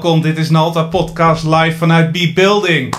[0.00, 2.94] Welkom, dit is Nalta Podcast live vanuit B-Building.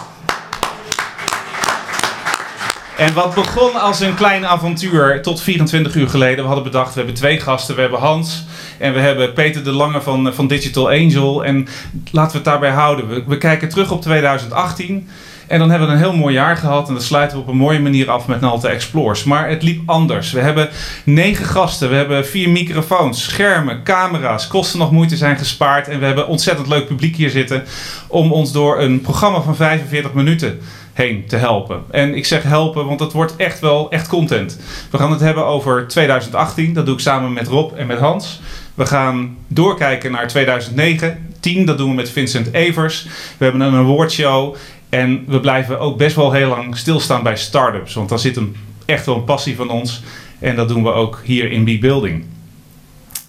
[2.97, 6.37] En wat begon als een klein avontuur tot 24 uur geleden.
[6.37, 7.75] We hadden bedacht, we hebben twee gasten.
[7.75, 8.45] We hebben Hans
[8.79, 11.45] en we hebben Peter de Lange van, van Digital Angel.
[11.45, 11.67] En
[12.11, 13.27] laten we het daarbij houden.
[13.27, 15.09] We kijken terug op 2018.
[15.51, 16.87] En dan hebben we een heel mooi jaar gehad.
[16.87, 19.23] En dat sluiten we op een mooie manier af met Nalta Explores.
[19.23, 20.31] Maar het liep anders.
[20.31, 20.69] We hebben
[21.03, 21.89] negen gasten.
[21.89, 24.47] We hebben vier microfoons, schermen, camera's.
[24.47, 25.87] Kosten nog moeite zijn gespaard.
[25.87, 27.63] En we hebben ontzettend leuk publiek hier zitten.
[28.07, 30.59] Om ons door een programma van 45 minuten
[30.93, 31.81] heen te helpen.
[31.89, 34.59] En ik zeg helpen, want het wordt echt wel echt content.
[34.91, 36.73] We gaan het hebben over 2018.
[36.73, 38.41] Dat doe ik samen met Rob en met Hans.
[38.73, 41.29] We gaan doorkijken naar 2009.
[41.39, 43.07] 10, dat doen we met Vincent Evers.
[43.37, 44.55] We hebben een awardshow.
[44.91, 47.93] En we blijven ook best wel heel lang stilstaan bij startups.
[47.93, 50.01] Want daar zit een, echt wel een passie van ons.
[50.39, 52.25] En dat doen we ook hier in B-Building.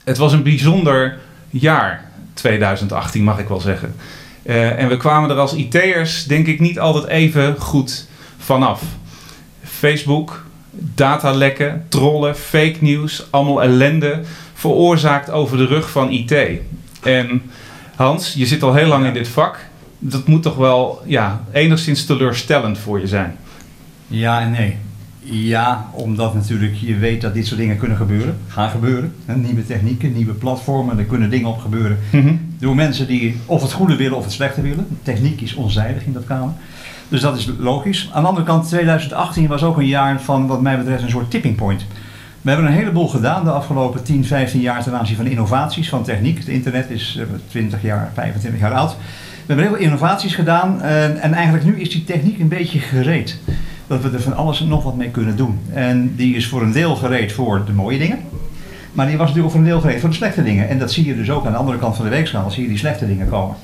[0.04, 1.18] Het was een bijzonder
[1.50, 3.94] jaar, 2018 mag ik wel zeggen.
[4.42, 8.06] Uh, en we kwamen er als IT'ers denk ik niet altijd even goed
[8.38, 8.82] vanaf.
[9.64, 14.20] Facebook, datalekken, trollen, fake news, allemaal ellende
[14.54, 16.34] veroorzaakt over de rug van IT.
[17.02, 17.42] En
[17.96, 19.70] Hans, je zit al heel lang in dit vak
[20.04, 23.36] dat moet toch wel ja, enigszins teleurstellend voor je zijn.
[24.06, 24.76] Ja en nee.
[25.24, 29.14] Ja, omdat natuurlijk je weet dat dit soort dingen kunnen gebeuren, gaan gebeuren.
[29.34, 31.98] Nieuwe technieken, nieuwe platformen, er kunnen dingen op gebeuren.
[32.10, 32.34] Mhm.
[32.58, 34.86] Door mensen die of het goede willen of het slechte willen.
[35.02, 36.52] Techniek is onzijdig in dat kamer.
[37.08, 38.10] Dus dat is logisch.
[38.12, 41.30] Aan de andere kant, 2018 was ook een jaar van wat mij betreft een soort
[41.30, 41.84] tipping point.
[42.40, 46.04] We hebben een heleboel gedaan de afgelopen 10, 15 jaar ten aanzien van innovaties, van
[46.04, 46.38] techniek.
[46.38, 48.96] Het internet is 20 eh, jaar, 25 jaar oud.
[49.46, 52.78] We hebben heel veel innovaties gedaan en, en eigenlijk nu is die techniek een beetje
[52.78, 53.38] gereed.
[53.86, 55.58] Dat we er van alles en nog wat mee kunnen doen.
[55.72, 58.18] En die is voor een deel gereed voor de mooie dingen.
[58.92, 60.68] Maar die was natuurlijk voor een deel gereed voor de slechte dingen.
[60.68, 62.68] En dat zie je dus ook aan de andere kant van de weegschaal, zie je
[62.68, 63.56] die slechte dingen komen.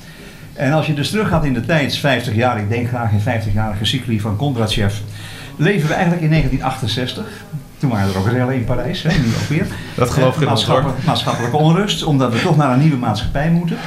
[0.53, 3.85] En als je dus teruggaat in de tijd, 50 jaar, ik denk graag in 50-jarige
[3.85, 4.93] cycli van Kondratjev,
[5.55, 7.25] leven we eigenlijk in 1968.
[7.77, 9.65] Toen waren er ook rellen in Parijs, hè, nu ook weer.
[9.95, 13.77] Dat geloof ik maatschappelijk, maatschappelijke onrust, omdat we toch naar een nieuwe maatschappij moeten.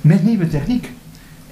[0.00, 0.90] Met nieuwe techniek.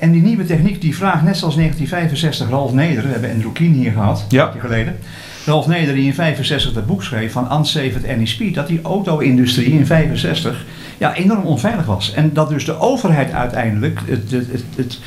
[0.01, 3.73] En die nieuwe techniek die vraagt, net zoals 1965 Ralf Neder, we hebben Andrew Kien
[3.73, 4.47] hier gehad, ja.
[4.47, 4.99] een jaar geleden.
[5.47, 9.87] Ralf Neder die in 65 dat boek schreef van Any Speed, dat die auto-industrie in
[9.87, 10.65] 65
[10.99, 12.13] ja, enorm onveilig was.
[12.13, 14.99] En dat dus de overheid uiteindelijk het, het, het, het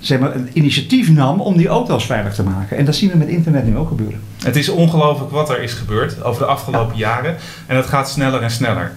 [0.00, 2.76] zeg maar, een initiatief nam om die auto's veilig te maken.
[2.76, 4.20] En dat zien we met internet nu ook gebeuren.
[4.42, 7.36] Het is ongelooflijk wat er is gebeurd over de afgelopen jaren.
[7.66, 8.92] En het gaat sneller en sneller.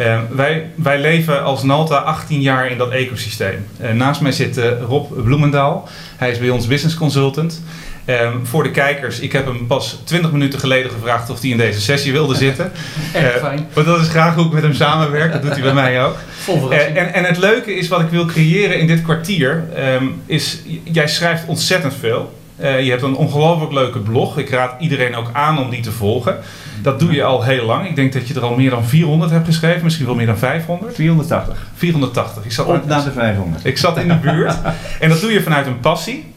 [0.00, 3.66] Uh, wij, wij leven als Nalta 18 jaar in dat ecosysteem.
[3.80, 5.88] Uh, naast mij zit uh, Rob Bloemendaal.
[6.16, 7.62] Hij is bij ons business consultant.
[8.06, 11.56] Um, voor de kijkers, ik heb hem pas 20 minuten geleden gevraagd of hij in
[11.56, 12.72] deze sessie wilde zitten.
[13.12, 13.66] Echt fijn.
[13.72, 15.32] Want dat is graag hoe ik met hem samenwerk.
[15.32, 16.16] Dat doet hij bij mij ook.
[16.38, 19.64] Vol en, en het leuke is wat ik wil creëren in dit kwartier.
[19.78, 22.32] Um, is, jij schrijft ontzettend veel.
[22.56, 24.38] Je hebt een ongelooflijk leuke blog.
[24.38, 26.38] Ik raad iedereen ook aan om die te volgen.
[26.82, 27.88] Dat doe je al heel lang.
[27.88, 30.38] Ik denk dat je er al meer dan 400 hebt geschreven, misschien wel meer dan
[30.38, 30.94] 500.
[30.94, 31.66] 480.
[31.74, 32.44] 480.
[32.44, 33.64] Ik zat Op naar de 500.
[33.64, 34.56] Ik zat in de buurt.
[35.00, 36.32] en dat doe je vanuit een passie.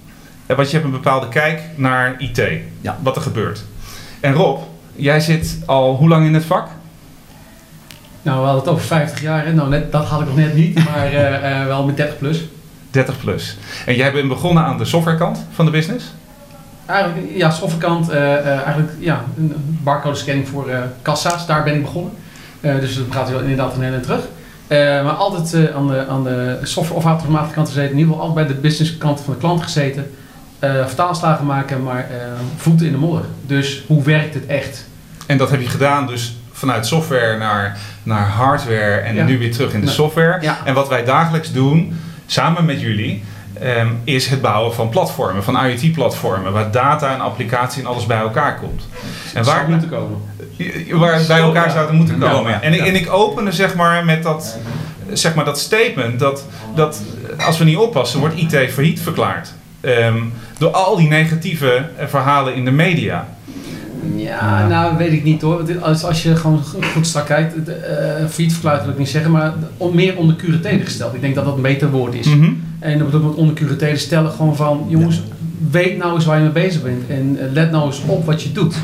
[0.45, 2.41] Want je hebt een bepaalde kijk naar IT.
[2.81, 2.97] Ja.
[3.01, 3.63] Wat er gebeurt.
[4.19, 4.61] En Rob,
[4.95, 6.67] jij zit al hoe lang in het vak?
[8.21, 9.53] Nou, we hadden het over 50 jaar.
[9.53, 12.45] Nou, net, dat had ik nog net niet, maar uh, uh, wel met 30 plus.
[12.97, 13.57] 30 plus.
[13.85, 16.05] En jij bent begonnen aan de softwarekant van de business?
[16.85, 19.53] Eigenlijk, ja, softwarekant, uh, eigenlijk ja, een
[19.83, 22.11] barcode scanning voor uh, kassa's, daar ben ik begonnen.
[22.61, 24.21] dus dat gaat wel inderdaad een hele terug.
[25.03, 28.47] maar altijd aan, de, aan de software- of automatische kant gezeten, in ieder geval altijd
[28.47, 30.11] bij de business kant van de klant gezeten.
[30.59, 32.09] vertaalslagen maken, maar
[32.55, 33.25] voeten in de modder.
[33.45, 34.85] Dus hoe werkt het echt?
[35.27, 39.73] En dat heb je gedaan dus vanuit software naar, naar hardware en nu weer terug
[39.73, 40.41] in de software.
[40.41, 40.57] Ja.
[40.65, 43.23] En wat wij dagelijks doen, samen met jullie,
[43.61, 48.17] Ehm, is het bouwen van platformen, van IoT-platformen, waar data en applicatie en alles bij
[48.17, 48.87] elkaar komt.
[49.33, 50.17] En waar het moeten komen.
[50.91, 52.61] Waar het bij elkaar zouden moeten komen.
[52.61, 54.57] En, ik, en ik opende zeg maar met dat,
[55.11, 57.01] zeg maar dat statement dat, dat
[57.45, 59.53] als we niet oppassen, wordt IT failliet verklaard.
[59.81, 60.17] Ehm,
[60.57, 63.27] door al die negatieve verhalen in de media.
[64.15, 65.81] Ja, nou weet ik niet hoor.
[65.81, 66.63] Als, als je gewoon
[66.93, 71.13] goed strak kijkt, uh, wil ik niet zeggen, maar on, meer onder curatele gesteld.
[71.13, 72.27] Ik denk dat dat een beter woord is.
[72.27, 72.49] Mhm.
[72.79, 75.21] En dat bedoel ik onder curatele stellen gewoon van, jongens,
[75.71, 78.43] weet nou eens waar je mee bezig bent en eh, let nou eens op wat
[78.43, 78.75] je doet.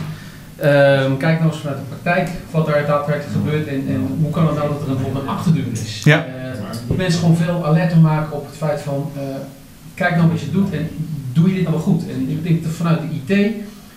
[0.64, 4.48] Um, kijk nou eens vanuit de praktijk wat er daadwerkelijk gebeurt en, en hoe kan
[4.48, 6.02] het nou dat er een, bijvoorbeeld een achterdeur is.
[6.04, 6.26] Ja.
[6.90, 9.22] Uh, mensen gewoon veel alerter maken op het feit van, uh,
[9.94, 10.90] kijk nou wat je doet en
[11.34, 12.04] doe je dit nou wel goed.
[12.10, 13.54] En ik denk dat vanuit de IT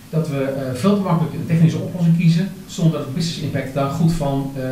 [0.09, 3.73] dat we uh, veel te makkelijk een technische oplossing kiezen, zonder dat de business impact
[3.73, 4.63] daar goed van uh,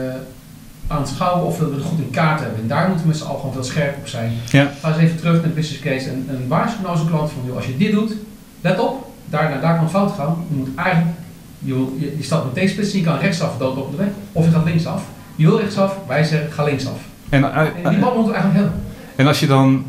[0.88, 2.60] aanschouwen of dat we het goed in kaart hebben.
[2.62, 4.32] En daar moeten we met z'n allen gewoon veel scherp op zijn.
[4.52, 4.72] Ja.
[4.82, 7.56] Ga eens even terug naar de business case en, en waarschuw nou zo'n klant van,
[7.56, 8.14] als je dit doet,
[8.62, 10.46] let op, daar, naar daar kan fout gaan.
[10.50, 11.16] Je moet eigenlijk,
[11.60, 14.46] je, je, je staat met deze splitsing, je kan rechtsaf dood op de weg, of
[14.46, 15.04] je gaat linksaf.
[15.36, 17.00] Je wil rechtsaf, wij zeggen ga linksaf.
[17.30, 18.84] En, eh, En die bal moeten we eigenlijk hebben.
[19.16, 19.84] en als je dan...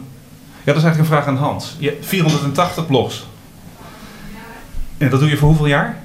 [0.64, 1.76] Ja, dat is eigenlijk een vraag aan Hans.
[1.78, 3.26] Je hebt 480 blogs.
[4.98, 5.96] En dat doe je voor hoeveel jaar?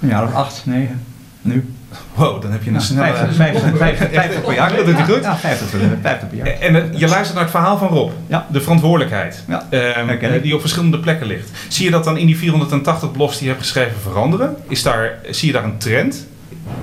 [0.00, 1.00] Een jaar of acht, negen.
[1.42, 1.72] Nu.
[2.14, 3.14] Wow, dan heb je een Nou, snelle...
[3.14, 4.76] 50, 50, 50, 50 per jaar.
[4.76, 5.22] Dat doet hij goed.
[5.22, 6.46] Ja, 50, per- 50 per jaar.
[6.46, 8.10] En eh, je luistert naar het verhaal van Rob.
[8.26, 8.46] Ja.
[8.50, 9.44] De verantwoordelijkheid.
[9.48, 11.50] Ja, ehm, eh, die op verschillende plekken ligt.
[11.68, 14.56] Zie je dat dan in die 480 blogs die je hebt geschreven veranderen?
[14.68, 16.26] Is daar, zie je daar een trend?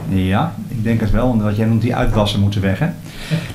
[0.07, 2.79] Ja, ik denk het wel, omdat jij noemt die uitwassen moeten weg.
[2.79, 2.88] Hè?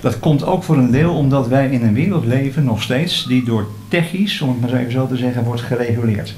[0.00, 3.44] Dat komt ook voor een deel omdat wij in een wereld leven, nog steeds, die
[3.44, 6.34] door techies, om het maar even zo te zeggen, wordt gereguleerd.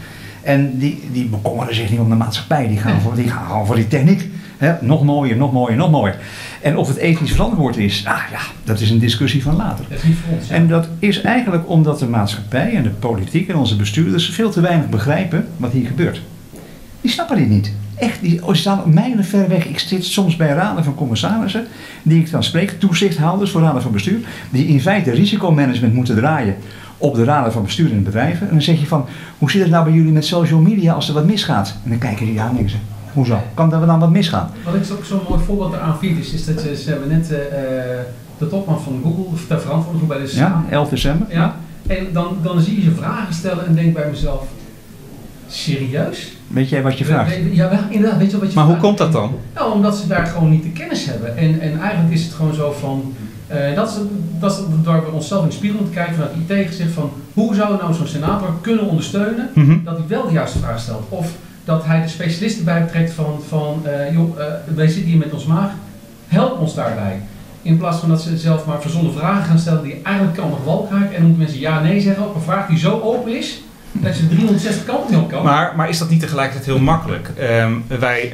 [0.48, 3.66] En die, die bekommeren zich niet om de maatschappij, die gaan voor die, gaan gewoon
[3.66, 4.28] voor die techniek.
[4.80, 6.16] Nog mooier, nog mooier, nog mooier.
[6.62, 9.84] En of het ethisch verantwoord is, ah ja, dat is een discussie van later.
[9.88, 9.98] Dat
[10.38, 10.50] ons.
[10.50, 14.60] En dat is eigenlijk omdat de maatschappij en de politiek en onze bestuurders veel te
[14.60, 16.22] weinig begrijpen wat hier gebeurt.
[17.00, 17.72] Die snappen dit niet.
[17.94, 19.66] Echt, die staan mijlen ver weg.
[19.66, 21.66] Ik zit soms bij raden van commissarissen,
[22.02, 24.18] die ik dan spreek, toezichthouders voor raden van bestuur,
[24.50, 26.56] die in feite risicomanagement moeten draaien
[26.98, 28.46] op de raden van bestuur in bedrijven.
[28.46, 29.06] En dan zeg je van,
[29.38, 31.74] hoe zit het nou bij jullie met social media als er wat misgaat?
[31.84, 32.76] En dan kijken ze, ja, ze,
[33.12, 33.42] hoezo?
[33.54, 34.50] Kan er dan wat misgaan?
[34.64, 37.32] Wat ik ook zo'n mooi voorbeeld eraan vind is, is dat ze, ze hebben net
[37.32, 38.00] eh, eh,
[38.38, 41.26] de topman van Google, ter verantwoording bij de Ja, 11 december.
[41.30, 41.56] Ja.
[41.86, 44.44] En dan, dan zie je ze vragen stellen en denk bij mezelf,
[45.48, 46.36] serieus?
[46.46, 47.36] Weet jij wat je vraagt?
[47.52, 48.86] Ja, wel, inderdaad, weet je wat je Maar hoe vraagt?
[48.86, 49.32] komt dat dan?
[49.54, 51.36] Nou, omdat ze daar gewoon niet de kennis hebben.
[51.36, 53.14] En, en eigenlijk is het gewoon zo van,
[53.48, 53.94] eh, dat, is,
[54.40, 57.54] dat is waar we onszelf in de spiegel moeten kijken vanuit IT gezegd van, hoe
[57.54, 59.84] zou nou zo'n senator kunnen ondersteunen Mhm.
[59.84, 61.04] dat hij wel de juiste vraag stelt.
[61.08, 61.30] Of
[61.64, 65.32] dat hij de specialisten bij betrekt van, van eh, joh, eh, wij zitten hier met
[65.32, 65.70] ons maag,
[66.26, 67.20] help ons daarbij.
[67.62, 70.64] In plaats van dat ze zelf maar verzonnen vragen gaan stellen die eigenlijk kan nog
[70.64, 71.06] wal kraken.
[71.06, 73.60] En dan moeten mensen ja, nee zeggen op een vraag die zo open is,
[73.92, 75.42] dat je 360 kanten op kan.
[75.44, 77.30] Maar, maar is dat niet tegelijkertijd heel makkelijk?
[77.38, 78.32] Ehm, wij,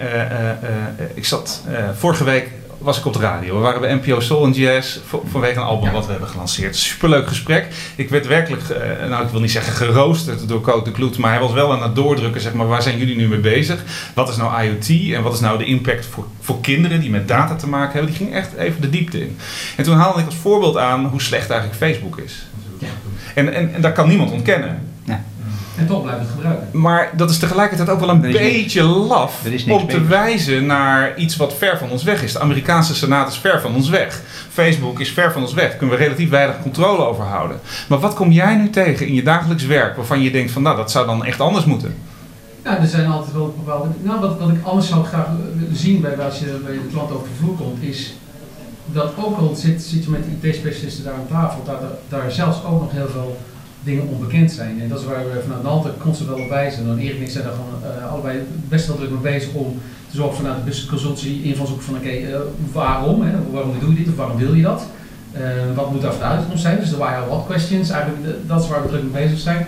[1.15, 1.63] ik zat,
[1.95, 2.51] vorige week
[2.85, 3.55] was ik op de radio.
[3.55, 5.93] We waren bij NPO Soul en Jazz voor- vanwege een album Ja.
[5.93, 6.77] wat we hebben gelanceerd.
[6.77, 7.67] Superleuk gesprek.
[7.97, 11.31] Ik werd werkelijk, eh, nou ik wil niet zeggen geroosterd door Cote de Kloet, maar
[11.31, 13.85] hij was wel aan het doordrukken, zeg maar, waar zijn jullie nu mee bezig?
[14.15, 17.29] Wat is nou IoT en wat is nou de impact voor, voor kinderen die met
[17.29, 18.11] data te maken hebben?
[18.11, 19.37] Die ging echt even de diepte in.
[19.77, 22.47] En toen haalde ik als voorbeeld aan hoe slecht eigenlijk Facebook is.
[22.79, 22.87] Ja.
[23.35, 24.93] En, en, en dat kan niemand ontkennen.
[25.77, 26.69] En toch blijven het gebruiken.
[26.73, 31.37] Maar dat is tegelijkertijd ook wel een niks- beetje laf om te wijzen naar iets
[31.37, 32.33] wat ver van ons weg is.
[32.33, 34.21] De Amerikaanse Senaat is ver van ons weg.
[34.51, 35.69] Facebook is ver van ons weg.
[35.69, 37.61] Daar kunnen we relatief weinig controle over houden.
[37.89, 40.77] Maar wat kom jij nu tegen in je dagelijks werk waarvan je denkt van nou
[40.77, 41.95] dat zou dan echt anders moeten?
[42.65, 43.89] Ja, er zijn altijd wel bepaalde.
[44.03, 45.27] Nou, wat, wat ik anders zou graag
[45.59, 48.15] willen zien bij als je bij de klant over de vloer komt, is
[48.87, 52.31] dat ook al zit, zit je met de IT-specialisten daar aan tafel, dat er, daar
[52.33, 53.37] zelfs ook nog heel veel
[53.85, 54.81] dingen onbekend zijn.
[54.81, 56.91] En dat is waar we vanuit Nalte constant wel op wijzen.
[56.91, 58.39] En Erik en ik zijn daar gewoon eh, allebei
[58.69, 62.41] best wel druk mee bezig om te zorgen vanuit de consultancy invalshoek van oké, eh,
[62.73, 63.23] waarom?
[63.23, 63.33] Hè?
[63.51, 64.87] Waarom doe je dit of waarom wil je dat?
[65.33, 65.43] Eh,
[65.75, 66.79] wat moet daar voor de uitkomst zijn?
[66.79, 69.67] Dus de why, how, what questions, eigenlijk dat is waar we druk mee bezig zijn.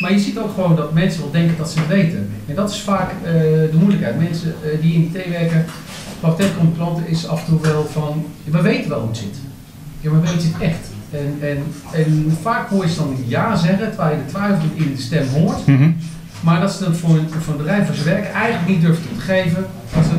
[0.00, 2.30] Maar je ziet ook gewoon dat mensen wel denken dat ze het weten.
[2.46, 3.10] En dat is vaak
[3.70, 4.18] de moeilijkheid.
[4.18, 5.64] Mensen die in IT werken,
[6.20, 9.36] praktijk om klanten is af en toe wel van, we weten wel hoe het zit.
[10.00, 10.90] Ja, maar weet je het echt?
[11.10, 14.94] En, en, en vaak hoor je ze dan ja zeggen, terwijl je de twijfel in
[14.94, 15.58] de stem hoort.
[16.40, 19.20] Maar dat ze dan voor voor een bedrijf waar ze werken eigenlijk niet durven te
[19.20, 19.66] geven.
[19.94, 20.10] Dat ze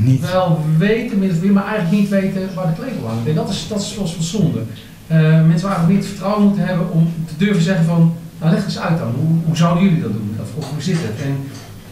[0.00, 0.30] Niet.
[0.30, 3.28] wel weten, maar eigenlijk niet weten waar de klepel hangt.
[3.28, 4.62] En dat is, dat is zoals van zonde.
[5.06, 8.64] Eh, mensen waar meer het vertrouwen moeten hebben om te durven zeggen van, nou leg
[8.64, 10.36] eens uit dan, hoe, hoe zouden jullie dat doen?
[10.40, 11.20] Of, of hoe zit het?
[11.24, 11.36] En,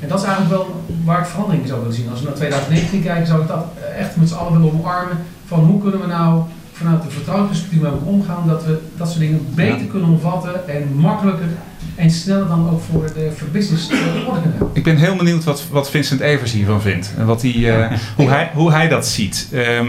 [0.00, 2.10] en dat is eigenlijk wel waar ik verandering in zou willen zien.
[2.10, 3.64] Als we naar 2019 kijken, zou ik dat
[3.98, 5.16] echt met z'n allen willen omarmen.
[5.46, 6.42] Van hoe kunnen we nou
[6.74, 11.46] vanuit vertrouwensperspectief met elkaar omgaan, dat we dat soort dingen beter kunnen omvatten en makkelijker
[11.94, 14.68] en sneller dan ook voor de business eh, orde kunnen hebben.
[14.72, 17.12] Ik ben heel benieuwd wat, wat Vincent Evers hiervan vindt.
[17.18, 19.48] En wat hij, eh, hoe, hij, hoe hij dat ziet.
[19.52, 19.86] Ehm,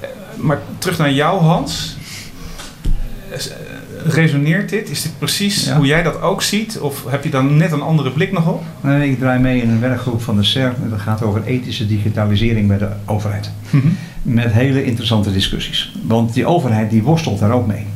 [0.00, 1.96] eh, maar terug naar jou, Hans.
[3.30, 3.38] Eh,
[4.06, 4.90] Resoneert dit?
[4.90, 5.76] Is dit precies Ja.
[5.76, 6.78] hoe jij dat ook ziet?
[6.78, 8.62] Of heb je dan net een andere blik nog op?
[8.80, 10.74] Nee, ik draai mee in een werkgroep van de CERN.
[10.82, 13.50] en Dat gaat over ethische digitalisering bij de overheid.
[14.24, 15.92] Met hele interessante discussies.
[16.06, 17.86] Want die overheid die worstelt daar ook mee.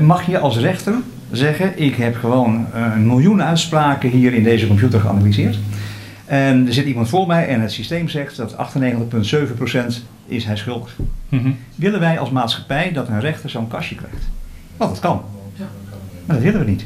[0.00, 0.94] Mag je als rechter
[1.30, 5.58] zeggen, ik heb gewoon eh, een miljoen uitspraken hier in deze computer geanalyseerd.
[6.24, 10.96] En er zit iemand voor mij en het systeem zegt dat 98,7% is hij schuldig.
[11.74, 14.28] Willen wij als maatschappij dat een rechter zo'n kastje krijgt?
[14.76, 15.22] Want dat kan.
[16.26, 16.84] Maar dat willen we niet.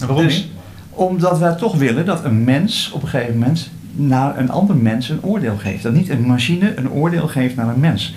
[0.00, 0.46] En waarom Dus niet?
[0.90, 5.08] omdat wij toch willen dat een mens op een gegeven moment naar een ander mens
[5.08, 5.82] een oordeel geeft.
[5.82, 8.14] Dat niet een machine een oordeel geeft naar een mens.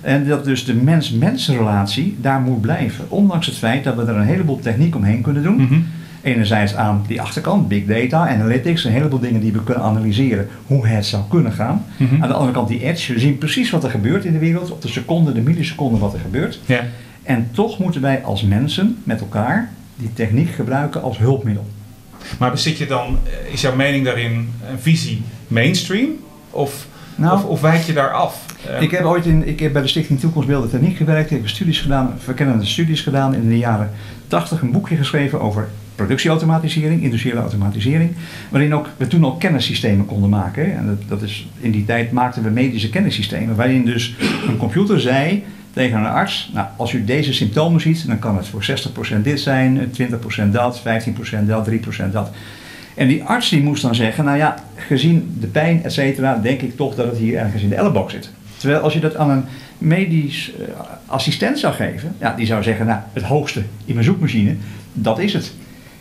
[0.00, 3.04] En dat dus de mens-mens-relatie daar moet blijven.
[3.08, 5.62] Ondanks het feit dat we er een heleboel techniek omheen kunnen doen.
[5.62, 5.80] Mhm.
[6.22, 10.86] Enerzijds aan die achterkant, big data, analytics, een heleboel dingen die we kunnen analyseren hoe
[10.86, 11.84] het zou kunnen gaan.
[11.96, 12.22] Mhm.
[12.22, 14.70] Aan de andere kant die edge, we zien precies wat er gebeurt in de wereld,
[14.70, 16.60] op de seconde, de milliseconde wat er gebeurt.
[17.22, 21.66] En toch moeten wij als mensen met elkaar die techniek gebruiken als hulpmiddel.
[22.38, 24.32] Maar bezit je dan, eh, is jouw mening daarin
[24.70, 26.08] een visie mainstream?
[26.50, 28.44] Of, Nou, of, of wijk je daar af?
[28.66, 31.30] Eh, Ik heb ooit in, ik heb bij de Stichting Toekomstbeelden Techniek gewerkt.
[31.30, 33.90] Ik heb studies gedaan, verkennende studies gedaan in de jaren
[34.28, 34.60] 80.
[34.60, 38.10] Een boekje geschreven over productieautomatisering, industriële automatisering.
[38.48, 40.76] Waarin ook, we toen al kennissystemen konden maken.
[40.76, 43.56] En dat, dat is, in die tijd maakten we medische kennissystemen.
[43.56, 44.14] Waarin dus
[44.48, 46.50] een computer zei tegen een arts.
[46.54, 48.64] Nou, als u deze symptomen ziet, dan kan het voor
[49.18, 51.74] 60% dit zijn, 20% dat, 15% dat, 3%
[52.12, 52.30] dat.
[52.94, 56.60] En die arts die moest dan zeggen, nou ja, gezien de pijn, et cetera, denk
[56.60, 58.30] ik toch dat het hier ergens in de elleboog zit.
[58.56, 59.44] Terwijl als je dat aan een
[59.78, 60.66] medisch eh,
[61.06, 64.56] assistent zou geven, ja, die zou zeggen, nou, het hoogste in mijn zoekmachine,
[64.92, 65.52] dat is het.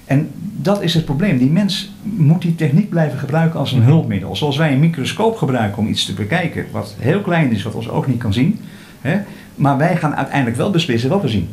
[0.05, 0.29] En
[0.61, 1.37] dat is het probleem.
[1.37, 4.35] Die mens moet die techniek blijven gebruiken als een hulpmiddel.
[4.35, 7.89] Zoals wij een microscoop gebruiken om iets te bekijken, wat heel klein is, wat ons
[7.89, 8.59] oog niet kan zien.
[9.01, 9.19] Hè?
[9.59, 11.49] Maar wij gaan uiteindelijk wel beslissen wat we zien.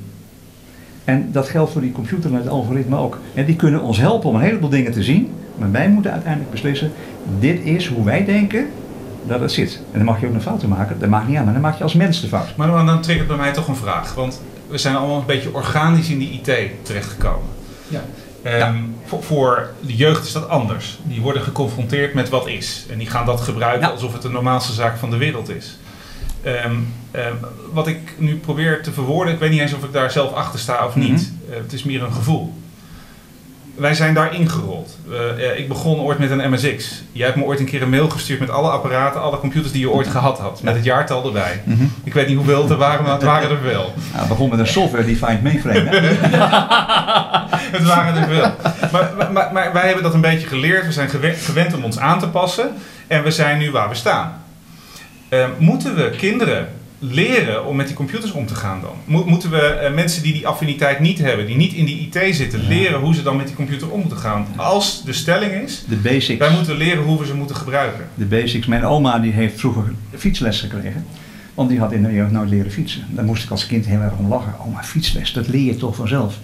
[1.05, 3.19] En dat geldt voor die computer en het algoritme ook.
[3.35, 5.33] En die kunnen ons helpen om een heleboel dingen te zien.
[5.57, 6.93] Maar wij moeten uiteindelijk beslissen,
[7.39, 8.67] dit is hoe wij denken
[9.27, 9.81] dat het zit.
[9.93, 11.77] En dan mag je ook een fouten maken, dat maakt niet aan, maar dan maak
[11.77, 12.57] je als mens de fout.
[12.57, 14.15] Maar dan, dan triggert bij mij toch een vraag.
[14.15, 17.49] Want we zijn allemaal een beetje organisch in die IT terechtgekomen.
[17.89, 18.01] Ja.
[18.43, 20.99] Ehm, voor, voor de jeugd is dat anders.
[21.03, 22.87] Die worden geconfronteerd met wat is.
[22.91, 23.93] En die gaan dat gebruiken Ja.
[23.93, 25.79] alsof het de normaalste zaak van de wereld is.
[26.47, 26.75] Ehm,
[27.11, 27.33] ehm,
[27.73, 30.59] wat ik nu probeer te verwoorden, ik weet niet eens of ik daar zelf achter
[30.61, 31.33] sta of niet.
[31.51, 32.55] Eh, het is meer een gevoel.
[33.75, 34.97] Wij zijn daar ingerold.
[35.39, 37.03] Eh, ik begon ooit met een MSX.
[37.13, 39.81] Jij hebt me ooit een keer een mail gestuurd met alle apparaten, alle computers die
[39.81, 40.63] je ooit gehad had.
[40.63, 41.63] Met het jaartal erbij.
[42.05, 43.83] Ik weet niet hoeveel het er waren, maar het waren er wel.
[43.83, 45.89] Nou, het begon met een software-defined mainframe.
[45.89, 46.01] Hè?
[47.77, 48.51] Het waren er veel.
[48.93, 50.87] Maar, maar- maar, wij hebben dat een beetje geleerd.
[50.87, 52.71] We zijn gewe- gewend om ons aan te passen.
[53.07, 54.45] En we zijn nu waar we staan.
[55.29, 56.69] Eh, moeten we kinderen
[56.99, 58.91] leren om met die computers om te gaan dan?
[59.05, 62.37] Mo- moeten we eh, mensen die die affiniteit niet hebben, die niet in die IT
[62.37, 64.47] zitten, leren hoe ze dan met die computer om moeten gaan?
[64.57, 66.39] Als de stelling is, De basics.
[66.39, 68.05] wij moeten leren hoe we ze moeten gebruiken.
[68.15, 68.67] De basics.
[68.67, 69.85] Mijn oma die heeft vroeger
[70.17, 71.07] fietsles gekregen.
[71.55, 73.05] Want die had in de jeugd nooit leren fietsen.
[73.09, 74.55] Daar moest ik als kind heel erg om lachen.
[74.61, 76.35] Oh, maar fietsles, dat leer je toch vanzelf.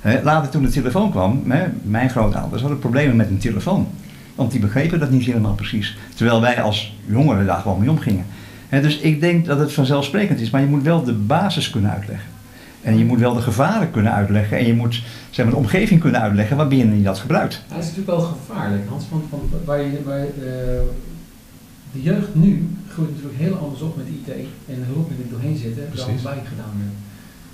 [0.00, 3.88] Hè, later toen de telefoon kwam, hè, mijn grootouders hadden problemen met een telefoon.
[4.34, 5.96] Want die begrepen dat niet helemaal precies.
[6.14, 8.24] Terwijl wij als jongeren daar gewoon mee omgingen.
[8.68, 10.50] Hè, dus ik denk dat het vanzelfsprekend is.
[10.50, 12.28] Maar je moet wel de basis kunnen uitleggen.
[12.82, 14.58] En je moet wel de gevaren kunnen uitleggen.
[14.58, 17.54] En je moet zeg maar, de omgeving kunnen uitleggen waarbinnen je dat gebruidt.
[17.54, 19.04] Ja, dat is natuurlijk wel gevaarlijk, Hans.
[19.10, 20.82] Want, want waar je, waar, eh,
[21.92, 24.28] de jeugd nu groeit natuurlijk heel anders op met IT
[24.68, 26.22] en de hulp die er doorheen zitten dan Precies.
[26.22, 26.98] wij gedaan hebben.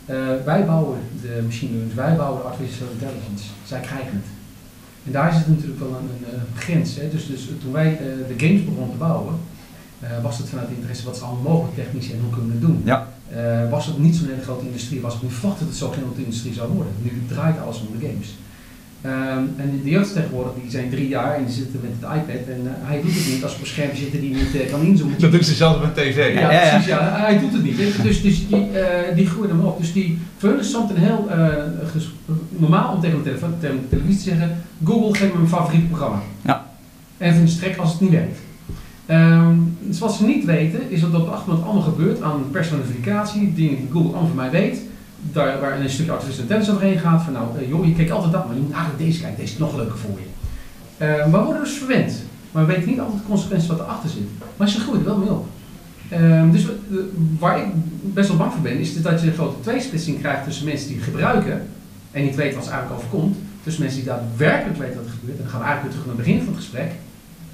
[0.07, 3.45] Eh, wij bouwen de machine learning, wij bouwen de artificial intelligence.
[3.65, 4.40] Zij krijgen het.
[5.07, 6.97] En daar zit natuurlijk wel een, een, grens.
[6.97, 7.11] Hè.
[7.11, 9.35] Dus, dus toen wij eh, de games begonnen te bouwen,
[10.01, 12.67] eh, was het vanuit interesse wat is allemaal mogelijk technisch en hoe kunnen we het
[12.67, 12.83] doen.
[12.85, 13.09] Ja.
[13.31, 15.93] Eh, was het niet zo'n hele grote industrie, was het nu verwacht dat het zo'n
[15.93, 16.93] grote industrie zou worden.
[17.03, 18.29] Nu draait alles om de games.
[19.03, 22.47] Ehm, en de jeugd tegenwoordig, die zijn drie jaar en die zitten met het iPad
[22.49, 24.81] en eh, hij doet het niet als op een scherm zitten die niet eh, kan
[24.81, 25.21] inzoomen.
[25.21, 26.35] Dat doen ze zelfs met tv.
[26.35, 26.69] Ja, Ja, ja, ja.
[26.71, 27.17] precies, ja.
[27.17, 27.77] Hij doet het niet.
[28.03, 29.79] Dus, dus die, eh die groeien hem op.
[29.79, 31.47] Dus die, voor hun is een heel eh,
[32.49, 35.87] normaal om tegen de, telefoon, tegen de televisie te zeggen, Google geef me mijn favoriete
[35.87, 36.23] programma.
[36.43, 36.67] Ja.
[37.19, 38.39] En vind strek als het niet werkt.
[39.07, 43.53] Ehm, dus wat ze niet weten, is dat op de achtergrond allemaal gebeurt aan personificatie,
[43.55, 44.81] dingen die Google allemaal van mij weet.
[45.23, 48.33] Daar, waar een stukje artificial intelligence overheen gaat, van nou, eh, joh, je kijkt altijd
[48.33, 50.27] dat, maar je moet eigenlijk deze kijken, deze is nog leuker voor je.
[51.05, 52.13] Eh, maar we worden dus verwend.
[52.53, 54.23] Maar we weten niet altijd de consequenties wat erachter zit.
[54.57, 55.47] Maar ze groeien er wel mee op.
[56.09, 56.71] Ehm, dus eh,
[57.39, 57.67] waar ik
[58.03, 61.01] best wel bang voor ben, is dat je een grote tweesplitsing krijgt tussen mensen die
[61.01, 61.63] gebruiken
[62.11, 65.37] en niet weten wat ze eigenlijk overkomt, tussen mensen die daadwerkelijk weten wat er gebeurt.
[65.37, 66.91] En dan gaan we eigenlijk weer terug naar het begin van het gesprek.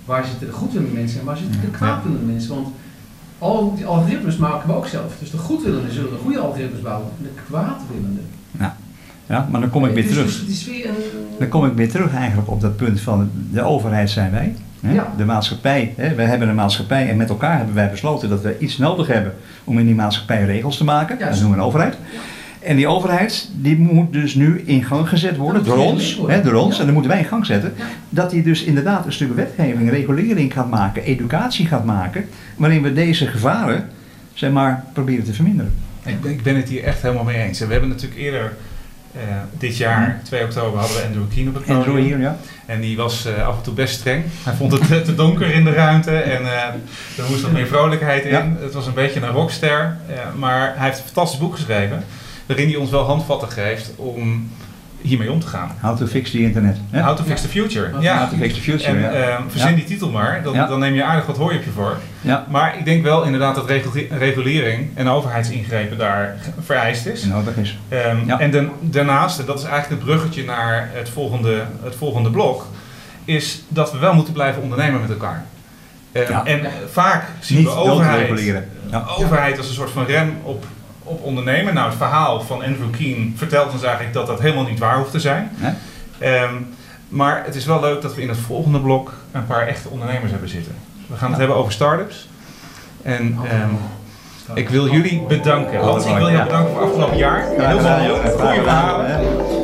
[0.04, 2.54] Waar zitten de goedwillende mensen en waar zitten de kwaadwillende mensen?
[2.54, 2.68] Want
[3.38, 5.12] al die algoritmes maken we ook zelf.
[5.21, 8.26] Dus de goedwillenden zullen de goede algoritmes bouwen en de kwaadwillenden.
[9.28, 10.45] Ja, maar dan kom ik weer Dus- terug.
[10.47, 10.95] Dus weer een...
[11.38, 14.55] Dan kom ik weer terug eigenlijk op dat punt van de overheid zijn wij.
[14.81, 14.93] Hè?
[14.93, 15.12] Ja.
[15.16, 16.14] De maatschappij, hè?
[16.14, 19.35] wij hebben een maatschappij en met elkaar hebben wij besloten dat we iets nodig hebben
[19.64, 21.19] om in die maatschappij regels te maken.
[21.19, 21.33] Juist.
[21.33, 21.97] Dat noemen we een overheid.
[22.12, 22.19] Ja.
[22.66, 26.42] En die overheid die moet dus nu in gang gezet worden Dat door ons, hè,
[26.42, 26.78] door ons Ja.
[26.80, 27.73] en dan moeten wij in gang zetten.
[27.76, 27.85] Ja.
[28.08, 32.92] Dat die dus inderdaad een stuk wetgeving, regulering gaat maken, educatie gaat maken, waarin we
[32.92, 33.88] deze gevaren
[34.35, 35.73] zeg maar, proberen te verminderen.
[36.04, 37.61] Ik ben, ik ben het hier echt helemaal mee eens.
[37.61, 38.52] En we hebben natuurlijk eerder
[39.58, 41.82] dit jaar, 2 oktober, hadden we Andrew Keen op het podium.
[41.85, 42.37] Andrew hier, ja.
[42.66, 44.25] En die was af en toe best streng.
[44.42, 46.46] Hij vond het te donker in de ruimte en
[47.16, 48.56] er moest wat meer vrolijkheid in.
[48.61, 49.96] Het was een beetje een rockster,
[50.37, 52.04] maar hij heeft een fantastisch boek geschreven
[52.46, 54.50] waarin hij ons wel handvatten geeft om
[55.00, 55.70] hiermee om te gaan.
[55.80, 56.76] How to fix the internet.
[56.90, 57.02] Hè?
[57.02, 57.90] How to fix the future.
[58.00, 58.18] Ja.
[58.18, 59.28] How to fix the future, en, ja.
[59.28, 61.96] Uh, verzin die titel maar, dan, dan, neem je aardig wat hooi op je voor.
[62.20, 62.46] Ja.
[62.48, 63.70] Maar ik denk wel inderdaad dat
[64.10, 67.24] regulering en overheidsingrepen daar vereist is.
[67.24, 67.78] Nodig is.
[67.88, 72.30] Um, en dan, daarnaast, en dat is eigenlijk het bruggetje naar het volgende, het volgende
[72.30, 72.66] blok,
[73.24, 75.44] is dat we wel moeten blijven ondernemen met elkaar.
[76.12, 78.62] Uh, en vaak zien Niet we overheid,
[79.18, 80.64] overheid als een soort van rem op
[81.06, 81.75] op ondernemen.
[81.75, 85.10] Nou, het verhaal van Andrew Keen vertelt ons eigenlijk dat dat helemaal niet waar hoeft
[85.10, 85.50] te zijn.
[86.22, 86.75] Um,
[87.08, 90.30] maar het is wel leuk dat we in het volgende blok een paar echte ondernemers
[90.30, 90.75] hebben zitten.
[91.06, 92.28] We gaan het hebben over start-ups.
[93.02, 93.78] En um,
[94.54, 95.80] ik wil jullie bedanken.
[95.80, 97.44] Hans, ik wil jou bedanken voor afgelopen jaar.
[97.56, 99.06] Heel veel goede verhalen.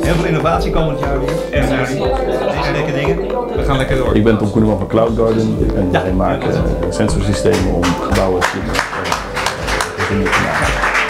[0.03, 1.51] Heel veel innovatie komend jaar weer.
[1.51, 3.17] En uh, lekker dingen.
[3.55, 4.15] We gaan lekker door.
[4.15, 5.57] Ik ben Tom Koeneman van Cloud Garden.
[5.75, 8.92] En wij maken sensorsystemen om gebouwen te maken.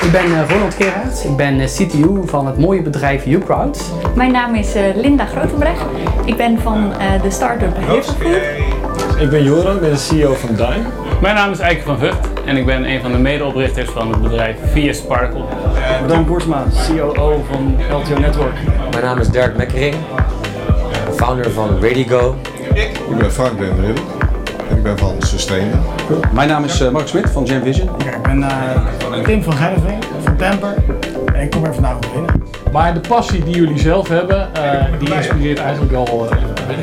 [0.04, 3.92] Ik ben uh, Ronald Gerards, ik ben uh, CTO van het mooie bedrijf UCrowd.
[4.16, 5.82] Mijn naam is uh, Linda Grotebrecht.
[6.26, 7.78] Ik ben van de start-up.
[9.20, 10.86] Ik ben Joran, ik ben de CEO van Dime.
[11.22, 14.22] Mijn naam is Eike van Vught en ik ben een van de medeoprichters van het
[14.22, 15.44] bedrijf Via Sparkle.
[16.08, 18.56] Dan Boersma, COO van LTO Network.
[18.92, 19.96] Mijn naam is Dirk Mekkering,
[21.16, 22.36] founder van Radigo.
[23.10, 23.60] Ik ben Frank
[24.70, 25.72] Ik ben van Sustain.
[26.34, 27.90] Mijn naam is uh, Mark Smit van Jam Vision.
[27.98, 30.74] ik ben uh, Tim van Genneveen van Pamper
[31.34, 32.44] en ik kom er vandaag op binnen.
[32.72, 36.30] Maar de passie die jullie zelf hebben, uh, die inspireert eigenlijk al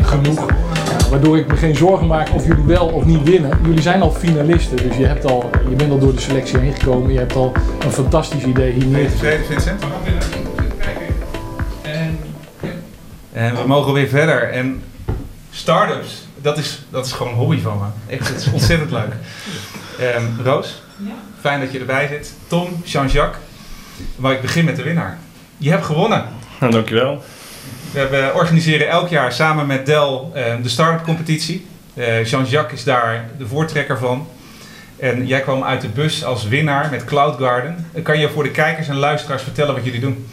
[0.02, 0.46] genoeg.
[1.10, 3.50] waardoor ik me geen zorgen maak of jullie wel of niet winnen.
[3.62, 6.72] Jullie zijn al finalisten, dus je, hebt al, je bent al door de selectie heen
[6.72, 7.12] gekomen.
[7.12, 7.52] Je hebt al
[7.84, 9.46] een fantastisch idee hier neergezet.
[9.46, 9.82] Vincent?
[11.82, 12.18] En,
[13.32, 14.50] en we mogen weer verder.
[14.50, 14.82] En
[15.50, 18.14] startups dat is, dat is gewoon een hobby van me.
[18.14, 19.12] Echt, het is ontzettend leuk.
[20.16, 21.12] Um, Roos, ja?
[21.40, 22.34] fijn dat je erbij zit.
[22.46, 23.42] Tom, Jean-Jacques.
[24.16, 25.18] Maar ik begin met de winnaar.
[25.56, 26.24] Je hebt gewonnen.
[26.60, 27.24] Nou, dankjewel.
[27.92, 31.66] We organiseren elk jaar samen met Dell uh, de start-up competitie.
[31.94, 34.28] Uh, Jean-Jacques is daar de voortrekker van.
[34.96, 37.86] En jij kwam uit de bus als winnaar met Cloud Garden.
[38.02, 40.26] Kan je voor de kijkers en luisteraars vertellen wat jullie doen?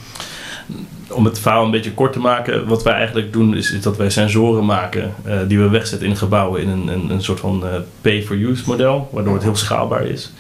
[1.11, 3.97] Om het verhaal een beetje kort te maken, wat wij eigenlijk doen is, is dat
[3.97, 7.63] wij sensoren maken uh, die we wegzetten in gebouwen in een, een, een soort van
[7.63, 7.69] uh,
[8.01, 10.33] pay-for-use model, waardoor het heel schaalbaar is.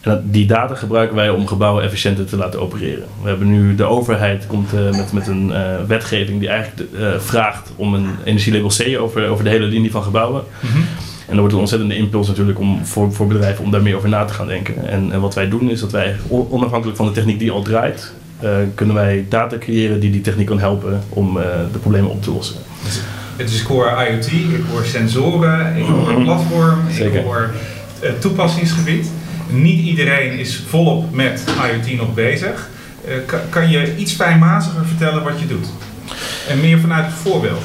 [0.00, 3.04] En dat, die data gebruiken wij om gebouwen efficiënter te laten opereren.
[3.22, 5.52] We hebben nu de overheid komt uh, met, met een
[5.86, 10.44] wetgeving die eigenlijk vraagt om een energielabel C over, over de hele linie van gebouwen.
[10.60, 10.84] Mm -hmm.
[11.30, 14.08] En er wordt een ontzettende impuls natuurlijk om, voor, voor bedrijven om daar meer over
[14.08, 14.88] na te gaan denken.
[14.88, 18.14] En, en wat wij doen is dat wij onafhankelijk van de techniek die al draait,
[18.74, 22.30] kunnen wij data creëren die die techniek kan helpen om uh, de problemen op te
[22.30, 22.56] lossen.
[22.84, 23.00] Dus,
[23.36, 27.18] het is core IoT, ik hoor sensoren, ik hoor een platform, Zeker.
[27.18, 27.50] ik hoor
[28.02, 29.10] uh, toepassingsgebied.
[29.50, 32.68] Niet iedereen is volop met IoT nog bezig.
[33.26, 35.66] Kan, kan, je iets fijnmaziger vertellen wat je doet?
[36.48, 37.62] En meer vanuit het voorbeeld.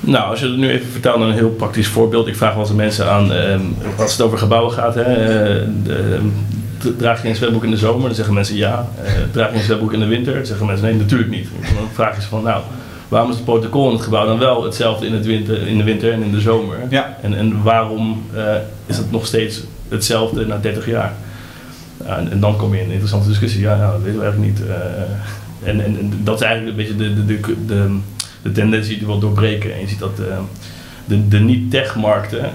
[0.00, 2.26] Nou, als je het nu even vertaalt naar een heel praktisch voorbeeld.
[2.26, 3.54] Ik vraag wel eens mensen aan, uh,
[3.98, 4.94] als het over gebouwen gaat.
[4.94, 5.04] Hè,
[5.82, 6.20] de,
[6.96, 8.06] draag je een zwembroek in de zomer?
[8.06, 8.88] Dan zeggen mensen ja.
[9.04, 10.34] Uh, draag je een zwembroek in de winter?
[10.34, 11.48] Dan zeggen mensen nee, natuurlijk niet.
[11.74, 12.62] Dan vraag je ze van nou,
[13.08, 15.84] waarom is het protocol in het gebouw dan wel hetzelfde in, het winter, in de
[15.84, 16.76] winter en in de zomer?
[16.88, 17.16] Ja.
[17.22, 18.54] En, en waarom uh,
[18.86, 21.12] is het nog steeds hetzelfde na 30 jaar?
[22.04, 23.60] En, en, dan kom je in een interessante discussie.
[23.60, 24.68] Ja, nou, dat weten we eigenlijk niet.
[25.64, 27.98] En, en, en, dat is eigenlijk een beetje de, de, de, de,
[28.42, 29.74] de tendentie die wil doorbreken.
[29.74, 30.16] En je ziet dat
[31.06, 32.50] de, de niet-tech-markten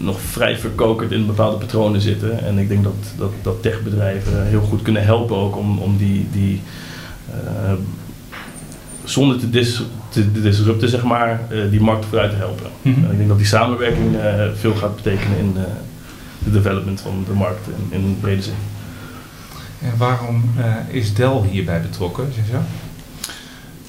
[0.00, 2.44] nog vrij verkokerd in bepaalde patronen zitten.
[2.44, 6.28] En ik denk dat, dat, dat techbedrijven heel goed kunnen helpen ook om, om die,
[6.32, 6.60] die
[7.30, 7.72] uh,
[9.04, 12.66] zonder te, dis, te disrupten, zeg maar, uh, die markt vooruit te helpen.
[12.82, 13.04] Mm -hmm.
[13.04, 15.56] En ik denk dat die samenwerking uh, veel gaat betekenen in
[16.44, 18.54] de development van de markt in, in brede zin.
[19.82, 20.44] En waarom
[20.88, 22.58] is Dell hierbij betrokken, zeg je?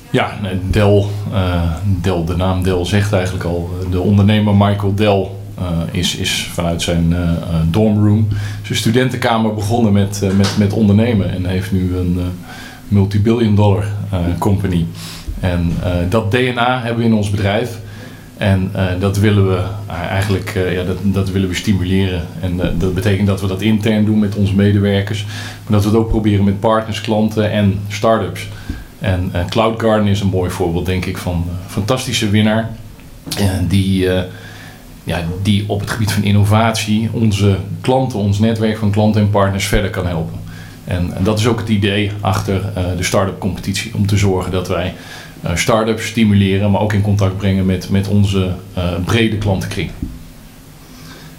[0.10, 0.38] Ja,
[0.70, 1.06] Dell,
[2.02, 5.28] Dell, de naam Dell zegt eigenlijk al, de ondernemer Michael Dell
[5.92, 7.20] is, is vanuit zijn uh,
[7.70, 8.28] dormroom,
[8.64, 12.20] zijn studentenkamer begonnen met, met, met ondernemen en heeft nu een
[12.88, 13.86] multibillion dollar
[14.40, 14.86] company.
[15.40, 15.74] En
[16.10, 17.80] dat DNA hebben we in ons bedrijf.
[18.38, 19.64] En dat willen we
[20.10, 22.22] eigenlijk ja, dat, dat willen we stimuleren.
[22.42, 25.26] En dat betekent dat we dat intern doen met onze medewerkers.
[25.64, 28.48] Maar dat we het ook proberen met partners, klanten en start-ups.
[29.00, 32.70] En Cloud Garden is een mooi voorbeeld, denk ik, van een fantastische winnaar.
[33.68, 34.08] die
[35.04, 39.66] ja, die op het gebied van innovatie onze klanten, ons netwerk van klanten en partners
[39.66, 40.40] verder kan helpen.
[40.84, 43.92] En, en dat is ook het idee achter eh, de start-up competitie.
[43.96, 44.94] Om te zorgen dat wij
[45.46, 49.92] uh, start-ups stimuleren, maar ook in contact brengen met, met onze uh, brede klantenkring.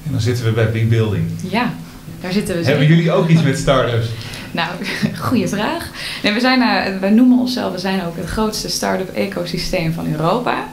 [0.05, 1.25] En dan zitten we bij Big Building.
[1.51, 1.73] Ja,
[2.21, 2.65] daar zitten we.
[2.65, 4.07] Hebben jullie ook iets met start-ups?
[4.53, 4.69] Nou,
[5.19, 5.91] goede vraag.
[6.23, 10.07] Nee, we, zijn, uh, we noemen onszelf, we zijn ook het grootste start-up ecosysteem van
[10.13, 10.69] Europa.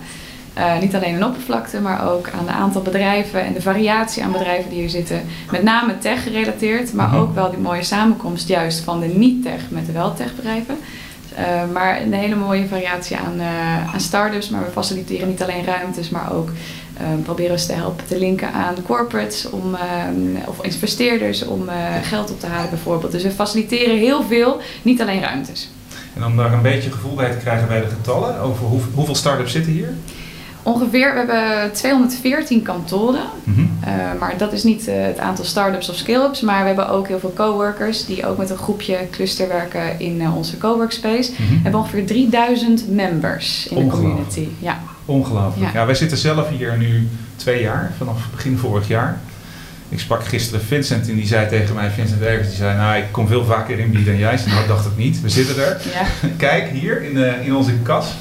[0.59, 4.31] Uh, niet alleen in oppervlakte, maar ook aan de aantal bedrijven en de variatie aan
[4.31, 5.21] bedrijven die hier zitten.
[5.51, 7.19] Met name tech gerelateerd, maar -hmm.
[7.19, 10.77] ook wel die mooie samenkomst juist van de niet-tech met de wel-tech bedrijven.
[11.39, 14.49] Uh, maar een hele mooie variatie aan, uh, aan start-ups.
[14.49, 16.49] Maar we faciliteren niet alleen ruimtes, maar ook
[17.23, 19.77] proberen ze te helpen te linken aan corporates om,
[20.45, 21.69] of investeerders om
[22.03, 23.11] geld op te halen bijvoorbeeld.
[23.11, 25.69] Dus we faciliteren heel veel, niet alleen ruimtes.
[26.15, 29.15] En om daar een beetje gevoel bij te krijgen bij de getallen, over hoe, hoeveel
[29.15, 29.93] start-ups zitten hier?
[30.63, 33.23] Ongeveer, we hebben 214 kantoren.
[33.43, 33.79] Mm -hmm.
[33.83, 36.41] uh, maar dat is niet uh, het aantal start-ups of scale-ups.
[36.41, 40.21] Maar we hebben ook heel veel coworkers die ook met een groepje cluster werken in
[40.21, 41.31] uh, onze coworkspace.
[41.31, 41.55] Mm -hmm.
[41.55, 44.47] We hebben ongeveer 3000 members in de community.
[44.59, 44.79] Ja.
[45.05, 45.73] Ongelooflijk.
[45.73, 45.79] Ja.
[45.79, 49.19] ja, wij zitten zelf hier nu twee jaar, vanaf begin vorig jaar.
[49.89, 53.05] Ik sprak gisteren Vincent en die zei tegen mij, Vincent Wevers, die zei, nou ik
[53.11, 54.39] kom veel vaker in dan jij.
[54.47, 55.81] Nou dacht ik niet, we zitten er.
[55.93, 56.27] Ja.
[56.47, 58.15] Kijk, hier in, de, in onze kas.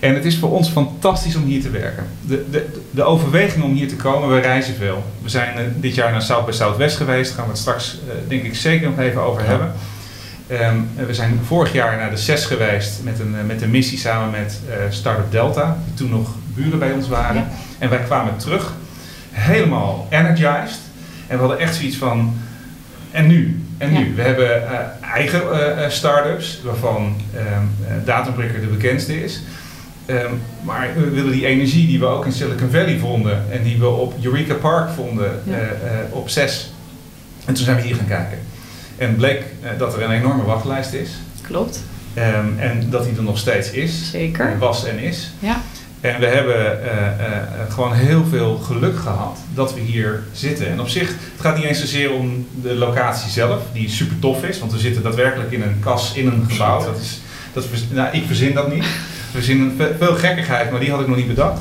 [0.00, 2.06] En het is voor ons fantastisch om hier te werken.
[2.20, 5.04] De, de, de overweging om hier te komen, we reizen veel.
[5.22, 7.98] We zijn uh, dit jaar naar South by Southwest geweest, daar gaan we het straks
[8.06, 9.72] uh, denk ik zeker nog even over hebben.
[10.50, 13.98] Um, we zijn vorig jaar naar de CES geweest met een, uh, met een missie
[13.98, 17.40] samen met Startup Delta, die toen nog buren bij ons waren.
[17.40, 17.48] Ja.
[17.78, 18.72] En wij kwamen terug,
[19.30, 20.78] helemaal energized.
[21.26, 22.36] En we hadden echt zoiets van,
[23.10, 23.62] en nu?
[23.78, 24.08] En nu?
[24.08, 24.14] Ja.
[24.14, 24.62] We hebben
[25.00, 25.42] eigen
[25.92, 27.16] start-ups, waarvan
[28.04, 29.42] Datumbricker de bekendste is.
[30.10, 33.78] Um, maar we willen die energie die we ook in Silicon Valley vonden en die
[33.78, 35.52] we op Eureka Park vonden ja.
[35.52, 36.72] uh, uh, op 6.
[37.44, 38.38] En toen zijn we hier gaan kijken.
[38.96, 41.10] En bleek uh, dat er een enorme wachtlijst is.
[41.42, 41.82] Klopt.
[42.16, 44.10] Um, en dat die er nog steeds is.
[44.10, 44.58] Zeker.
[44.58, 45.30] Was en is.
[45.38, 45.60] Ja.
[46.00, 46.78] En we hebben
[47.68, 50.68] gewoon heel veel geluk gehad dat we hier zitten.
[50.68, 54.44] En op zich, het gaat niet eens zozeer om de locatie zelf, die super tof
[54.44, 54.58] is.
[54.58, 56.84] Want we zitten daadwerkelijk in een kas in een gebouw.
[56.84, 57.20] Dat is,
[57.52, 58.84] dat is, nou, ik verzin dat niet.
[59.32, 61.60] We zien veel gekkigheid, maar die had ik nog niet bedacht.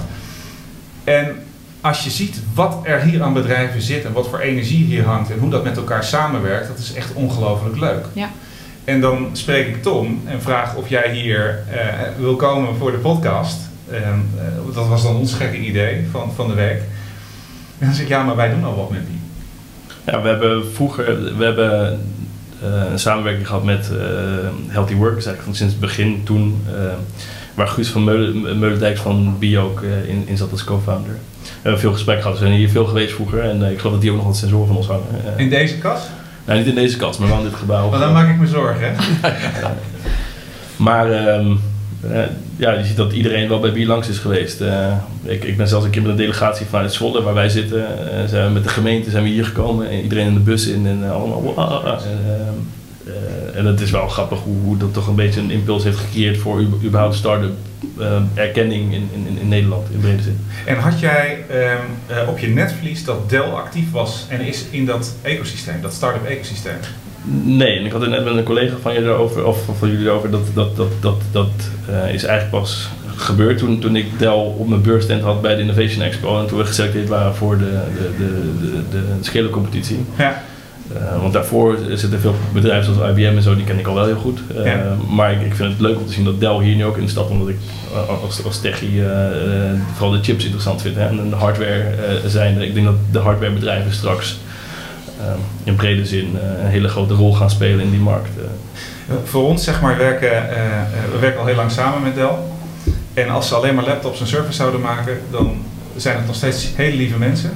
[1.04, 1.36] En
[1.82, 5.32] als je ziet wat er hier aan bedrijven zit en wat voor energie hier hangt
[5.32, 8.06] en hoe dat met elkaar samenwerkt, dat is echt ongelooflijk leuk.
[8.14, 8.30] Ja.
[8.84, 11.78] En dan spreek ik Tom en vraag of jij hier uh,
[12.18, 13.60] wil komen voor de podcast.
[13.92, 16.82] Uh, uh, dat was dan ons gekke idee van, van de week.
[17.80, 19.20] En dan zeg ik, ja, maar wij doen al wat met die.
[20.06, 22.00] Ja, we hebben vroeger, we hebben
[22.92, 23.90] een samenwerking gehad met
[24.68, 26.66] Healthy Workers eigenlijk van sinds het begin toen
[27.58, 31.16] waar Guus van Meulen, Meulendijk van Bio ook uh, in, in zat als co-founder.
[31.42, 32.40] We hebben veel gesprek gehad.
[32.40, 34.38] We zijn hier veel geweest vroeger en uh, ik geloof dat die ook nog wat
[34.38, 35.06] sensoren van ons hangen.
[35.26, 36.10] Uh, in deze kast?
[36.46, 37.90] Nou, niet in deze kast, maar wel in dit gebouw.
[37.90, 38.96] Maar dan maak ik me zorgen.
[40.88, 41.60] maar um,
[42.56, 44.62] ja, je ziet dat iedereen wel bij Bier langs is geweest.
[45.24, 47.86] ik, ik ben zelfs een keer met een delegatie vanuit Zwolle, waar wij zitten.
[48.28, 50.88] zijn we met de gemeente zijn we hier gekomen en iedereen in de bus in
[50.88, 51.56] en allemaal.
[53.08, 55.98] Uh, en het is wel grappig hoe, hoe, dat toch een beetje een impuls heeft
[55.98, 57.52] gecreëerd voor überhaupt start-up
[58.00, 60.40] uh, erkenning in, in, in Nederland in brede zin.
[60.66, 64.86] En had jij um, uh, op je netvlies dat Dell actief was en is in
[64.86, 66.78] dat ecosysteem, dat start-up ecosysteem?
[67.44, 70.06] Nee, en ik had het net met een collega van je erover, of van jullie
[70.06, 71.50] erover, dat, dat, dat, dat, dat
[72.12, 76.02] is eigenlijk pas gebeurd toen, toen ik Dell op mijn beursstand had bij de Innovation
[76.02, 80.06] Expo en toen we geselecteerd waren voor de, de, de, de, de, de competitie.
[80.18, 80.44] Ja.
[80.96, 84.06] Uh, want daarvoor zitten veel bedrijven zoals IBM en zo, die ken ik al wel
[84.06, 84.40] heel goed.
[84.58, 84.96] Uh, ja.
[85.10, 87.10] Maar ik, ik, vind het leuk om te zien dat Dell hier nu ook in
[87.10, 87.58] stapt, omdat ik
[88.24, 89.08] als, als techie uh,
[89.94, 91.86] vooral de chips interessant vind hè, en de hardware
[92.26, 92.62] zijn.
[92.62, 94.40] Ik denk dat de hardwarebedrijven straks
[95.64, 98.30] in brede zin een hele grote rol gaan spelen in die markt.
[99.24, 100.30] Voor ons, zeg maar, werken,
[101.12, 102.30] we werken al heel lang samen met Dell.
[103.14, 105.58] En als ze alleen maar laptops en servers zouden maken, dan
[105.96, 107.52] zijn het nog steeds hele lieve mensen.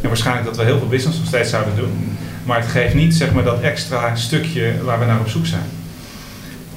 [0.00, 2.15] En waarschijnlijk dat we heel veel business nog steeds zouden doen.
[2.46, 5.62] Maar het geeft niet zeg maar, dat extra stukje waar we naar op zoek zijn.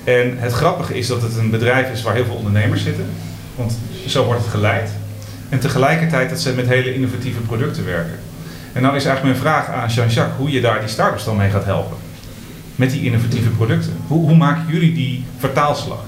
[0.03, 3.05] En het grappige is dat het een bedrijf is waar heel veel ondernemers zitten.
[3.55, 3.77] Want
[4.07, 4.89] zo wordt het geleid.
[5.49, 8.19] En tegelijkertijd dat ze met hele innovatieve producten werken.
[8.73, 11.49] En dan is eigenlijk mijn vraag aan Jean-Jacques hoe je daar die start-ups dan mee
[11.49, 11.97] gaat helpen.
[12.75, 13.93] Met die innovatieve producten.
[14.07, 16.03] Hoe, hoe maken jullie die vertaalslag?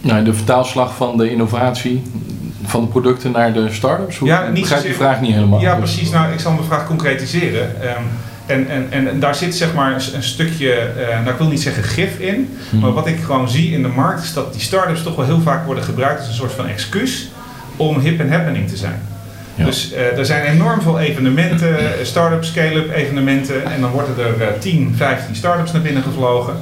[0.00, 2.02] Nou, de vertaalslag van de innovatie
[2.64, 4.18] van de producten naar de start-ups?
[4.18, 5.60] Hoe, ja, niet begrijp je vraag niet helemaal.
[5.60, 6.10] Ja, precies.
[6.10, 7.88] Nou, ik zal mijn vraag concretiseren.
[7.88, 8.04] Um,
[8.46, 11.82] en, en, en, daar zit zeg maar een, stukje, uh, nou ik wil niet zeggen
[11.82, 12.80] gif in, hmm.
[12.80, 15.40] maar wat ik gewoon zie in de markt is dat die start-ups toch wel heel
[15.40, 17.28] vaak worden gebruikt als een soort van excuus
[17.76, 19.00] om hip en happening te zijn.
[19.54, 19.64] Ja.
[19.64, 23.64] Dus eh, er zijn enorm veel evenementen, eh, start-up, scale-up evenementen.
[23.64, 26.54] En dan worden er eh, 10, 15 start-ups naar binnen gevlogen.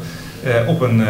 [0.66, 1.02] op, een,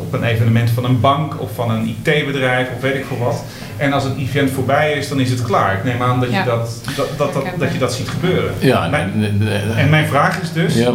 [0.00, 3.44] op een evenement van een bank of van een IT-bedrijf of weet ik veel wat.
[3.78, 5.76] En als het event voorbij is, dan is het klaar.
[5.76, 6.38] Ik neem aan dat, Ja.
[6.38, 8.54] je, dat, dat, dat, dat, dat je dat ziet gebeuren.
[8.58, 9.58] Ja, Mijn- nee, nee, nee.
[9.76, 10.92] en mijn vraag is dus, Ja.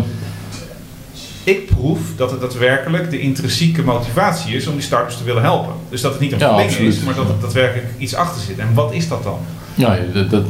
[1.43, 5.74] ik proef dat het daadwerkelijk de intrinsieke motivatie is om die startups te willen helpen.
[5.89, 8.58] Dus dat het niet een Ja, is, maar dat er daadwerkelijk iets achter zit.
[8.58, 9.38] En wat is dat dan?
[9.76, 10.43] Ja, dat, dat-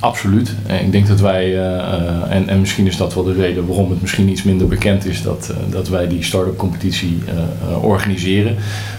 [0.00, 0.54] absoluut.
[0.66, 3.66] En Ik denk dat wij, eh, eh, en, en misschien is dat wel de reden
[3.66, 7.18] waarom het misschien iets minder bekend is, dat, eh, dat wij die start-up competitie
[7.80, 8.56] organiseren.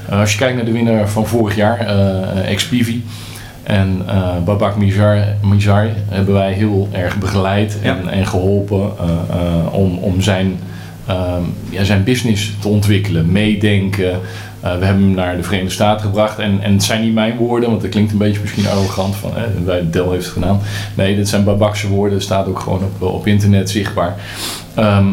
[0.10, 1.80] Als je kijkt naar de winnaar van vorig jaar,
[2.46, 3.04] Expivi,
[3.70, 4.06] en
[4.46, 4.78] Babak
[5.42, 10.60] Mijar hebben wij heel erg begeleid en, en geholpen eh, eh, om, om zijn,
[11.06, 14.20] ehm, ja, zijn business te ontwikkelen, meedenken.
[14.62, 16.40] Eh, we hebben hem naar de Verenigde Staten gebracht.
[16.40, 19.32] En, en het zijn niet mijn woorden, want dat klinkt een beetje misschien arrogant van
[19.38, 20.60] eh, Dell heeft het gedaan.
[20.94, 22.14] Nee, dit zijn Babakse woorden.
[22.14, 24.16] Het staat ook gewoon op, op internet zichtbaar.
[24.76, 25.08] Ehm,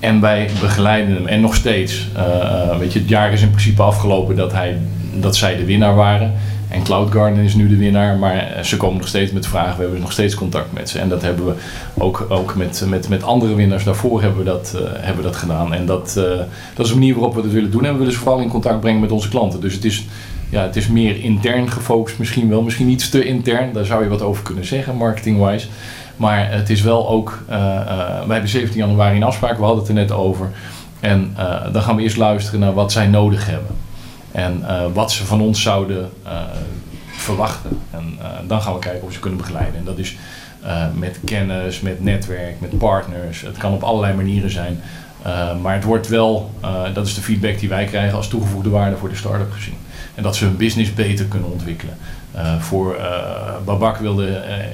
[0.00, 1.26] en wij begeleiden hem.
[1.26, 2.08] En nog steeds.
[2.16, 4.78] eh, weet je, het jaar is in principe afgelopen dat, hij,
[5.14, 6.32] dat zij de winnaar waren.
[6.68, 9.76] En Cloud Garden is nu de winnaar, maar eh, ze komen nog steeds met vragen.
[9.76, 10.98] We hebben nog steeds contact met ze.
[10.98, 11.52] En dat hebben we
[11.98, 15.36] ook, ook met, met, met andere winnaars daarvoor hebben we dat, eh, hebben we dat
[15.36, 15.74] gedaan.
[15.74, 16.24] En dat, eh,
[16.74, 17.84] dat is de manier waarop we dat willen doen.
[17.84, 19.60] En we willen ze vooral in contact brengen met onze klanten.
[19.60, 20.04] Dus het is,
[20.48, 22.62] ja, het is meer intern gefocust misschien wel.
[22.62, 25.66] Misschien iets te intern, daar zou je wat over kunnen zeggen, marketing-wise.
[26.16, 27.56] Maar het is wel ook, eh
[28.26, 30.50] wij hebben 17 januari een afspraak, we hadden het er net over.
[31.00, 31.36] En
[31.72, 33.87] dan gaan we eerst luisteren naar wat zij nodig hebben.
[34.38, 36.32] En eh, wat ze van ons zouden eh,
[37.16, 37.80] verwachten.
[37.90, 39.76] En eh, dan gaan we kijken of ze kunnen begeleiden.
[39.76, 40.16] En dat is
[40.94, 43.40] met kennis, met netwerk, met partners.
[43.40, 44.80] Het kan op allerlei manieren zijn.
[45.62, 46.50] Maar het wordt wel,
[46.94, 49.76] dat is de feedback die wij krijgen als toegevoegde waarde voor de start-up gezien.
[50.14, 51.96] En dat ze hun business beter kunnen ontwikkelen.
[52.58, 52.96] Voor
[53.64, 54.26] Babak wilde,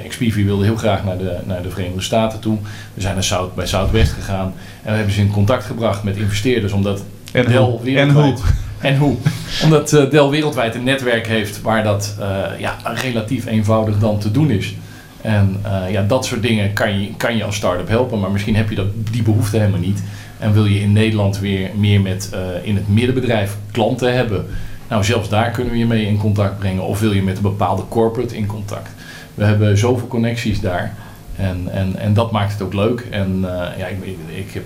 [0.04, 2.58] Expivi wilde heel graag naar de, naar de Verenigde Staten toe.
[2.94, 4.54] We zijn naar South, bij Southwest gegaan.
[4.82, 6.72] En we hebben ze in contact gebracht met investeerders.
[6.72, 7.98] Omdat En Dell hoe?
[7.98, 8.36] En?
[8.84, 9.16] En hoe?
[9.62, 12.26] Omdat eh, Dell wereldwijd een netwerk heeft waar dat eh,
[12.58, 14.74] ja, relatief eenvoudig dan te doen is.
[15.20, 18.56] En eh, ja, dat soort dingen kan je, kan je als start-up helpen, maar misschien
[18.56, 20.02] heb je dat, die behoefte helemaal niet.
[20.38, 22.30] En wil je in Nederland weer meer met
[22.62, 24.46] in het middenbedrijf klanten hebben.
[24.88, 26.82] Nou, zelfs daar kunnen we je mee in contact brengen.
[26.82, 28.90] Of wil je met een bepaalde corporate in contact.
[29.34, 30.94] We hebben zoveel connecties daar.
[31.36, 33.06] En, en, en dat maakt het ook leuk.
[33.10, 33.38] En
[33.78, 34.64] ja, ik, ik, heb,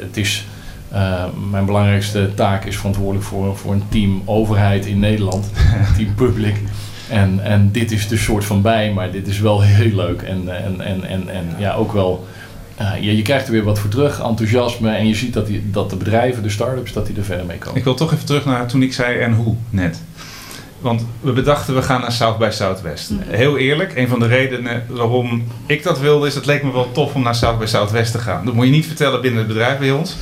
[0.00, 0.46] het is,
[0.90, 5.50] eh, mijn belangrijkste taak is verantwoordelijk voor, voor een team overheid in Nederland.
[5.96, 6.56] team public.
[7.08, 10.22] En, en dit is de soort van bij, maar dit is wel heel leuk.
[10.22, 12.26] En, en, en, en, en ja, ook wel,
[12.76, 14.90] eh, je, je krijgt er weer wat voor terug, enthousiasme.
[14.90, 17.58] En je ziet dat, die, dat de bedrijven, de start-ups, dat die er verder mee
[17.58, 17.78] komen.
[17.78, 20.00] Ik wil toch even terug naar toen ik zei en hoe net.
[20.80, 23.10] Want we bedachten we gaan naar South by Southwest.
[23.26, 26.92] Heel eerlijk, een van de redenen waarom ik dat wilde is het leek me wel
[26.92, 28.44] tof om naar South by Southwest te gaan.
[28.44, 30.16] Dat moet je niet vertellen binnen het bedrijf bij ons.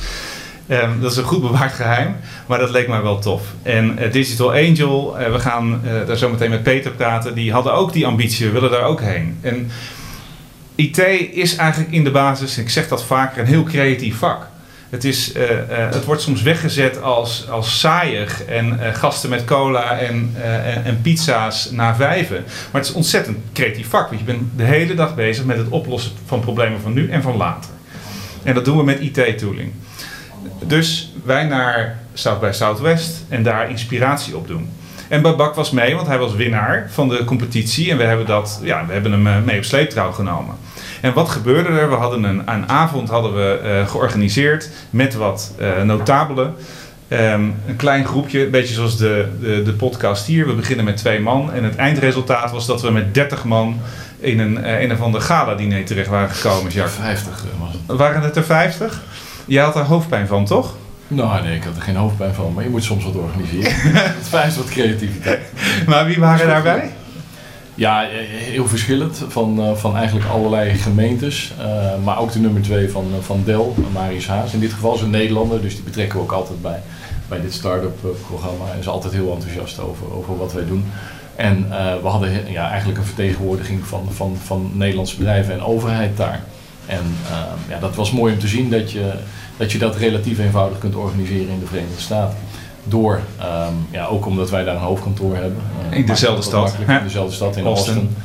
[0.67, 3.41] Ehm, dat is een goed bewaard geheim, maar dat leek mij wel tof.
[3.63, 7.51] En eh, Digital Angel, eh, we gaan eh, daar zo meteen met Peter praten, die
[7.51, 9.37] hadden ook die ambitie, we willen daar ook heen.
[9.41, 9.71] En
[10.75, 10.97] IT
[11.31, 14.47] is eigenlijk in de basis, ik zeg dat vaker, een heel creatief vak.
[14.89, 15.33] Het, is,
[15.67, 21.71] het wordt soms weggezet als, als saaiig en gasten met cola en, en, en pizza's
[21.71, 22.43] na vijven.
[22.45, 25.57] Maar het is een ontzettend creatief vak, want je bent de hele dag bezig met
[25.57, 27.69] het oplossen van problemen van nu en van later.
[28.43, 29.71] En dat doen we met IT-tooling.
[30.65, 34.69] Dus wij naar South by Southwest en daar inspiratie op doen.
[35.09, 37.91] En Babak was mee, want hij was winnaar van de competitie.
[37.91, 40.55] En we hebben, dat, ja, we hebben hem eh, mee op sleeptrouw genomen.
[41.01, 41.89] En wat gebeurde er?
[41.89, 46.55] We hadden een, een avond hadden we, eh, georganiseerd met wat eh, notabelen.
[47.07, 50.47] Ehm, een klein groepje, een beetje zoals de, de, de podcast hier.
[50.47, 51.53] We beginnen met twee man.
[51.53, 53.79] En het eindresultaat was dat we met 30 man
[54.19, 56.71] in een, eh, een of ander gala-diner terecht waren gekomen.
[56.71, 56.95] Jacques.
[56.95, 57.97] 50 was het.
[57.97, 59.03] Waren het er 50?
[59.47, 60.75] Jij had er hoofdpijn van, toch?
[61.07, 63.71] Nou nee, ik had er geen hoofdpijn van, maar je moet soms wat organiseren.
[64.19, 65.41] het vereist wat creativiteit.
[65.85, 66.91] Maar wie waren daarbij?
[67.77, 69.23] Ja, heel verschillend.
[69.27, 71.53] Van, eh, van eigenlijk allerlei gemeentes.
[71.59, 74.53] Eh, maar ook de nummer twee van, eh, van Dell, Marius Haas.
[74.53, 76.81] In dit geval is een Nederlander, dus die betrekken we ook altijd bij,
[77.27, 78.65] bij dit start-up programma.
[78.65, 80.85] Hij is altijd heel enthousiast over, over wat wij doen.
[81.35, 81.69] En
[82.01, 86.43] we hadden ja, eigenlijk een vertegenwoordiging van, van, van Nederlandse bedrijven en overheid daar.
[86.87, 87.37] En eh,
[87.69, 89.11] ja, dat was mooi om te zien dat je,
[89.57, 92.37] dat je dat relatief eenvoudig kunt organiseren in de Verenigde Staten.
[92.83, 95.61] Door, ehm, ja, ook omdat wij daar een hoofdkantoor hebben.
[95.91, 96.75] eh, In dezelfde stad.
[96.87, 97.93] In dezelfde stad in Austin.
[97.93, 98.15] Austin.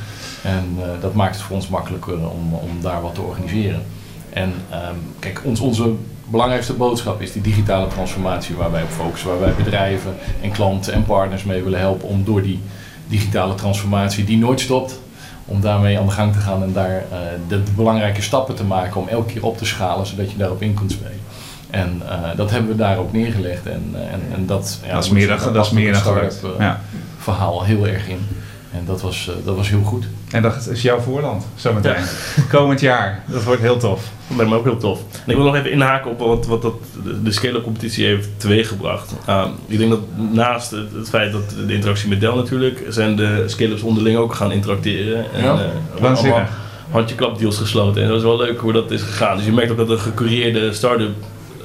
[0.41, 3.81] En eh, dat maakt het voor ons makkelijker om, om daar wat te organiseren.
[4.29, 5.91] En ehm, kijk, ons, onze
[6.27, 9.29] belangrijkste boodschap is die digitale transformatie waar wij op focussen.
[9.29, 12.59] Waar wij bedrijven en klanten en partners mee willen helpen om door die
[13.07, 14.99] digitale transformatie die nooit stopt,
[15.45, 18.63] om daarmee aan de gang te gaan en daar eh, de, de belangrijke stappen te
[18.63, 21.19] maken om elke keer op te schalen zodat je daarop in kunt spelen.
[21.69, 25.03] En eh, dat hebben we daar ook neergelegd en, eh, en, en dat, ja, Dat
[25.03, 26.41] is meer dan- dat is meer dan gelukt.
[26.59, 26.79] Ja.
[27.17, 28.27] verhaal heel erg in.
[28.73, 30.05] En dat was, eh, dat was heel goed.
[30.31, 32.03] En dat is jouw voorland, zometeen.
[32.51, 33.23] Komend jaar.
[33.27, 34.09] Dat wordt heel tof.
[34.27, 34.99] Dat lijkt me ook heel tof.
[35.25, 38.29] En ik wil nog even inhaken op wat, wat dat, de- de Scale-up competitie heeft
[38.37, 39.13] teweeggebracht.
[39.29, 39.99] Um, ik denk dat
[40.31, 44.33] naast het, het feit dat de interactie met Dell natuurlijk, zijn de scale-ups onderling ook
[44.33, 45.25] gaan interacteren.
[45.33, 45.57] En, Ja,
[45.99, 46.33] waanzinnig.
[46.33, 46.49] allemaal
[46.91, 48.01] handjeklapdeals gesloten.
[48.01, 49.37] En dat is wel leuk hoe dat is gegaan.
[49.37, 51.15] Dus je merkt ook dat een gecureerde start-up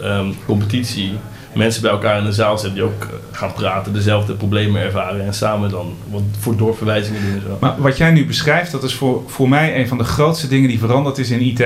[0.03, 1.13] ehm, competitie
[1.53, 5.25] mensen bij elkaar in de zaal zet die ook eh, gaan praten, dezelfde problemen ervaren
[5.25, 7.57] en samen dan wat voor doorverwijzingen doen en zo.
[7.61, 10.69] Maar wat jij nu beschrijft, dat is voor, voor mij een van de grootste dingen
[10.69, 11.65] die veranderd is in IT.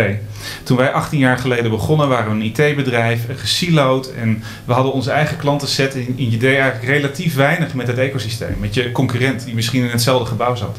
[0.63, 5.11] Toen wij 18 jaar geleden begonnen, waren we een IT-bedrijf, gesiloed en we hadden onze
[5.11, 9.45] eigen klantenset en en je deed eigenlijk relatief weinig met het ecosysteem, met je concurrent
[9.45, 10.79] die misschien in hetzelfde gebouw zat.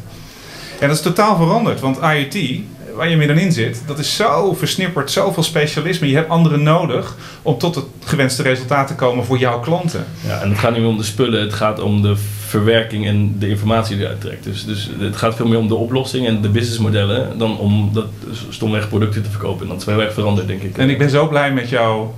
[0.79, 2.61] En dat is totaal veranderd, want IoT,
[2.95, 6.09] waar je middenin zit, dat is zo versnipperd, zoveel specialisme.
[6.09, 10.05] Je hebt anderen nodig om tot het gewenste resultaat te komen voor jouw klanten.
[10.27, 12.15] Ja, en het gaat niet meer om de spullen, het gaat om de
[12.47, 14.43] verwerking en de informatie die eruit trekt.
[14.43, 18.07] Dus, dus het gaat veel meer om de oplossing en de businessmodellen dan om dat
[18.49, 19.63] stomweg producten te verkopen.
[19.63, 20.77] En dat is wel erg veranderd, denk ik.
[20.77, 22.13] En ik ben zo blij met jouw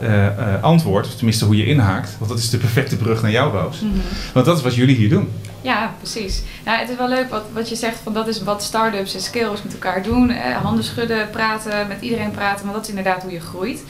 [0.00, 3.30] eh, eh, antwoord, of tenminste hoe je inhaakt, want dat is de perfecte brug naar
[3.30, 3.80] jou, Roos.
[3.80, 3.92] Mhm.
[4.32, 5.28] Want dat is wat jullie hier doen.
[5.66, 6.42] Ja, precies.
[6.64, 9.20] Nou, het is wel leuk wat, wat je zegt, van dat is wat start-ups en
[9.20, 10.30] skills met elkaar doen.
[10.30, 13.84] Eh, handen schudden, praten, met iedereen praten, maar dat is inderdaad hoe je groeit.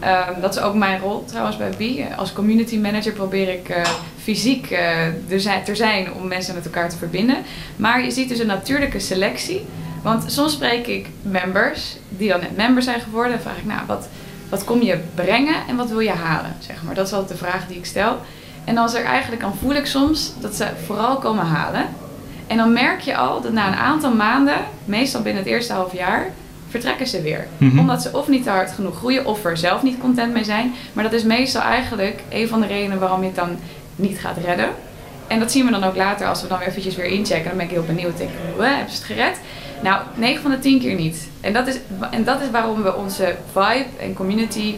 [0.00, 2.06] Ehm, dat is ook mijn rol trouwens bij BI.
[2.16, 3.82] Als community manager probeer ik eh,
[4.22, 7.36] fysiek eh, er zijn om mensen met elkaar te verbinden.
[7.76, 9.64] Maar je ziet dus een natuurlijke selectie.
[10.02, 13.32] Want soms spreek ik members die dan net member zijn geworden.
[13.32, 14.08] Dan vraag ik, nou, wat,
[14.48, 16.56] wat kom je brengen en wat wil je halen?
[16.58, 16.94] Zeg maar.
[16.94, 18.20] Dat is altijd de vraag die ik stel.
[18.64, 21.86] En dan, is er eigenlijk, dan voel ik soms dat ze vooral komen halen.
[22.46, 25.92] En dan merk je al dat na een aantal maanden, meestal binnen het eerste half
[25.92, 26.26] jaar,
[26.68, 27.46] vertrekken ze weer.
[27.58, 27.78] Mhm.
[27.78, 30.74] Omdat ze of niet hard genoeg groeien of er zelf niet content mee zijn.
[30.92, 33.56] Maar dat is meestal eigenlijk een van de redenen waarom je het dan
[33.96, 34.68] niet gaat redden.
[35.26, 37.48] En dat zien we dan ook later als we dan weer eventjes weer inchecken.
[37.48, 38.16] Dan ben ik heel benieuwd.
[38.16, 39.40] Denk ik, "Wow, hebben ze het gered?
[39.82, 41.28] Nou, 9 van de 10 keer niet.
[41.40, 41.78] En dat is,
[42.10, 44.74] en dat is waarom we onze vibe en community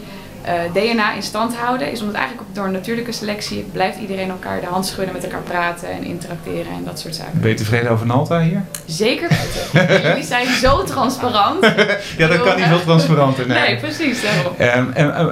[0.73, 1.91] DNA in stand houden.
[1.93, 5.43] Is omdat eigenlijk door een natuurlijke selectie blijft iedereen elkaar de hand schudden, met elkaar
[5.43, 7.41] praten en interacteren en dat soort zaken.
[7.41, 8.65] Ben je tevreden over Nalta hier?
[8.87, 10.03] Zeker weten.
[10.09, 11.65] Jullie zijn zo transparant.
[12.19, 13.47] Ja, dat kan niet veel transparanter.
[13.47, 14.19] Nee, Nee, precies.
[14.59, 15.27] Eh, eh,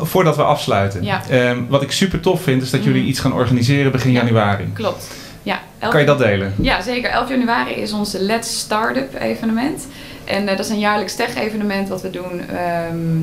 [0.00, 1.20] voordat we afsluiten, Ja.
[1.68, 2.88] Wat ik super tof vind, is dat Mhm.
[2.88, 4.70] jullie iets gaan organiseren begin januari.
[4.74, 5.06] Klopt.
[5.42, 6.54] Ja, elf- Kan je dat delen?
[6.60, 7.10] Ja, zeker.
[7.10, 9.86] 11 januari is onze Let's Startup evenement.
[10.24, 12.48] En eh, dat is een jaarlijks tech-evenement wat we doen.
[12.48, 13.22] Ehm,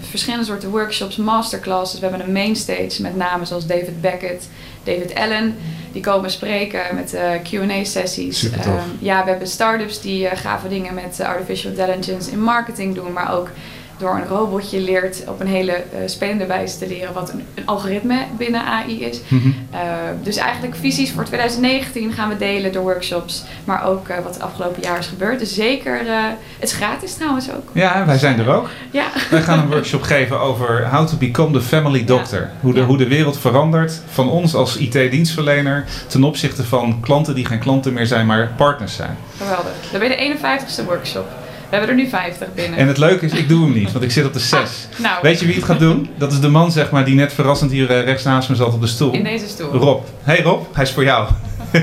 [0.00, 2.00] verschillende soorten workshops, masterclasses.
[2.00, 4.48] We hebben een mainstage met namen zoals David Beckett,
[4.82, 5.56] David Allen.
[5.92, 8.38] Die komen spreken met eh, Q&A-sessies.
[8.38, 8.82] Supertof.
[8.98, 13.12] ja, we hebben startups die eh, gave dingen met artificial intelligence in marketing doen.
[13.12, 13.50] Maar ook
[13.96, 17.66] door een robotje leert op een hele eh, spelende wijze te leren wat een, een
[17.66, 19.20] algoritme binnen AI is.
[19.28, 19.46] Mhm.
[19.46, 19.80] Uh,
[20.22, 24.42] dus eigenlijk visies voor 2019 gaan we delen door workshops, maar ook uh, wat het
[24.42, 25.38] afgelopen jaar is gebeurd.
[25.38, 26.22] Dus zeker, uh,
[26.58, 27.68] het is gratis trouwens ook.
[27.72, 28.68] Ja, wij zijn er ook.
[28.90, 29.06] Ja.
[29.30, 32.50] Wij gaan een workshop geven over how to become the family doctor.
[32.60, 37.44] Hoe, de, hoe de wereld verandert van ons als IT-dienstverlener ten opzichte van klanten die
[37.44, 39.16] geen klanten meer zijn, maar partners zijn.
[39.36, 39.72] Geweldig.
[39.90, 41.43] Dat ben je de 51ste workshop.
[41.74, 42.78] We hebben er nu 50 binnen.
[42.78, 44.88] En het leuke is, ik doe hem niet, want ik zit op de 6.
[44.96, 45.18] nou.
[45.22, 46.08] Weet je wie het gaat doen?
[46.18, 48.74] Dat is de man, zeg maar, die net verrassend hier eh, rechts naast me zat
[48.74, 49.12] op de stoel.
[49.12, 49.72] In deze stoel.
[49.72, 50.04] Rob.
[50.22, 51.28] Hey Rob, hij is voor jou.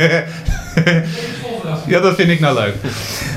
[1.87, 2.75] ja, dat vind ik nou leuk.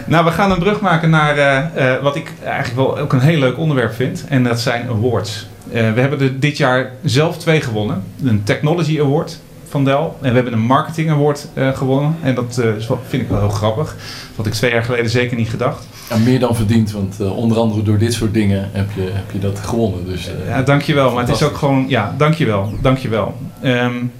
[0.06, 3.20] Nou, we gaan een brug maken naar uh, uh, wat ik eigenlijk wel ook een
[3.20, 4.24] heel leuk onderwerp vind.
[4.28, 5.46] En dat zijn awards.
[5.68, 8.02] Uh, we hebben er dit jaar zelf twee gewonnen.
[8.24, 9.38] Een Technology Award
[9.74, 10.08] van Dell.
[10.20, 12.16] En we hebben een Marketing Award gewonnen.
[12.22, 13.86] En dat is wel, vind ik wel heel grappig.
[13.86, 15.86] Dat had ik twee jaar geleden zeker niet gedacht.
[16.10, 19.30] Ja, meer dan verdiend, want uh, onder andere door dit soort dingen heb je, heb
[19.32, 20.06] je dat gewonnen.
[20.06, 21.12] Dus, uh, ja, dankjewel.
[21.12, 22.72] Maar het is ook gewoon, ja, dankjewel.
[22.80, 23.36] Dankjewel.
[23.64, 24.12] Um,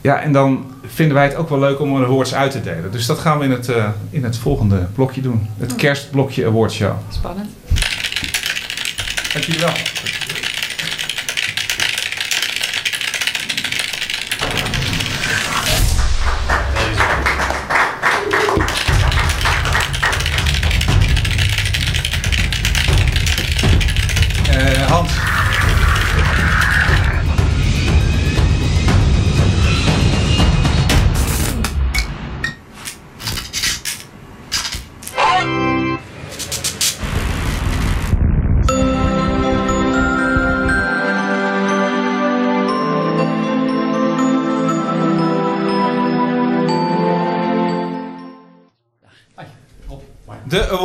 [0.00, 2.92] ja, en dan vinden wij het ook wel leuk om een awards uit te delen.
[2.92, 5.48] Dus dat gaan we in het, uh, in het volgende blokje doen.
[5.58, 6.92] Het kerstblokje awards show.
[7.08, 7.48] Spannend.
[9.32, 10.09] Dank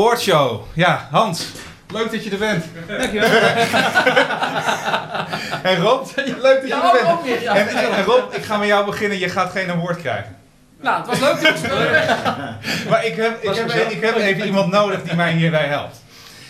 [0.06, 0.62] Awardshow.
[0.74, 1.46] Ja, Hans.
[1.92, 2.66] Leuk dat je er bent.
[2.88, 3.30] Dankjewel.
[5.72, 7.14] en Rob, leuk dat je Ja, er bent.
[7.14, 7.56] ook weer, ja.
[7.56, 9.20] En, en, en Rob, ik ga met jou beginnen.
[9.20, 10.36] Je gaat geen award krijgen.
[10.82, 11.62] Nou, het was leuk jongens.
[12.90, 15.96] Maar ik heb, ik heb, ik heb even iemand nodig die mij hierbij helpt.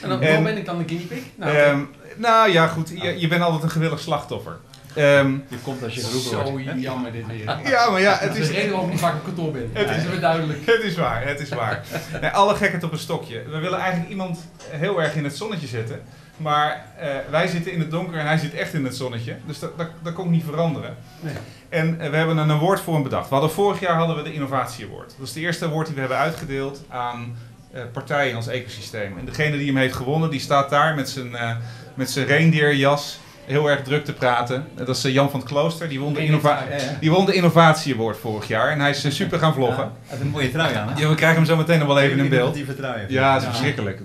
[0.02, 1.20] En dan, En- ben ik dan de guinea pig?
[1.36, 1.80] Nou, Ehm,
[2.16, 2.90] nou ja, goed.
[3.02, 4.58] Je, je bent altijd een gewillig slachtoffer.
[4.96, 7.60] Ehm, Je komt als je Zo jammer dit weer.
[7.70, 9.70] Ja, maar ja, het is- de reden waarom ik vaak op kantoor ben.
[9.74, 10.60] Het is- weer duidelijk.
[10.66, 11.84] Het is waar, het is waar.
[12.22, 13.44] Nee, alle gekheid op een stokje.
[13.50, 14.40] We willen eigenlijk iemand
[14.70, 16.02] heel erg in het zonnetje zetten.
[16.38, 19.36] Maar eh, wij zitten in het donker en hij zit echt in het zonnetje.
[19.46, 20.96] Dus dat, dat, dat kon niet veranderen.
[21.20, 21.34] Nee.
[21.70, 23.28] En eh, we hebben een award voor hem bedacht.
[23.30, 25.14] We hadden, vorig jaar hadden we de Innovatie Award.
[25.18, 27.38] Dat is de eerste award die we hebben uitgedeeld aan
[27.72, 29.18] eh, partijen in ons ecosysteem.
[29.18, 31.56] En degene die hem heeft gewonnen, die staat daar met zijn, eh
[31.94, 34.68] met zijn reindeerjas heel erg druk te praten.
[34.76, 35.90] Dat is eh, Jan van het Klooster.
[35.90, 36.82] Die won, de innova- Ja, ja.
[37.00, 38.70] die won de Innovatie Award vorig jaar.
[38.70, 39.84] En hij is eh, super gaan vloggen.
[39.84, 41.00] Hij heeft een mooie trui aan, hè?
[41.02, 42.56] Ja, we krijgen hem zo meteen nog wel even in beeld.
[42.56, 43.06] Heeft hij.
[43.08, 43.54] Ja, dat is Ja.
[43.54, 44.00] verschrikkelijk.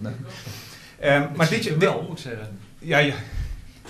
[1.01, 2.59] Ehm, maar dit, wel, moet ik zeggen.
[2.79, 3.15] Ja, ja.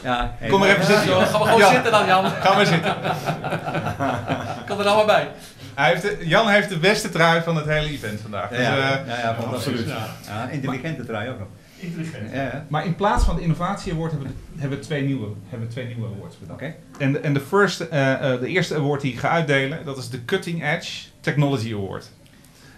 [0.02, 1.06] Ja, hey, Kom maar even zitten.
[1.06, 1.70] joh, gaan we gewoon Ja.
[1.72, 2.24] zitten dan, Jan.
[2.30, 2.94] Ga maar zitten.
[4.66, 5.28] Kan er nou maar bij.
[5.74, 8.50] Hij heeft de, Jan heeft de beste trui van het hele event vandaag.
[8.50, 9.88] Ja, Dus, ja, eh, ja, absoluut.
[9.88, 10.06] Ja.
[10.26, 11.48] Ja, intelligente trui ook nog.
[11.80, 12.32] Intelligent.
[12.32, 12.64] Ja.
[12.68, 15.72] Maar in plaats van de Innovatie Award hebben we, hebben we twee, nieuwe, hebben we
[15.74, 16.60] twee nieuwe awards bedacht.
[16.62, 16.74] Oké.
[16.98, 19.98] En, de- en de, first, eh, eh, de eerste award die ik ga uitdelen, dat
[19.98, 22.10] is de Cutting Edge Technology Award.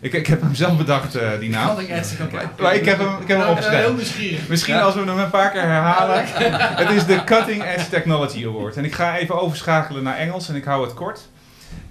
[0.00, 1.76] Ik, ik heb hem zelf bedacht, eh, die naam.
[1.76, 2.14] Cutting Edge.
[2.60, 3.84] Maar ik heb hem, ik heb hem Nou, opgeschreven.
[3.84, 4.48] heel nieuwsgierig.
[4.48, 4.80] Misschien Ja.
[4.80, 6.24] als we hem een paar keer herhalen.
[6.76, 8.76] het is de Cutting Edge Technology Award.
[8.76, 11.28] En ik ga even overschakelen naar Engels en ik hou het kort.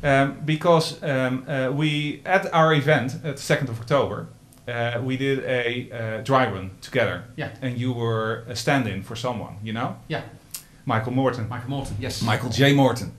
[0.03, 4.28] Um, because um, uh, we, at our event, at the 2nd of October,
[4.72, 7.24] uh, we did a uh, dry run together.
[7.36, 7.49] Yeah.
[7.61, 9.97] And you were a stand-in for someone, you know?
[10.07, 10.22] Yeah.
[10.86, 11.47] Michael Morton.
[11.49, 12.22] Michael Morton, yes.
[12.22, 12.74] Michael J.
[12.74, 13.11] Morton.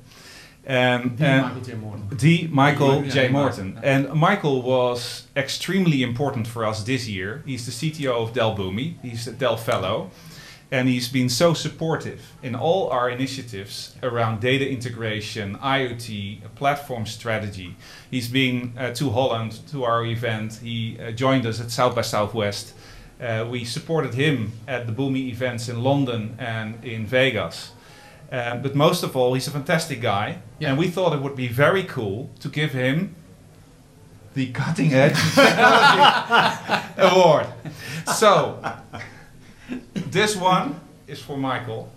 [0.67, 1.75] Um, Die and- Michael J.
[1.75, 2.09] Morton.
[2.19, 3.25] The Michael Die, J.
[3.27, 3.81] ja, Morton.
[3.83, 7.43] And Michael was extremely important for us this year.
[7.47, 8.95] He's the CTO of Dell Boomi.
[9.03, 10.11] He's a Dell Fellow.
[10.73, 17.77] And he's been so supportive in all our initiatives around data integration, IoT, platform strategy.
[18.11, 20.61] He's been uh, to Holland to our event.
[20.63, 22.73] He uh, joined us at South by Southwest.
[23.21, 27.73] Uh, we supported him at the Boomi events in London and in Vegas.
[28.33, 31.49] Uh, but most of all, he's a fantastic guy, and we thought it would be
[31.49, 33.15] very cool to give him
[34.33, 37.47] the Cutting Edge Technology Award.
[38.17, 38.59] So,
[40.13, 41.91] this one is for Michael.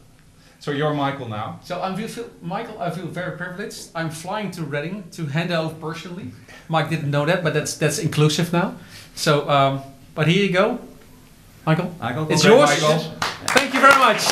[0.59, 1.59] So you're Michael now.
[1.63, 3.89] So I feel, feel, Michael, I feel very privileged.
[3.93, 6.31] I'm flying to Reading to hand over personally.
[6.69, 8.75] Mike didn't know that, but that's that's inclusive now.
[9.13, 9.81] So, um,
[10.15, 10.79] but here you go,
[11.65, 11.93] Michael.
[11.99, 12.69] Michael, it's yours.
[12.69, 12.99] Michael.
[13.53, 14.25] Thank you very much.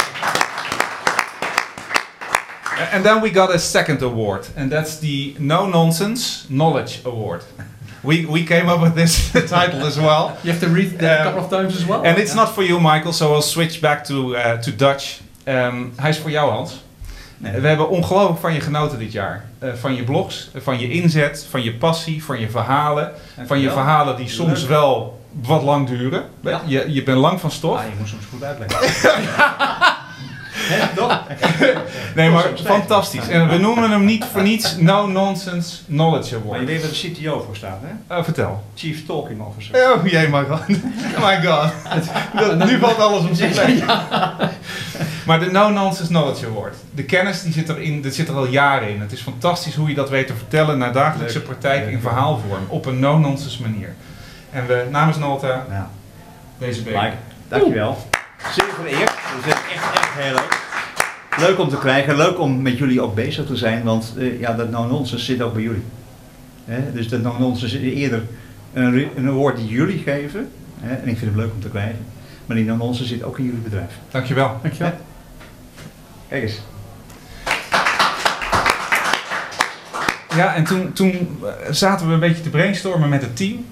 [2.92, 7.44] And then we got a second award, and that's the No Nonsense Knowledge Award.
[8.04, 10.38] We, we came up with this title as well.
[10.42, 12.04] You have to read that a couple of times as well.
[12.04, 15.22] And it's not for you, Michael, so I'll switch back to, uh, to Dutch.
[15.48, 16.84] Um, hij is voor jou, Hans.
[17.38, 17.62] Nee.
[17.62, 19.46] We hebben ongelooflijk van je genoten dit jaar.
[19.60, 23.12] Eh, van je blogs, van je inzet, van je passie, van je verhalen.
[23.46, 24.70] Van je verhalen die soms Leuk.
[24.70, 26.24] wel wat lang duren.
[26.42, 26.62] Ja.
[26.66, 27.78] Je, je bent lang van stof.
[27.78, 28.80] Ah, je moet soms goed uitleggen.
[30.96, 31.22] Toch?
[32.16, 33.28] Nee, maar fantastisch.
[33.28, 36.66] En we noemen hem niet voor niets No Nonsense Knowledge Maar je Award.
[36.66, 38.18] weet waar de CTO voor staat, hè?
[38.18, 38.64] Oh, vertel.
[38.76, 39.94] Chief Talking Officer.
[39.96, 40.68] Oh jee, my god.
[41.28, 41.72] my god.
[42.58, 43.84] Dat- nu valt alles op zijn plek.
[45.26, 46.76] Maar de No Nonsense Knowledge Award.
[46.96, 49.02] De kennis die zit erin, dat zit er al jaren in.
[49.02, 52.64] Het is fantastisch hoe je dat weet te vertellen naar dagelijkse praktijk in verhaalvorm.
[52.68, 53.94] Op een no-nonsense manier.
[54.52, 55.90] En we namens Nalta Ja.
[56.58, 57.02] deze beker.
[57.02, 57.16] Mike,
[57.48, 57.98] dankjewel.
[58.52, 59.12] Zeer vereerd.
[59.36, 60.62] Dat is echt, echt heel leuk.
[61.38, 64.54] Leuk om te krijgen, leuk om met jullie ook bezig te zijn, want eh, ja,
[64.54, 65.84] dat no-nonsense zit ook bij jullie.
[66.66, 66.92] Hè?
[66.92, 68.24] Dus dat no-nonsense is eerder
[68.74, 70.96] een, een award die jullie geven, hè?
[70.96, 72.06] en ik vind het leuk om te krijgen,
[72.46, 73.92] maar die no-nonsense zit ook in jullie bedrijf.
[74.12, 74.60] Dankjewel.
[74.62, 74.94] Dankjewel.
[76.28, 76.62] Kijk eens.
[80.36, 81.40] Ja, en toen, toen
[81.70, 83.66] zaten we een beetje te brainstormen met het team.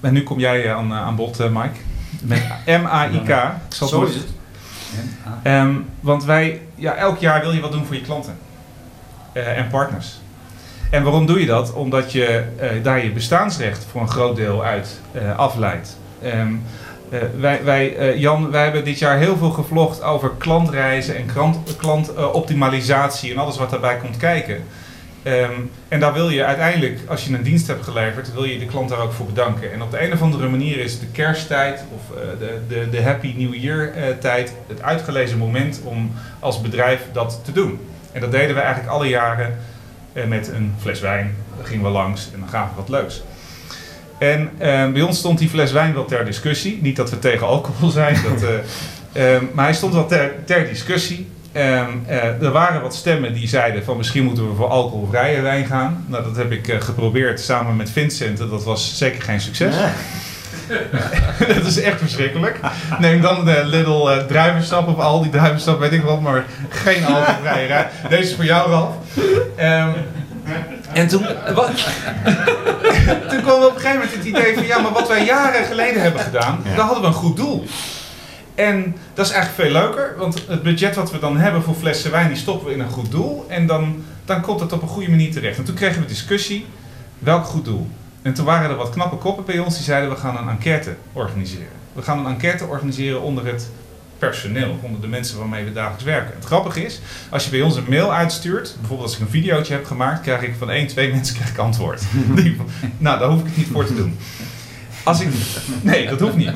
[0.00, 1.78] En nu kom jij eh, aan, eh, aan bod, eh, Mike.
[2.22, 3.28] Met M-A-I-K.
[3.28, 4.26] Ik zal Zo is het.
[5.42, 8.36] Ehm, want wij, ja, elk jaar wil je wat doen voor je klanten
[9.32, 10.20] Eh, en partners.
[10.92, 11.72] En waarom doe je dat?
[11.72, 15.96] Omdat je eh, daar je bestaansrecht voor een groot deel uit eh, afleidt.
[16.22, 16.52] Ehm,
[17.10, 21.26] eh, wij, wij, Jan, wij hebben dit jaar heel veel gevlogd over klantreizen en
[21.76, 24.64] klantoptimalisatie en alles wat daarbij komt kijken.
[25.22, 25.52] Ehm,
[25.88, 28.88] en daar wil je uiteindelijk, als je een dienst hebt geleverd, wil je de klant
[28.88, 29.72] daar ook voor bedanken.
[29.72, 33.02] En op de een of andere manier is de kersttijd of eh, de, de, de
[33.02, 37.78] Happy New Year eh, tijd het uitgelezen moment om als bedrijf dat te doen.
[38.12, 39.58] En dat deden we eigenlijk alle jaren
[40.12, 41.34] eh, met een fles wijn.
[41.56, 43.22] Dan gingen we langs en dan gaven we wat leuks.
[44.18, 46.78] En ehm, bij ons stond die fles wijn wel ter discussie.
[46.82, 48.54] Niet dat we tegen alcohol zijn, dat, eh,
[49.34, 51.28] ehm, maar hij stond wel ter, ter discussie.
[51.52, 55.66] Ehm, eh, er waren wat stemmen die zeiden van misschien moeten we voor alcoholvrije wijn
[55.66, 56.04] gaan.
[56.08, 59.74] Nou, dat heb ik eh, geprobeerd samen met Vincent en dat was zeker geen succes.
[61.54, 62.60] dat is echt verschrikkelijk.
[62.98, 67.04] Neem dan de Little uh, druivensap of al die druivensap, weet ik wat, maar geen
[67.04, 67.86] alcoholvrije wijn.
[68.08, 68.94] Deze is voor jou, Ralf.
[69.56, 69.90] Ehm,
[70.92, 71.70] en toen, wat,
[73.30, 75.64] toen kwam we op een gegeven moment het idee van ja, maar wat wij jaren
[75.64, 77.66] geleden hebben gedaan, daar hadden we een goed doel.
[78.54, 82.10] En dat is eigenlijk veel leuker, want het budget wat we dan hebben voor flessen
[82.10, 83.44] wijn, die stoppen we in een goed doel.
[83.48, 85.58] En dan, dan komt het op een goede manier terecht.
[85.58, 86.66] En toen kregen we discussie,
[87.18, 87.88] welk goed doel?
[88.22, 90.94] En toen waren er wat knappe koppen bij ons die zeiden we gaan een enquête
[91.12, 91.80] organiseren.
[91.92, 93.70] We gaan een enquête organiseren onder het
[94.18, 96.34] personeel, onder de mensen waarmee we dagelijks werken.
[96.34, 97.00] Het grappige is,
[97.30, 100.42] als je bij ons een mail uitstuurt, bijvoorbeeld als ik een videootje heb gemaakt, krijg
[100.42, 102.02] ik van één, twee mensen krijg antwoord.
[102.98, 104.18] nou, daar hoef ik het niet voor te doen.
[105.04, 105.28] Als ik,
[105.82, 106.52] nee, dat hoeft niet.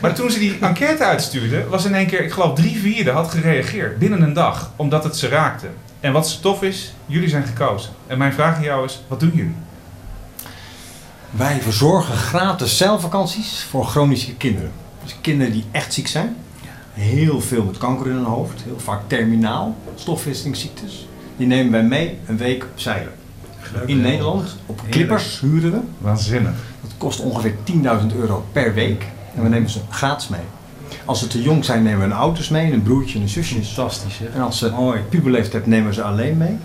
[0.00, 3.30] Maar toen ze die enquête uitstuurden, was in één keer, ik geloof drie vierde had
[3.30, 5.66] gereageerd binnen een dag, omdat het ze raakte.
[6.00, 7.90] En wat zo tof is, jullie zijn gekozen.
[8.06, 9.54] En mijn vraag aan jou is, wat doen jullie?
[11.30, 14.70] Wij verzorgen gratis zeilvakanties voor chronische kinderen.
[15.02, 16.36] Dus kinderen die echt ziek zijn.
[16.92, 21.08] Heel veel met kanker in hun hoofd, heel vaak terminaal, stofwisselingsziektes.
[21.36, 23.12] Die nemen wij mee een week op zeilen.
[23.86, 25.78] In Nederland, op klippers huren we.
[25.98, 26.69] Waanzinnig.
[26.82, 27.54] Dat kost ongeveer
[28.00, 29.06] 10.000 euro per week.
[29.34, 30.40] En we nemen ze gratis mee.
[31.04, 33.62] Als ze te jong zijn, nemen we een auto's mee, een broertje en een zusje.
[33.62, 34.26] Fantastisch, hè?
[34.26, 34.72] En als ze
[35.08, 36.56] puberleeftijd hebben, nemen we ze alleen mee.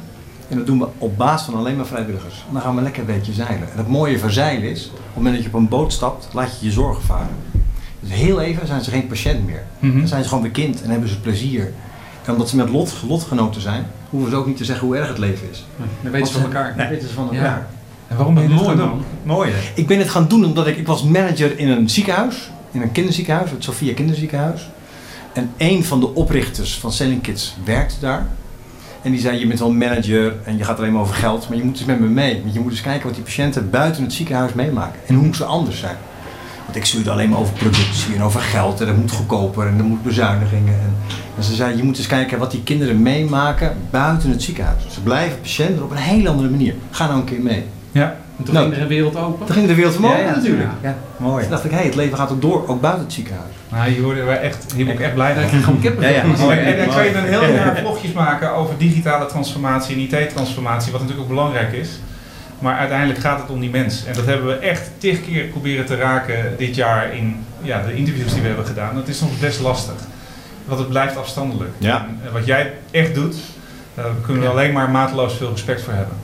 [0.48, 2.44] En dat doen we op basis van alleen maar vrijwilligers.
[2.48, 3.72] En dan gaan we lekker een beetje zeilen.
[3.72, 6.28] En het mooie van zeilen is, op het moment dat je op een boot stapt,
[6.34, 7.36] laat je je zorgen varen.
[8.00, 9.64] Dus heel even zijn ze geen patiënt meer.
[9.80, 9.98] Mhm.
[9.98, 11.74] Dan zijn ze gewoon weer kind en hebben ze plezier.
[12.26, 15.08] En omdat ze met lot, lotgenoten zijn, hoeven ze ook niet te zeggen hoe erg
[15.08, 15.66] het leven is.
[16.02, 16.90] Dan weten ze van elkaar.
[16.90, 17.68] Weten ze van Ja.
[18.08, 18.88] En waarom ben je dit Mooi, gaan doen?
[18.88, 19.04] man.
[19.24, 19.58] Mooi hè?
[19.76, 22.50] Ik ben het gaan doen omdat ik, ik was manager in een ziekenhuis.
[22.72, 24.70] In een kinderziekenhuis, het Sophia Kinderziekenhuis.
[25.34, 28.28] En een van de oprichters van Selling Kids werkte daar.
[29.02, 31.50] En die zei, je bent wel manager en je gaat alleen maar over geld.
[31.50, 32.42] Maar je moet dus met me mee.
[32.42, 35.00] Want je moet eens kijken wat die patiënten buiten het ziekenhuis meemaken.
[35.06, 35.96] En hoe ze anders zijn.
[36.64, 38.80] Want ik stuurde alleen maar over productie en over geld.
[38.82, 40.74] En dat moet goedkoper en er moet bezuinigingen.
[40.74, 40.96] En,
[41.38, 44.84] en ze zei, je moet eens kijken wat die kinderen meemaken buiten het ziekenhuis.
[44.94, 46.74] Ze blijven patiënten op een hele andere manier.
[46.92, 47.64] Ga nou een keer mee.
[48.02, 48.16] Ja.
[48.38, 49.46] En toen Nou, ging er een wereld open.
[49.46, 50.70] Toen ging de wereld van Ja, open ja, natuurlijk.
[50.82, 50.96] ja.
[51.18, 51.42] Mooi.
[51.42, 53.52] Toen dacht ik, hé, het leven gaat ook door, ook buiten het ziekenhuis.
[53.70, 55.44] Nou, hier worden we echt, hier ben ik echt blij van.
[55.44, 55.82] ik krijg gewoon.
[56.00, 56.22] Ja, ja.
[56.22, 56.58] En, Mooi.
[56.58, 57.50] en dan kan je dan heel Ja.
[57.50, 61.90] jaar vlogjes maken over digitale transformatie en IT-transformatie, wat natuurlijk ook belangrijk is.
[62.60, 64.06] Maar uiteindelijk gaat het om die mens.
[64.06, 67.96] En dat hebben we echt tig keer proberen te raken dit jaar in ja, de
[67.96, 68.96] interviews die we hebben gedaan.
[68.96, 69.96] Dat is soms best lastig.
[70.66, 71.72] Want het blijft afstandelijk.
[71.78, 72.06] Ja.
[72.26, 73.36] En wat jij echt doet,
[73.94, 76.16] daar kunnen we alleen maar mateloos veel respect voor hebben.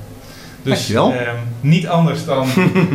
[0.63, 2.47] Dus ehm, niet anders dan...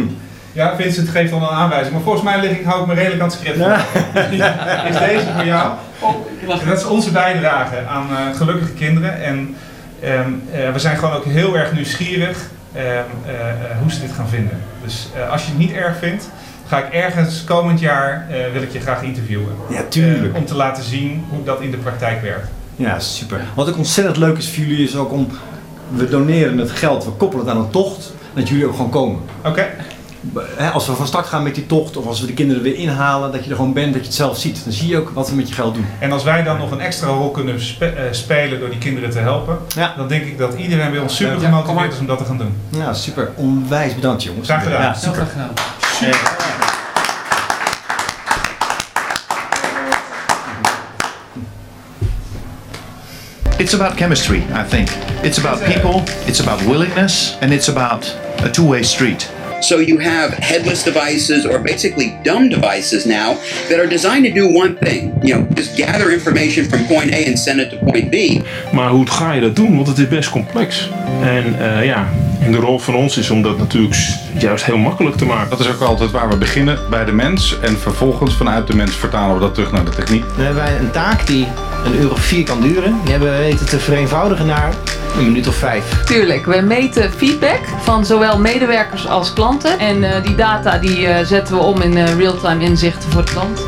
[0.52, 1.92] ja, Vincent geeft dan een aanwijzing.
[1.92, 3.58] Maar volgens mij lig ik, hou ik me redelijk aan het script.
[4.90, 5.72] is deze voor jou?
[6.66, 9.22] Dat is onze bijdrage aan eh, gelukkige kinderen.
[9.22, 9.56] En
[10.00, 14.28] ehm, eh, we zijn gewoon ook heel erg nieuwsgierig ehm, eh, hoe ze dit gaan
[14.28, 14.58] vinden.
[14.82, 16.30] Dus eh, als je het niet erg vindt,
[16.66, 19.48] ga ik ergens komend jaar eh, wil ik je graag interviewen.
[19.70, 20.36] Ja, tuurlijk.
[20.36, 22.48] Om te laten zien hoe dat in de praktijk werkt.
[22.76, 23.40] Ja, super.
[23.54, 25.28] Wat ook ontzettend leuk is voor jullie is ook om...
[25.94, 28.12] We doneren het geld, we koppelen het aan een tocht.
[28.34, 29.20] Dat jullie ook gewoon komen.
[29.44, 29.66] Oké.
[30.56, 32.74] Hè, Als we van start gaan met die tocht of als we de kinderen weer
[32.74, 34.64] inhalen, dat je er gewoon bent, dat je het zelf ziet.
[34.64, 35.86] Dan zie je ook wat we met je geld doen.
[35.98, 39.10] En als wij dan nog een extra rol kunnen spe- eh, spelen door die kinderen
[39.10, 39.94] te helpen, Ja.
[39.96, 42.38] dan denk ik dat iedereen bij ons super Ja, gemotiveerd is om dat te gaan
[42.38, 42.54] doen.
[42.68, 43.30] Ja, super.
[43.34, 44.48] Onwijs bedankt jongens.
[44.48, 44.80] Graag gedaan.
[44.82, 45.26] Ja, Heel super.
[45.26, 46.65] graag gedaan.
[53.58, 54.90] It's about chemistry, I think.
[55.24, 58.04] It's about people, it's about willingness, and it's about
[58.44, 59.32] a two way street.
[59.62, 63.38] So you have headless devices or basically dumb devices now
[63.70, 65.18] that are designed to do one thing.
[65.26, 68.42] You know, just gather information from point A and send it to point B.
[68.72, 69.74] Maar hoe ga je dat doen?
[69.74, 70.90] Want het is best complex.
[71.22, 72.08] En eh, ja,
[72.46, 73.96] en de rol van ons is om dat natuurlijk
[74.38, 75.50] juist heel makkelijk te maken.
[75.50, 77.58] Dat is ook altijd waar we beginnen, bij de mens.
[77.60, 80.24] En vervolgens vanuit de mens vertalen we dat terug naar de techniek.
[80.36, 81.46] Dan hebben wij een taak die
[81.84, 83.00] een uur of vier kan duren.
[83.02, 84.74] Die hebben we weten te vereenvoudigen naar
[85.18, 86.04] een minuut of vijf.
[86.04, 89.78] Tuurlijk, we meten feedback van zowel medewerkers als klanten.
[89.78, 93.32] En eh, die data die, eh, zetten we om in eh, real-time inzichten voor de
[93.32, 93.66] klant.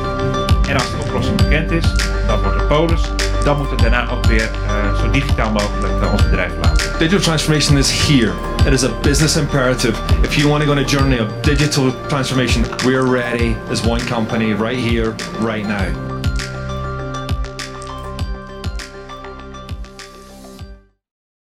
[0.69, 1.85] En als de oplossing bekend is,
[2.27, 3.03] dan wordt het polis.
[3.45, 6.68] Dan moet het daarna ook weer eh, zo digitaal mogelijk naar ons bedrijf laten.
[6.99, 8.35] Digital transformation is here.
[8.67, 9.97] It is a business imperative.
[10.25, 14.01] If you want to go on a journey of digital transformation, we're ready as one
[14.01, 16.09] company right here, right now.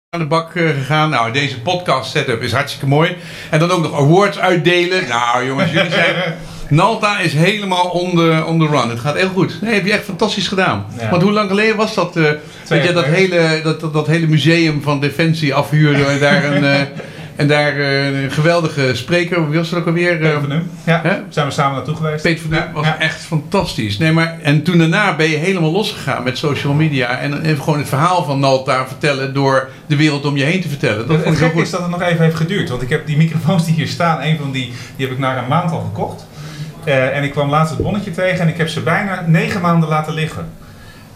[0.10, 1.10] aan de bak eh, gegaan.
[1.10, 3.18] Nou, deze podcast setup is hartstikke mooi.
[3.50, 5.08] En dan ook nog awards uitdelen.
[5.08, 6.38] Nou jongens, jullie zijn...
[6.72, 8.90] Nalta is helemaal on the, on the run.
[8.90, 9.62] Het gaat heel goed.
[9.62, 10.86] Nee, heb je echt fantastisch gedaan.
[11.00, 11.10] Ja.
[11.10, 12.16] Want hoe lang geleden was dat?
[12.16, 12.24] eh,
[12.68, 16.64] dat je dat hele, dat, dat, dat hele museum van Defensie afhuurde en daar een,
[16.64, 16.80] eh,
[17.36, 20.18] en daar eh, een geweldige spreker, wie was dat ook alweer?
[20.18, 20.64] Peter van.
[20.86, 21.16] Ja, Hè?
[21.30, 22.24] zijn we samen naartoe geweest.
[22.24, 23.98] Peter van was echt fantastisch.
[23.98, 27.80] Nee, maar, en toen daarna ben je helemaal losgegaan met social media en even gewoon
[27.80, 31.08] het verhaal van Nalta vertellen door de wereld om je heen te vertellen.
[31.08, 32.70] Dat Het, het is dat het nog even heeft geduurd.
[32.70, 35.38] Want ik heb die microfoons die hier staan, een van die, die heb ik na
[35.38, 36.26] een maand al gekocht.
[36.84, 39.90] Eh, en ik kwam laatst het bonnetje tegen en ik heb ze bijna negen maanden
[39.90, 40.50] laten liggen.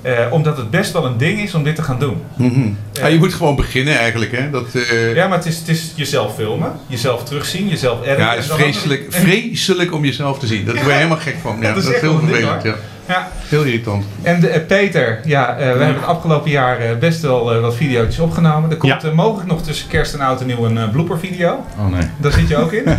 [0.02, 2.22] Eh, omdat het best wel een ding is om dit te gaan doen.
[2.38, 2.70] Mhm.
[2.92, 4.32] Ja, je moet gewoon beginnen eigenlijk.
[4.32, 4.50] Hè?
[4.50, 8.24] Dat, eh, Ja, maar het is, het is jezelf filmen, jezelf terugzien, jezelf editen.
[8.24, 10.66] ja, het is vreselijk, vreselijk om jezelf te zien.
[10.66, 11.58] Daar word je helemaal gek van.
[11.62, 12.64] Ja, dat dat, is heel ding, vervelend.
[12.64, 12.76] Ja.
[13.08, 13.28] Ja.
[13.48, 14.06] Heel irritant.
[14.22, 17.76] En de, eh, Peter, ja, eh, we hebben het afgelopen jaar eh, best wel wat
[17.76, 18.72] video's opgenomen.
[18.72, 21.66] Er komt mogelijk nog tussen kerst en oud en nieuw een blooper video.
[21.78, 22.08] Oh nee.
[22.18, 22.84] Daar zit je ook in.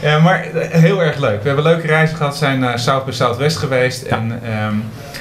[0.22, 1.42] Maar heel erg leuk.
[1.42, 4.02] We hebben leuke reizen gehad, zijn naar South by Southwest geweest.
[4.02, 4.74] En ehm,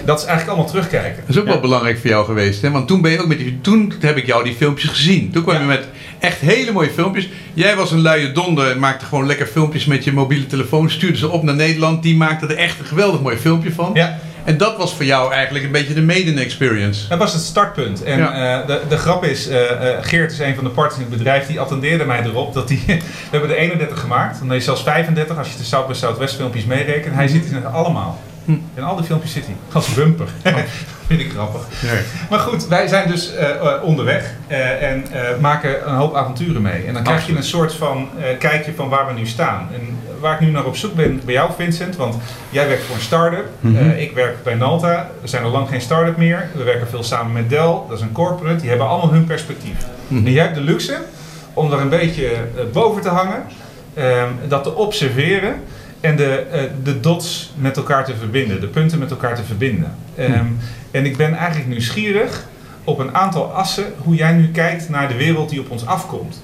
[0.06, 1.24] dat is eigenlijk allemaal terugkijken.
[1.26, 2.62] Dat is ook wel belangrijk voor jou geweest.
[2.62, 2.72] Hè?
[2.72, 5.32] Want toen, ben je ook met die, toen heb ik jou die filmpjes gezien.
[5.32, 5.88] Toen kwam je met
[6.20, 7.30] echt hele mooie filmpjes.
[7.54, 8.80] Jij was een luie donder.
[8.80, 10.90] Maakte gewoon lekker filmpjes met je mobiele telefoon.
[10.90, 12.04] Stuurde ze op naar Nederland.
[12.04, 13.92] Die maakte er echt een geweldig mooi filmpje van.
[13.94, 14.20] Ja.
[14.44, 17.08] En dat was voor jou eigenlijk een beetje de maiden experience.
[17.08, 18.04] Dat was het startpunt.
[18.04, 18.60] En Ja.
[18.62, 21.18] eh, de, de grap is, eh, eh, Geert is een van de partners in het
[21.18, 22.98] bedrijf, die attendeerde mij erop dat die, we
[23.32, 24.40] hebben er 31 gemaakt.
[24.40, 27.16] Dan is zelfs 35 als je de South by Southwest filmpjes meerekent.
[27.16, 28.22] Hij zit in het allemaal.
[28.76, 29.56] In al die filmpjes zit hij.
[29.72, 30.28] Als bumper.
[31.08, 31.62] Vind ik grappig.
[32.30, 35.06] Maar goed, wij zijn dus eh, eh, onderweg eh, en
[35.40, 36.84] maken een hoop avonturen mee.
[36.84, 39.68] En dan krijg je een soort van kijkje van waar we nu staan.
[39.74, 42.16] En waar ik nu naar op zoek ben bij jou, Vincent, want
[42.50, 43.46] jij werkt voor een start-up.
[43.60, 43.90] Mhm.
[43.90, 45.10] Ik werk bij Nalta.
[45.22, 46.50] We zijn al lang geen start-up meer.
[46.54, 47.76] We werken veel samen met Dell.
[47.88, 48.62] Dat is een corporate.
[48.62, 49.86] Die hebben allemaal hun perspectief.
[50.08, 50.26] Mhm.
[50.26, 50.98] En jij hebt de luxe
[51.54, 52.32] om er een beetje
[52.72, 53.44] boven te hangen,
[53.94, 55.56] ehm, dat te observeren
[56.02, 59.96] en de, eh, de dots met elkaar te verbinden, de punten met elkaar te verbinden.
[60.16, 60.46] Ehm,
[60.92, 62.48] En ik ben eigenlijk nieuwsgierig
[62.84, 66.42] op een aantal assen hoe jij nu kijkt naar de wereld die op ons afkomt.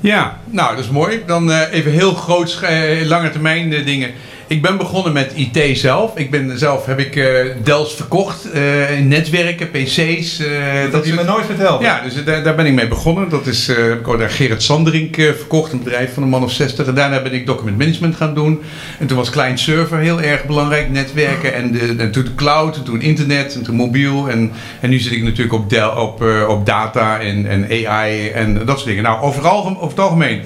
[0.00, 1.22] Ja, nou dat is mooi.
[1.26, 4.10] Dan eh, even heel groot, eh, lange termijn dingen.
[4.48, 6.18] Ik ben begonnen met IT zelf.
[6.18, 7.26] Ik ben zelf heb ik eh
[7.62, 8.62] Dells verkocht, eh,
[9.02, 10.38] netwerken, PC's.
[10.38, 11.82] eh, Dat heb je me nooit verteld.
[11.82, 13.28] Ja, dus daar, daar ben ik mee begonnen.
[13.28, 16.52] Dat is, heb ik ook naar Gerrit Sanderink verkocht, een bedrijf van een man of
[16.52, 16.86] 60.
[16.86, 18.62] En daarna ben ik document management gaan doen.
[18.98, 21.54] En toen was client server heel erg belangrijk, netwerken.
[21.54, 24.30] En, de, en toen de cloud, en toen internet, en toen mobiel.
[24.30, 28.54] En, en nu zit ik natuurlijk op, Dell, op, op data en, en AI en
[28.54, 29.02] dat soort dingen.
[29.02, 30.40] Nou, overal, over het algemeen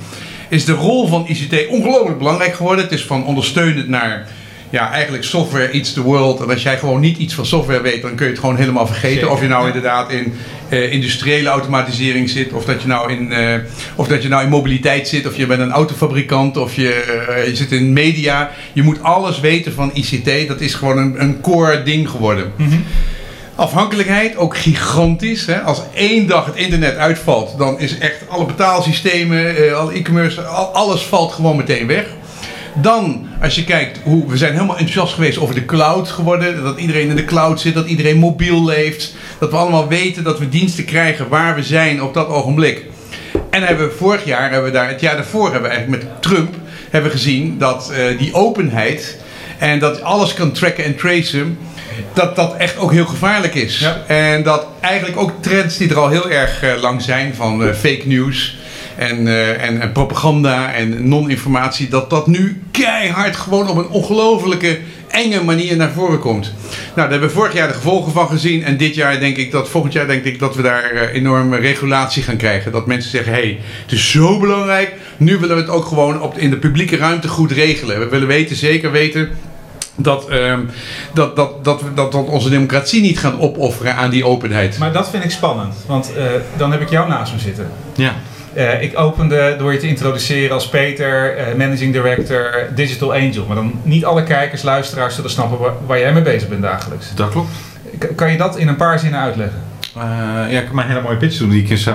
[0.50, 2.84] is de rol van ICT ongelooflijk belangrijk geworden.
[2.84, 4.28] Het is van ondersteunend naar
[4.70, 6.40] ja, eigenlijk software eats the world.
[6.40, 8.86] En als jij gewoon niet iets van software weet, dan kun je het gewoon helemaal
[8.86, 9.18] vergeten.
[9.18, 9.66] Zeker, of je nou ja.
[9.66, 10.32] inderdaad in
[10.68, 13.54] eh, industriële automatisering zit, of dat, je nou in, eh,
[13.94, 16.92] of dat je nou in mobiliteit zit, of je bent een autofabrikant, of je,
[17.28, 18.50] eh, je zit in media.
[18.72, 20.48] Je moet alles weten van ICT.
[20.48, 22.52] Dat is gewoon een, een core ding geworden.
[23.60, 25.46] Afhankelijkheid, ook gigantisch.
[25.46, 25.60] Hè?
[25.60, 30.66] Als één dag het internet uitvalt, dan is echt alle betaalsystemen, eh, alle e-commerce, al-
[30.74, 32.06] alles valt gewoon meteen weg.
[32.74, 36.62] Dan, als je kijkt hoe we zijn helemaal enthousiast geweest over de cloud geworden.
[36.62, 39.14] Dat iedereen in de cloud zit, dat iedereen mobiel leeft.
[39.38, 42.84] Dat we allemaal weten dat we diensten krijgen waar we zijn op dat ogenblik.
[43.50, 46.22] En hebben we vorig jaar, hebben we daar, het jaar daarvoor hebben we eigenlijk met
[46.22, 46.54] Trump
[46.90, 49.18] hebben gezien dat eh, die openheid
[49.58, 51.58] en dat alles kan tracken en tracen,
[52.12, 53.88] dat dat echt ook heel gevaarlijk is.
[54.06, 57.74] En dat eigenlijk ook trends die er al heel erg eh, lang zijn van eh,
[57.74, 58.58] fake news
[59.00, 64.78] en, eh, en, en propaganda en non-informatie, dat dat nu keihard gewoon op een ongelofelijke
[65.08, 66.52] enge manier naar voren komt.
[66.70, 68.64] Nou, daar hebben we vorig jaar de gevolgen van gezien.
[68.64, 71.56] En dit jaar denk ik dat, volgend jaar denk ik dat we daar eh, enorme
[71.56, 72.72] regulatie gaan krijgen.
[72.72, 74.92] Dat mensen zeggen, hé, hey, het is zo belangrijk.
[75.16, 77.98] Nu willen we het ook gewoon op, in de publieke ruimte goed regelen.
[77.98, 79.28] We willen weten, zeker weten,
[79.96, 80.60] dat, ehm,
[81.14, 84.78] dat, dat, dat, we, dat we onze democratie niet gaan opofferen aan die openheid.
[84.78, 86.24] Maar dat vind ik spannend, want eh,
[86.56, 87.68] dan heb ik jou naast me zitten.
[87.94, 88.12] Ja.
[88.52, 93.44] Eh, ik opende door je te introduceren als Peter, eh, Managing Director, Digital Angel.
[93.46, 97.06] Maar dan niet alle kijkers, luisteraars zullen snappen waar, waar jij mee bezig bent dagelijks.
[97.14, 97.48] Dat klopt.
[97.98, 99.58] K- kan je dat in een paar zinnen uitleggen?
[99.94, 101.92] Ja, ik kan maar een hele mooie pitch doen die ik in eh,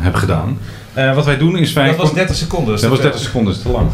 [0.00, 0.58] heb gedaan.
[1.14, 1.86] Wat wij doen is wij...
[1.86, 2.72] Dat was 30 seconden.
[2.72, 3.88] dus Dat was dat- 30 seconden, dat is te lang.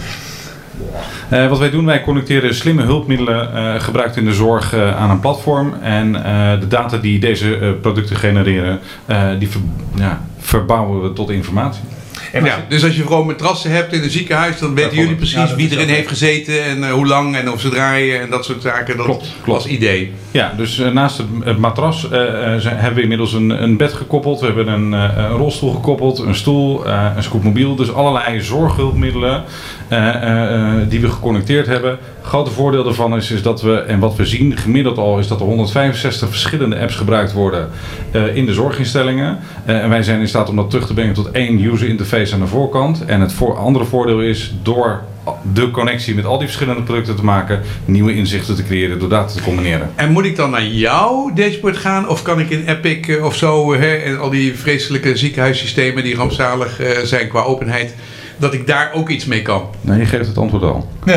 [1.29, 5.11] Eh, wat wij doen, wij connecteren slimme hulpmiddelen eh, gebruikt in de zorg eh, aan
[5.11, 5.75] een platform.
[5.83, 6.13] En
[6.61, 8.81] de data die deze producten genereren,
[9.39, 9.49] die
[9.95, 11.83] ja, verbouwen we tot informatie.
[12.33, 15.15] En als ja, dus als je gewoon matrassen hebt in een ziekenhuis, dan weten jullie
[15.15, 18.45] precies wie erin heeft gezeten en eh, hoe lang en of ze draaien en dat
[18.45, 18.97] soort zaken.
[18.97, 19.07] Dat
[19.47, 20.13] als idee.
[20.31, 23.77] Ja, dus eh, naast het, het matras eh, eh, zijn- hebben we inmiddels een, een
[23.77, 24.41] bed gekoppeld.
[24.41, 27.75] We hebben een, eh, een rolstoel gekoppeld, een stoel, eh, een scootmobiel.
[27.77, 29.43] Dus allerlei zorghulpmiddelen
[29.89, 31.91] eh, eh, eh, die we geconnecteerd hebben.
[31.91, 31.99] Het
[32.35, 35.41] grote voordeel daarvan is, is dat we, en wat we zien gemiddeld al, is dat
[35.41, 37.69] er 165 verschillende apps gebruikt worden
[38.11, 39.39] eh, in de zorginstellingen.
[39.65, 42.16] Eh, en wij zijn in staat om dat terug te brengen tot één user interface
[42.17, 43.05] aan de voorkant.
[43.05, 45.03] En het andere voordeel is door
[45.53, 49.33] de connectie met al die verschillende producten te maken, nieuwe inzichten te creëren door data
[49.33, 49.91] te combineren.
[49.95, 53.37] En moet ik dan naar jouw dashboard gaan of kan ik in Epic eh, of
[53.37, 57.95] zo, eh, hè, en al die vreselijke ziekenhuissystemen die rampzalig eh, zijn qua openheid,
[58.37, 59.63] dat ik daar ook iets mee kan?
[59.81, 60.89] Nee, je geeft het antwoord al.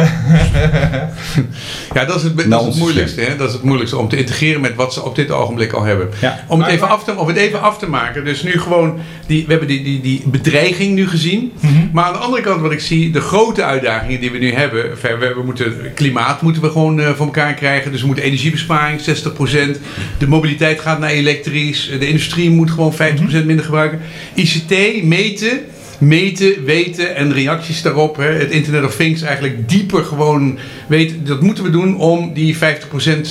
[1.94, 3.22] Ja, dat is het, dat is Nou, het moeilijkste.
[3.22, 3.36] Hè?
[3.36, 6.10] Dat is het moeilijkste om te integreren met wat ze op dit ogenblik al hebben.
[6.22, 6.44] Ja.
[6.48, 8.26] Om, het even af te, om het even af te maken.
[8.26, 11.52] Dus nu gewoon, die, we hebben die, die, die bedreiging nu gezien.
[11.60, 11.74] Mhm.
[11.94, 14.84] Maar aan de andere kant wat ik zie, de grote uitdagingen die we nu hebben.
[15.02, 17.92] We, we moeten, klimaat moeten we gewoon eh, voor elkaar krijgen.
[17.92, 19.04] Dus we moeten energiebesparing, 60%.
[20.18, 21.90] De mobiliteit gaat naar elektrisch.
[22.00, 23.46] De industrie moet gewoon 50% Mhm.
[23.46, 24.02] minder gebruiken.
[24.34, 25.60] ICT, meten
[26.00, 28.18] meten, weten en reacties daarop.
[28.18, 28.32] Hè.
[28.32, 31.26] Het Internet of Things eigenlijk dieper gewoon weten.
[31.26, 32.60] Dat moeten we doen om die 50%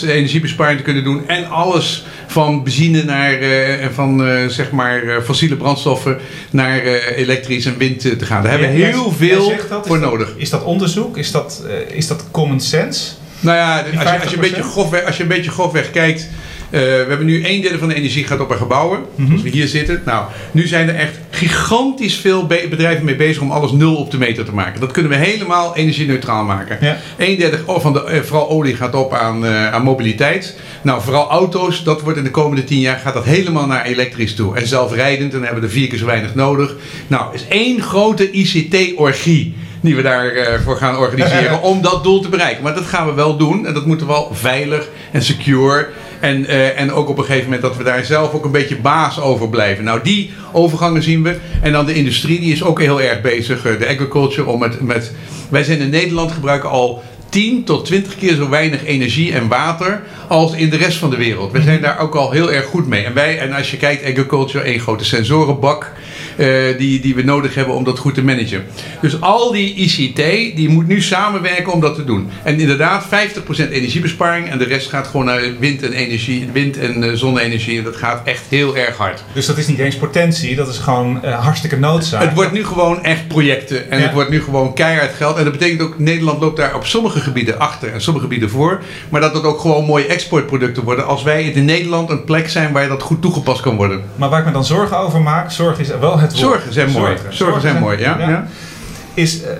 [0.02, 1.28] energiebesparing te kunnen doen.
[1.28, 6.18] En alles van benzine naar eh, en van eh, zeg maar eh, fossiele brandstoffen
[6.50, 6.82] naar
[7.16, 8.42] elektrisch en wind te gaan.
[8.42, 10.34] Daar hebben we heel veel dat, voor dat- nodig.
[10.36, 11.16] Is dat onderzoek?
[11.16, 13.10] Is dat, is dat common sense?
[13.40, 14.48] Nou ja, als je, als je, een 50%?
[14.48, 16.28] beetje grofweg, als je een beetje grofweg kijkt.
[16.70, 19.00] Eh, we hebben nu een derde van de energie gaat op naar gebouwen.
[19.14, 19.32] Mhm.
[19.32, 20.02] Als we hier zitten.
[20.04, 24.10] Nou, nu zijn er echt gigantisch veel be- bedrijven mee bezig om alles nul op
[24.10, 24.80] de meter te maken.
[24.80, 26.78] Dat kunnen we helemaal energie-neutraal maken.
[26.80, 26.96] Ja.
[27.16, 30.58] Een derde oh, van de, eh, vooral olie gaat op aan, eh, aan mobiliteit.
[30.82, 34.34] Nou, vooral auto's, dat wordt in de komende tien jaar gaat dat helemaal naar elektrisch
[34.34, 34.56] toe.
[34.56, 36.74] En zelfrijdend, dan hebben we er vier keer zo weinig nodig.
[37.06, 42.28] Nou, is één grote ICT-orgie die we daarvoor voor gaan organiseren om dat doel te
[42.28, 42.62] bereiken.
[42.62, 45.88] Maar dat gaan we wel doen en dat moeten we wel veilig en secure.
[46.20, 48.76] En, eh, en ook op een gegeven moment dat we daar zelf ook een beetje
[48.76, 49.84] baas over blijven.
[49.84, 51.36] Nou, die overgangen zien we.
[51.62, 53.64] En dan de industrie, die is ook heel erg bezig.
[53.66, 55.12] eh, De agriculture, om met, met...
[55.48, 60.02] Wij zijn in Nederland gebruiken al 10 tot 20 keer zo weinig energie en water
[60.28, 61.52] als in de rest van de wereld.
[61.52, 63.04] We zijn daar ook al heel erg goed mee.
[63.04, 65.92] En, wij, en als je kijkt, agriculture, één grote sensorenbak
[66.38, 66.46] eh,
[66.78, 68.64] die, die we nodig hebben om dat goed te managen.
[69.00, 70.16] Dus al die ICT,
[70.56, 72.28] die moet nu samenwerken om dat te doen.
[72.42, 73.08] En inderdaad, 50%
[73.70, 77.78] energiebesparing en de rest gaat gewoon naar wind en energie, wind en eh, zonne-energie.
[77.78, 79.22] En dat gaat echt heel erg hard.
[79.32, 82.22] Dus dat is niet eens potentie, dat is gewoon eh, hartstikke noodzaak.
[82.22, 83.90] Het wordt nu gewoon echt projecten.
[83.90, 84.04] En Ja.
[84.04, 85.36] het wordt nu gewoon keihard geld.
[85.36, 88.80] En dat betekent ook, Nederland loopt daar op sommige gebieden achter en sommige gebieden voor.
[89.08, 91.06] Maar dat het ook gewoon mooie exportproducten worden.
[91.06, 94.02] Als wij in Nederland een plek zijn waar dat goed toegepast kan worden.
[94.16, 96.40] Maar waar ik me dan zorgen over maak, zorg is wel het woord.
[96.40, 97.16] Zorgen zijn mooi.
[97.28, 98.46] Zorgen zijn mooi, ja, ja.
[99.14, 99.50] Is, eh,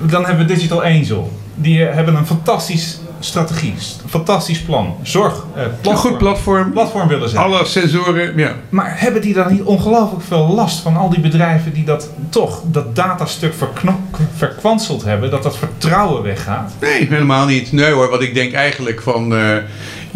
[0.00, 1.32] dan hebben we Digital Angel.
[1.54, 4.96] Die eh, hebben een fantastisch strategie, een fantastisch plan.
[5.02, 6.72] Zorg, eh, platform, Een goed platform.
[6.72, 7.42] platform willen zijn.
[7.44, 8.52] Alle sensoren, ja.
[8.68, 12.62] Maar hebben die dan niet ongelooflijk veel last van al die bedrijven die dat toch,
[12.66, 13.54] dat datastuk
[14.36, 16.72] verkwanseld hebben, dat dat vertrouwen weggaat?
[16.80, 17.72] Nee, helemaal niet.
[17.72, 19.34] Nee hoor, wat ik denk eigenlijk van...
[19.36, 19.56] eh,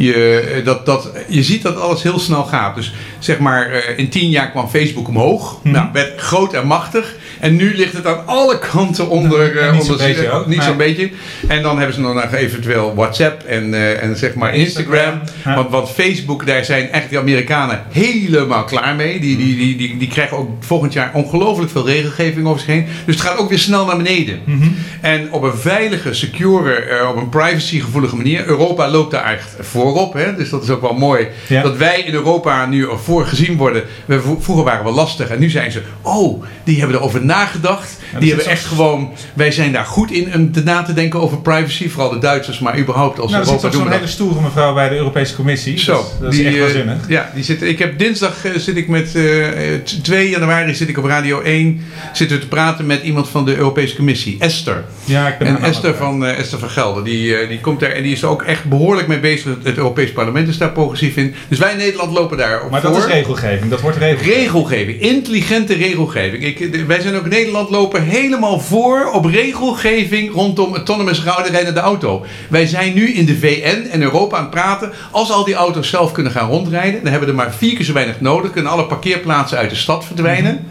[0.04, 2.74] je, eh, dat, dat, je ziet dat alles heel snel gaat.
[2.74, 5.60] Dus zeg maar, eh, in tien jaar kwam Facebook omhoog.
[5.62, 5.74] Mhm.
[5.74, 7.14] Nou, werd groot en machtig.
[7.40, 9.58] En nu ligt het aan alle kanten onder...
[9.58, 10.46] Eh, niet zo'n onder beetje ook.
[10.46, 10.94] Niet zo'n Nee.
[10.94, 11.10] beetje.
[11.48, 15.20] En dan hebben ze nog eventueel WhatsApp en, en zeg maar Instagram.
[15.44, 15.54] Ja.
[15.54, 19.20] Want, want Facebook, daar zijn echt de Amerikanen helemaal klaar mee.
[19.20, 22.86] Die, die, die, die, die krijgen ook volgend jaar ongelooflijk veel regelgeving over zich heen.
[23.04, 24.40] Dus het gaat ook weer snel naar beneden.
[24.44, 24.68] Mhm.
[25.00, 28.46] En op een veilige, secure, op een privacygevoelige manier.
[28.46, 29.56] Europa loopt daar echt
[29.92, 30.12] voorop.
[30.12, 30.34] Hè?
[30.36, 31.26] Dus dat is ook wel mooi.
[31.46, 31.62] Ja.
[31.62, 33.82] Dat wij in Europa nu voor gezien worden.
[34.06, 35.28] We, vro- vroeger waren we lastig.
[35.28, 37.96] En nu zijn ze, oh, die hebben erover nagedacht.
[38.12, 40.92] dat die is hebben echt gewoon, wij zijn daar goed in om te na te
[40.94, 41.88] denken over privacy.
[41.88, 44.14] Vooral de Duitsers, maar überhaupt als Nou, er zit Europa toch doen zo'n hele dat.
[44.14, 45.78] stoere mevrouw bij de Europese Commissie.
[45.78, 46.96] Zo, dat, is- dat is echt eh, waanzinnig.
[47.08, 50.74] ja, die zit, ik heb dinsdag eh, zit ik met eh, eh, t- 2 januari
[50.74, 51.80] zit ik op Radio 1
[52.12, 54.84] zitten we te praten met iemand van de Europese Commissie, Esther.
[55.04, 58.12] Ja, ik ben en Esther van Esther van Gelder, die, die komt daar en die
[58.12, 59.56] is er ook echt behoorlijk mee bezig.
[59.62, 61.34] Het Europees Parlement is daar progressief in.
[61.48, 62.90] Dus wij in Nederland lopen daar op Maar voor.
[62.90, 64.36] dat is regelgeving, dat wordt regelgeving.
[64.36, 66.44] Regelgeving, intelligente regelgeving.
[66.44, 71.74] Ik, de- wij zijn ook in Nederland lopen helemaal voor op regelgeving rondom autonomous rijden
[71.74, 72.24] de auto.
[72.48, 74.92] Wij zijn nu in de VN en Europa aan het praten.
[75.10, 77.84] Als al die auto's zelf kunnen gaan rondrijden, dan hebben we er maar vier keer
[77.84, 78.50] zo weinig nodig.
[78.50, 80.66] Kunnen alle parkeerplaatsen uit de stad verdwijnen.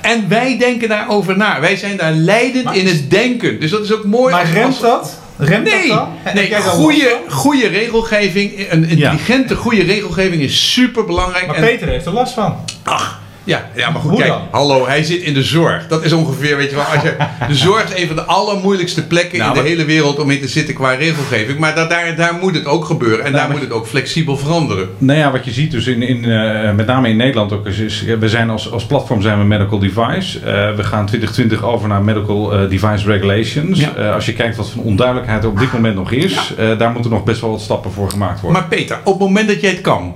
[0.00, 1.60] En wij denken daarover na.
[1.60, 3.60] Wij zijn daar leidend in het denken.
[3.60, 4.32] Dus dat is ook mooi.
[4.34, 5.18] Maar remt dat?
[5.40, 6.72] Remt nee, dat dan?
[6.72, 11.46] Goede, goede regelgeving, een intelligente goede regelgeving is super belangrijk.
[11.46, 12.56] Maar Peter heeft er last van.
[12.82, 14.40] Ach, Ja, ja, maar goed, Hoe kijk, dan?
[14.50, 15.86] hallo, hij zit in de zorg.
[15.88, 17.16] Dat is ongeveer, weet je wel, als je,
[17.48, 20.30] de zorg is een van de allermoeilijkste plekken Nou, in de maar- hele wereld om
[20.30, 21.58] in te zitten qua regelgeving.
[21.58, 24.36] Maar daar, daar, daar moet het ook gebeuren en daar maar- moet het ook flexibel
[24.36, 24.88] veranderen.
[24.98, 27.78] Nou ja, wat je ziet dus in, in, eh, met name in Nederland ook is,
[27.78, 30.38] is we zijn als, als platform zijn we medical device.
[30.38, 33.80] Eh, we gaan 2020 over naar medical eh, device regulations.
[33.80, 34.10] Ja.
[34.12, 37.24] Als je kijkt wat voor onduidelijkheid er op dit moment nog is, daar moeten nog
[37.24, 38.60] best wel wat stappen voor gemaakt worden.
[38.60, 40.14] Maar Peter, op het moment dat jij het kan,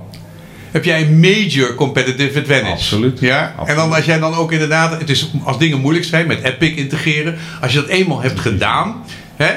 [0.75, 2.71] heb jij een major competitive advantage.
[2.71, 3.19] Absoluut.
[3.19, 3.55] Ja?
[3.65, 6.75] En dan als jij dan ook inderdaad, het is als dingen moeilijk zijn, met Epic
[6.75, 9.03] integreren, als je dat eenmaal hebt gedaan,
[9.35, 9.49] hè,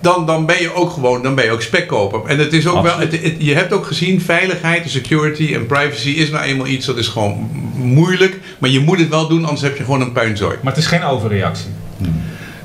[0.00, 2.20] dan, dan ben je ook gewoon, dan ben je ook spekkoper.
[2.26, 6.08] En het is ook wel, het, het- je hebt ook gezien, veiligheid, security en privacy
[6.08, 9.60] is nou eenmaal iets dat is gewoon moeilijk, maar je moet het wel doen, anders
[9.62, 10.56] heb je gewoon een puinzooi.
[10.62, 11.66] Maar het is geen overreactie.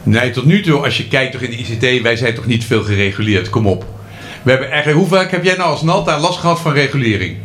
[0.03, 2.65] Nee, tot nu toe, als je kijkt toch in de ICT, wij zijn toch niet
[2.65, 3.49] veel gereguleerd.
[3.49, 3.85] Kom op.
[4.43, 7.35] We hebben eigenlijk, hoe vaak heb jij nou als Nalta last gehad van regulering?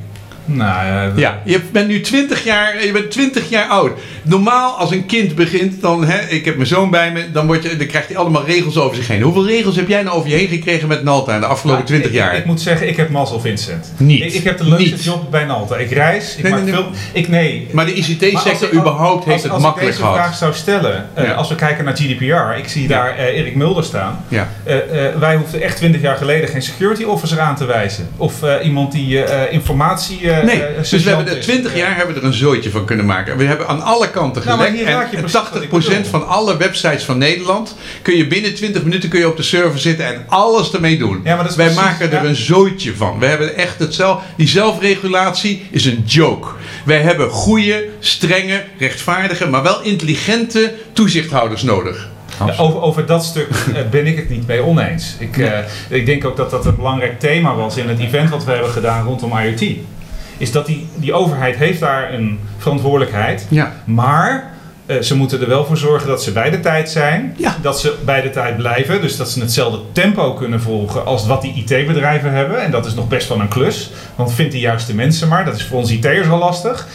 [0.44, 3.90] Nou ja, Ja, je bent nu 20 jaar, je bent 20 jaar oud.
[4.22, 7.62] Normaal als een kind begint, dan, hè, ik heb mijn zoon bij me, dan, word
[7.62, 9.22] je, dan krijgt hij allemaal regels over zich heen.
[9.22, 12.10] Hoeveel regels heb jij nou over je heen gekregen met Nalta in de afgelopen 20
[12.10, 12.36] ik, jaar?
[12.36, 13.92] Ik, moet zeggen, ik heb mazzel, Vincent.
[13.96, 14.22] Niet.
[14.22, 15.04] Ik, ik heb de leukste Niet.
[15.04, 15.76] job bij Nalta.
[15.76, 16.86] Ik reis, ik Nee, maak nee, veel...
[17.12, 17.68] Ik, nee.
[17.72, 20.24] Maar de ICT-sector als überhaupt heeft als- het als makkelijk ik deze gehad.
[20.26, 21.32] vraag zou stellen, eh, Ja.
[21.32, 24.24] als we kijken naar GDPR, ik zie daar eh, Erik Mulder staan.
[24.28, 24.48] Ja.
[24.64, 24.76] Eh,
[25.18, 28.08] wij hoefden echt 20 jaar geleden geen security officer aan te wijzen.
[28.16, 30.30] Of iemand die informatie.
[30.38, 31.44] Eh, Nee, eh, dus we hebben er is.
[31.44, 33.36] 20 jaar hebben we er een zooitje van kunnen maken.
[33.36, 34.84] We hebben aan alle kanten Nou, gelekt.
[35.12, 39.08] en precies wat ik 80% van alle websites van Nederland kun je binnen 20 minuten
[39.08, 41.20] kun je op de server zitten en alles ermee doen.
[41.24, 42.28] Ja, maar dat is Wij precies- maken er ja.
[42.28, 43.18] een zooitje van.
[43.18, 44.22] We hebben echt het zelf.
[44.36, 46.48] Die zelfregulatie is een joke.
[46.84, 52.08] Wij hebben goede, strenge, rechtvaardige, maar wel intelligente toezichthouders nodig.
[52.46, 55.14] Ja, over, over dat stuk eh, ben ik het niet mee oneens.
[55.18, 55.58] Ik, eh,
[55.88, 58.70] ik denk ook dat dat een belangrijk thema was in het event wat we hebben
[58.70, 59.76] gedaan rondom IoT.
[60.42, 63.46] Is dat die, die overheid heeft daar een verantwoordelijkheid.
[63.48, 63.72] Ja.
[63.84, 64.50] Maar
[64.86, 67.36] eh, ze moeten er wel voor zorgen dat ze bij de tijd zijn.
[67.60, 69.00] Dat ze bij de tijd blijven.
[69.00, 72.62] Dus dat ze hetzelfde tempo kunnen volgen als wat die IT-bedrijven hebben.
[72.62, 73.90] En dat is nog best wel een klus.
[74.14, 75.44] Want vind de juiste mensen maar.
[75.44, 76.86] Dat is voor ons IT'ers al lastig.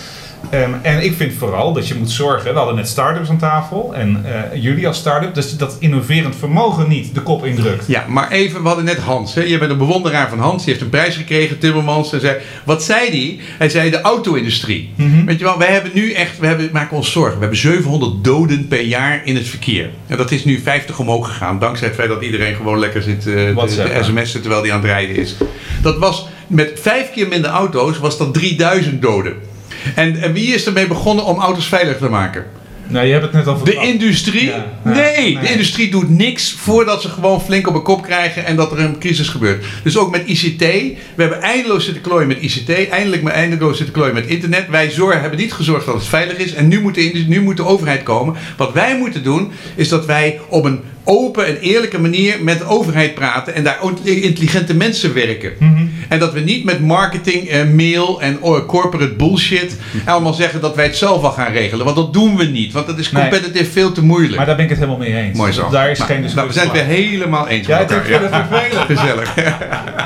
[0.49, 3.95] Ehm, en ik vind vooral dat je moet zorgen, we hadden net start-ups aan tafel
[3.95, 7.87] en eh, jullie als start-up, dus dat innoverend vermogen niet de kop indrukt.
[7.87, 9.33] Ja, maar even, we hadden net Hans.
[9.33, 9.41] Hè?
[9.41, 10.63] Je bent een bewonderaar van Hans.
[10.63, 12.13] Die heeft een prijs gekregen, Timmermans.
[12.13, 13.39] En zei, wat zei hij?
[13.57, 14.93] Hij zei de auto-industrie.
[15.25, 17.33] Weet je wel, wij hebben nu echt, we hebben, maken ons zorgen.
[17.33, 19.89] We hebben 700 doden per jaar in het verkeer.
[20.07, 21.59] En dat is nu 50 omhoog gegaan.
[21.59, 24.89] Dankzij het feit dat iedereen gewoon lekker zit eh, te- sms'en terwijl hij aan het
[24.89, 25.35] rijden is.
[25.81, 29.33] Dat was met vijf keer minder auto's, was dat 3000 doden.
[29.95, 32.45] En, en wie is ermee begonnen om auto's veilig te maken?
[32.89, 34.51] Nou, je hebt het net al De industrie?
[34.83, 38.71] nee, de industrie doet niks voordat ze gewoon flink op een kop krijgen en dat
[38.71, 39.65] er een crisis gebeurt.
[39.83, 40.59] Dus ook met ICT.
[40.59, 44.69] We hebben eindeloos zitten klooien met ICT, eindelijk maar eindeloos zitten klooien met internet.
[44.69, 47.57] Wij zorgen, hebben niet gezorgd dat het veilig is en nu moet, de, nu moet
[47.57, 48.35] de overheid komen.
[48.57, 52.65] Wat wij moeten doen, is dat wij op een open en eerlijke manier met de
[52.65, 55.51] overheid praten en daar ook intelligente mensen werken.
[56.07, 60.75] En dat we niet met marketing, eh, mail en oh, corporate bullshit allemaal zeggen dat
[60.75, 61.85] wij het zelf wel gaan regelen.
[61.85, 62.73] Want dat doen we niet.
[62.73, 63.29] Want dat is Nee.
[63.29, 64.35] competitive veel te moeilijk.
[64.35, 65.37] Maar daar ben ik het helemaal mee eens.
[65.37, 65.69] Mooi zo.
[65.69, 66.61] Daar is Nou, geen nou, discussie.
[66.61, 68.23] we zijn het weer helemaal eens Ja, met het elkaar.
[68.23, 68.85] is vervelend.
[68.99, 69.33] Gezellig.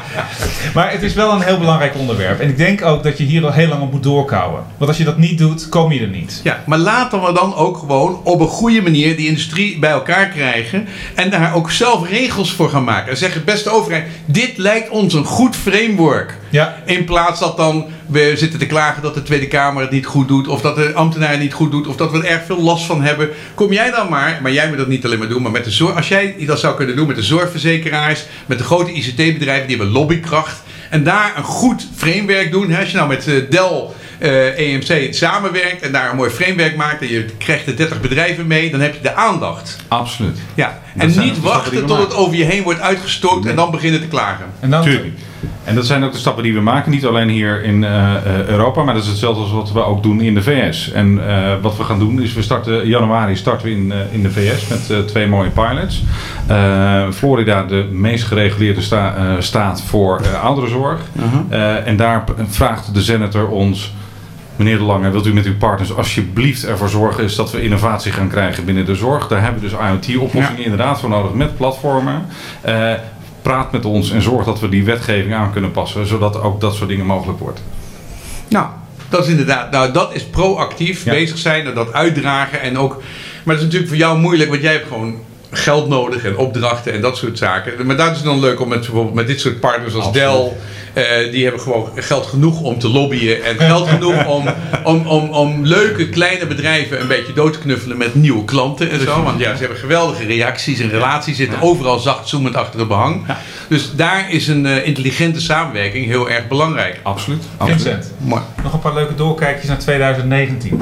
[0.73, 2.39] Maar het is wel een heel belangrijk onderwerp.
[2.39, 4.63] En ik denk ook dat je hier al heel lang op moet doorkouwen.
[4.77, 6.39] Want als je dat niet doet, kom je er niet.
[6.43, 10.27] Ja, maar laten we dan ook gewoon op een goede manier die industrie bij elkaar
[10.27, 10.87] krijgen.
[11.15, 13.11] En daar ook zelf regels voor gaan maken.
[13.11, 16.37] En zeggen, beste overheid, dit lijkt ons een goed framework.
[16.49, 16.81] Ja.
[16.85, 20.27] In plaats dat dan we zitten te klagen dat de Tweede Kamer het niet goed
[20.27, 20.47] doet.
[20.47, 21.87] Of dat de ambtenaar het niet goed doet.
[21.87, 23.29] Of dat we er erg veel last van hebben.
[23.53, 25.41] Kom jij dan maar, maar jij moet dat niet alleen maar doen.
[25.41, 28.25] Maar met de zorg, als jij dat zou kunnen doen met de zorgverzekeraars.
[28.45, 30.61] Met de grote ICT-bedrijven, die hebben lobbykracht.
[30.89, 32.69] En daar een goed framework doen.
[32.71, 32.79] Hè?
[32.79, 33.85] Als je nou met eh, Dell
[34.21, 38.47] eh, EMC samenwerkt en daar een mooi framework maakt en je krijgt er 30 bedrijven
[38.47, 39.77] mee, dan heb je de aandacht.
[39.87, 40.37] Absoluut.
[40.55, 40.79] Ja.
[40.95, 44.01] Dat En niet de wachten tot het over je heen wordt uitgestookt en dan beginnen
[44.01, 44.45] te klagen.
[44.59, 45.13] En dan, Tuurlijk.
[45.63, 48.47] En dat zijn ook de stappen die we maken, niet alleen hier in eh, eh,
[48.47, 50.91] Europa, maar dat is hetzelfde als wat we ook doen in de VS.
[50.91, 54.21] En eh, wat we gaan doen is, we starten januari starten we in, eh, in
[54.23, 56.03] de VS met eh, twee mooie pilots.
[56.47, 60.99] Eh, Florida, de meest gereguleerde sta- staat voor eh, ouderenzorg.
[61.49, 63.93] Eh, en daar vraagt de senator ons.
[64.63, 68.11] Meneer De Lange, wilt u met uw partners alsjeblieft ervoor zorgen is dat we innovatie
[68.11, 69.27] gaan krijgen binnen de zorg?
[69.27, 72.25] Daar hebben we dus IoT-oplossingen inderdaad voor nodig met platformen.
[72.61, 72.93] Eh,
[73.41, 76.75] praat met ons en zorg dat we die wetgeving aan kunnen passen, zodat ook dat
[76.75, 77.61] soort dingen mogelijk wordt.
[78.47, 78.65] Nou,
[79.09, 83.01] dat is inderdaad, nou dat is proactief bezig zijn en dat uitdragen en ook,
[83.43, 85.15] maar dat is natuurlijk voor jou moeilijk, want jij hebt gewoon
[85.51, 87.85] geld nodig en opdrachten en dat soort zaken.
[87.85, 90.51] Maar dat is dan leuk om met, bijvoorbeeld met dit soort partners als Dell.
[90.93, 94.45] Eh, die hebben gewoon geld genoeg om te lobbyen en geld genoeg om,
[94.83, 98.99] om, om, om leuke kleine bedrijven een beetje dood te knuffelen met nieuwe klanten en
[98.99, 99.23] zo.
[99.23, 103.25] Want ja, ze hebben geweldige reacties en relaties, zitten overal zacht zoemend achter het behang.
[103.67, 106.99] Dus daar is een eh, intelligente samenwerking heel erg belangrijk.
[107.03, 107.43] Absoluut.
[107.59, 108.41] Vincent, Mooi.
[108.63, 110.81] nog een paar leuke doorkijkjes naar 2019.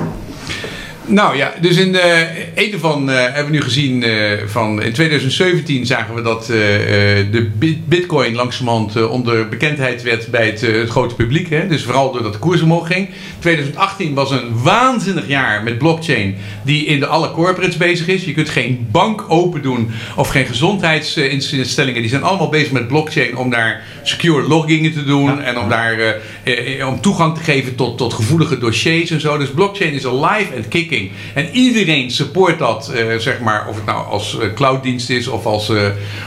[1.12, 4.94] Nou ja, dus in de, een ervan eh, hebben we nu gezien eh, van in
[4.94, 10.46] 2017 zagen we dat eh, eh, de bit- bitcoin langzamerhand eh, onder bekendheid werd bij
[10.46, 11.50] het, eh, het grote publiek.
[11.50, 11.68] Hè?
[11.68, 13.10] Dus vooral doordat de koers omhoog ging.
[13.40, 18.26] 2018 was een waanzinnig jaar met blockchain die in de alle corporates bezig is.
[18.26, 22.02] Je kunt geen bank open doen of geen gezondheidsinstellingen.
[22.02, 26.00] Die zijn allemaal bezig met blockchain om daar secure loggingen te doen en om daar
[26.44, 29.38] eh, eh, om toegang te geven tot, tot gevoelige dossiers en zo.
[29.38, 30.98] Dus blockchain is alive and kicking.
[31.34, 35.46] En iedereen support dat, eh, zeg maar, of het nou als eh, clouddienst is of
[35.46, 35.76] als eh,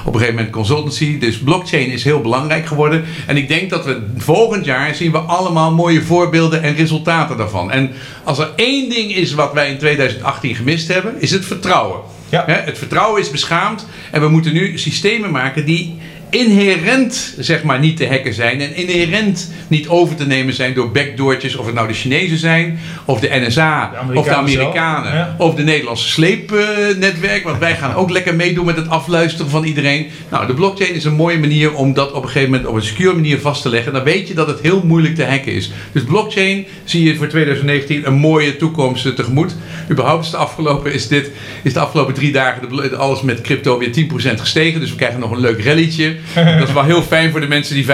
[0.05, 1.19] op een gegeven moment consultancy.
[1.19, 3.05] Dus blockchain is heel belangrijk geworden.
[3.27, 7.71] En ik denk dat we volgend jaar zien we allemaal mooie voorbeelden en resultaten daarvan.
[7.71, 7.91] En
[8.25, 12.01] als er één ding is wat wij in 2018 gemist hebben, is het vertrouwen.
[12.29, 15.99] Hè, het vertrouwen is beschaamd en we moeten nu systemen maken die
[16.33, 20.91] inherent zeg maar niet te hacken zijn en inherent niet over te nemen zijn door
[20.91, 24.65] backdoortjes of het nou de Chinezen zijn of de NSA of de Amerikanen zelf.
[24.65, 25.35] Amerikanen Ja.
[25.39, 30.07] of de Nederlandse sleepnetwerk want wij gaan ook lekker meedoen met het afluisteren van iedereen.
[30.31, 32.83] Nou, de blockchain is een mooie manier om dat op een gegeven moment op een
[32.83, 33.93] secure manier vast te leggen.
[33.93, 35.73] Dan weet je dat het heel moeilijk te hacken is.
[35.93, 39.57] Dus blockchain zie je voor 2019 een mooie toekomst eh, tegemoet.
[39.91, 41.31] Überhaupt is de afgelopen, is dit,
[41.63, 44.81] is de afgelopen drie dagen alles met crypto weer 10% gestegen.
[44.81, 46.17] Dus we krijgen nog een leuk rallytje.
[46.59, 47.89] Dat is wel heel fijn voor de mensen die 75%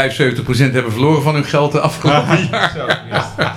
[0.72, 3.01] hebben verloren van hun geld de afgelopen jaar.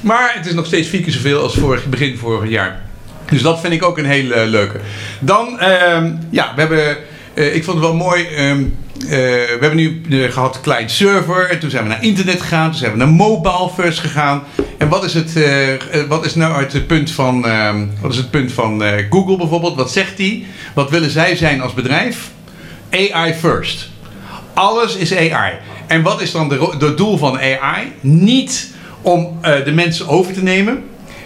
[0.00, 2.80] Maar het is nog steeds vier keer zoveel als vorig, begin vorig jaar.
[3.30, 4.80] Dus dat vind ik ook een hele eh, leuke.
[5.18, 6.96] Dan, ehm, ja, we hebben,
[7.34, 8.24] eh, ik vond het wel mooi.
[8.26, 8.62] ehm,
[9.00, 11.50] eh, we hebben nu eh, gehad client server.
[11.50, 12.70] En toen zijn we naar internet gegaan.
[12.70, 14.42] Toen zijn we naar mobile first gegaan.
[14.78, 15.32] En wat is, het,
[16.08, 19.76] wat is nou uit het punt van, ehm, wat is het punt van Google bijvoorbeeld?
[19.76, 20.44] Wat zegt hij?
[20.74, 22.30] Wat willen zij zijn als bedrijf?
[22.90, 23.90] AI first.
[24.54, 25.52] Alles is AI.
[25.86, 27.92] En wat is dan de doel van AI?
[28.00, 30.84] Niet om eh, de mensen over te nemen.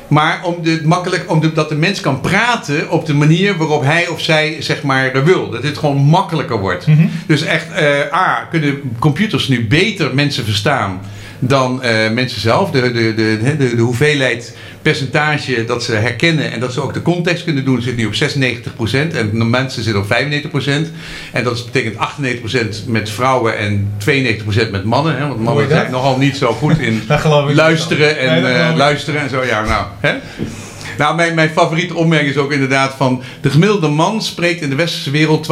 [0.08, 3.82] Maar om, de, makkelijk, om de, dat de mens kan praten op de manier waarop
[3.82, 5.50] hij of zij zeg maar wil.
[5.50, 6.86] Dat dit gewoon makkelijker wordt.
[7.26, 11.00] Dus echt, eh, A, kunnen computers nu beter mensen verstaan
[11.44, 12.70] dan eh, mensen zelf.
[12.70, 17.44] De, de, de, de, hoeveelheid percentage dat ze herkennen en dat ze ook de context
[17.44, 18.16] kunnen doen zit nu op 96%
[18.92, 20.16] en de mensen zitten op
[20.62, 20.68] 95%.
[21.32, 21.96] En dat betekent
[22.84, 25.16] 98% met vrouwen en 92% met mannen.
[25.16, 25.28] Hè?
[25.28, 27.02] Want mannen zijn nogal niet zo goed in
[27.54, 29.44] luisteren en Nee, eh, luisteren en zo.
[29.44, 30.12] Ja, nou, hè?
[30.98, 33.22] Nou, mijn, mijn favoriete opmerking is ook inderdaad van...
[33.40, 35.48] de gemiddelde man spreekt in de westerse wereld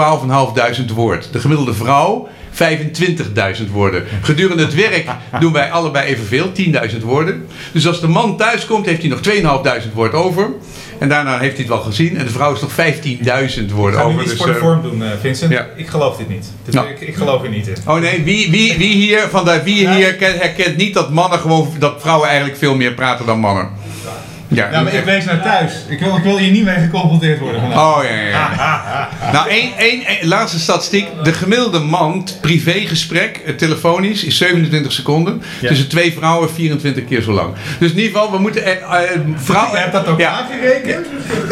[0.89, 1.29] 12.500 woord.
[1.33, 4.05] De gemiddelde vrouw 25.000 woorden.
[4.23, 5.07] Gedurende het werk
[5.41, 6.53] doen wij allebei evenveel,
[6.91, 7.47] 10.000 woorden.
[7.73, 9.21] Dus als de man thuis komt, heeft hij nog
[9.87, 10.49] 2.500 woord over.
[10.99, 12.17] En daarna heeft hij het wel gezien.
[12.17, 14.21] En de vrouw is nog 15.000 woorden over.
[14.21, 15.53] iets Dus, voor de eh, vorm doen, eh, Vincent?
[15.53, 15.67] ja.
[15.77, 16.47] Ik geloof dit niet.
[16.65, 16.89] Dus Nou.
[16.89, 17.77] ik, ik geloof er niet in.
[17.87, 21.39] Oh nee, wie, wie, wie hier, van de, wie hier ken- herkent niet dat mannen
[21.39, 23.69] gewoon, dat vrouwen eigenlijk veel meer praten dan mannen?
[24.53, 25.73] Ja, Ja, maar ik wees naar thuis.
[25.89, 27.79] Ik wil, ik wil hier niet mee geconfronteerd worden vandaag.
[27.79, 29.09] Oh ja, ja, ja.
[29.33, 31.07] nou, één, één, één- laatste statistiek.
[31.23, 35.43] De gemiddelde man, privégesprek, eh, telefonisch, is 27 seconden.
[35.61, 35.69] Ja.
[35.69, 37.55] Tussen twee vrouwen 24 keer zo lang.
[37.79, 38.65] Dus in ieder geval, we moeten...
[38.65, 38.73] eh,
[39.13, 40.31] eh, vrouwen, Je hebt dat ook ja.
[40.31, 41.07] aangerekend?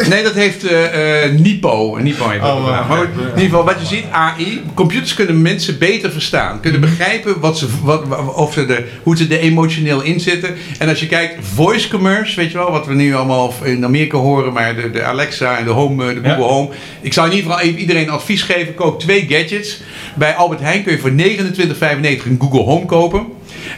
[0.09, 1.97] Nee, dat heeft eh, eh, Nipo.
[2.01, 2.87] Nipo heeft dat Oh, gedaan.
[2.87, 4.61] Maar in ieder geval, wat je ziet, AI.
[4.73, 6.59] Computers kunnen mensen beter verstaan.
[6.59, 6.89] Kunnen Mhm.
[6.89, 8.03] begrijpen wat ze, wat,
[8.35, 10.55] of ze er, hoe ze er emotioneel in zitten.
[10.77, 14.17] En als je kijkt, voice commerce, weet je wel, wat we nu allemaal in Amerika
[14.17, 16.69] horen, maar de, de Alexa en de, home, eh, de Google Home.
[17.01, 19.81] Ik zou in ieder geval even iedereen advies geven, koop twee gadgets.
[20.15, 23.27] Bij Albert Heijn kun je voor 29,95 een Google Home kopen.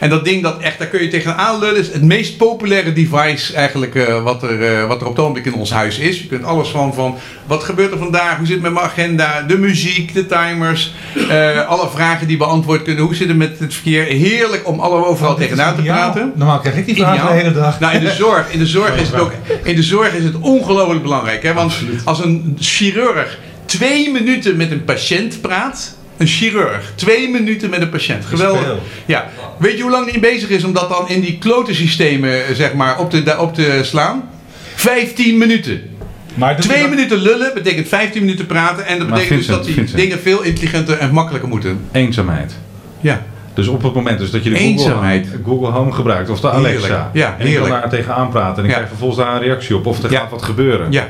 [0.02, 1.80] En dat ding, dat echt, daar kun je tegenaan lullen.
[1.80, 5.46] is het meest populaire device eigenlijk eh, wat, er, eh, wat er op het ogenblik
[5.46, 6.20] in ons huis is.
[6.20, 9.42] Je kunt alles van, van wat gebeurt er vandaag, hoe zit het met mijn agenda,
[9.42, 10.94] de muziek, de timers,
[11.30, 14.04] eh, alle vragen die beantwoord kunnen, hoe zit het met het verkeer.
[14.04, 16.32] Heerlijk om alle overal Oh, tegenaan te praten.
[16.36, 17.80] Normaal krijg ik die vragen de hele dag.
[17.80, 19.32] Nou, in de zorg, in de zorg is het ook,
[19.64, 21.44] in de zorg is het ongelooflijk belangrijk.
[21.44, 21.54] Hè?
[21.54, 21.74] Want
[22.04, 27.90] als een chirurg twee minuten met een patiënt praat, een chirurg, twee minuten met een
[27.90, 28.26] patiënt.
[28.26, 28.78] Geweldig.
[29.06, 29.30] Ja.
[29.58, 32.56] Weet je hoe lang die bezig is om dat dan in die klote systemen eh,
[32.56, 34.30] zeg maar, op, te, op te slaan?
[34.76, 35.82] 15 minuten.
[36.36, 38.86] Maar Twee minuten lullen betekent 15 minuten praten.
[38.86, 39.98] En dat betekent dus dat die Vincent.
[40.00, 41.80] dingen veel intelligenter en makkelijker moeten.
[41.92, 42.54] Eenzaamheid.
[43.02, 43.22] Ja.
[43.54, 45.28] Dus op het moment dus dat je de Google Home, Eenzaamheid.
[45.46, 46.68] Google Home gebruikt of de Heerlijk.
[46.76, 47.10] Alexa.
[47.14, 47.72] Ja, en je heerlijk.
[47.74, 48.74] daar tegenaan praten en ik Ja.
[48.76, 50.20] krijg vervolgens daar een reactie op of er Ja.
[50.20, 50.92] gaat wat gebeuren.
[50.92, 51.10] Ja.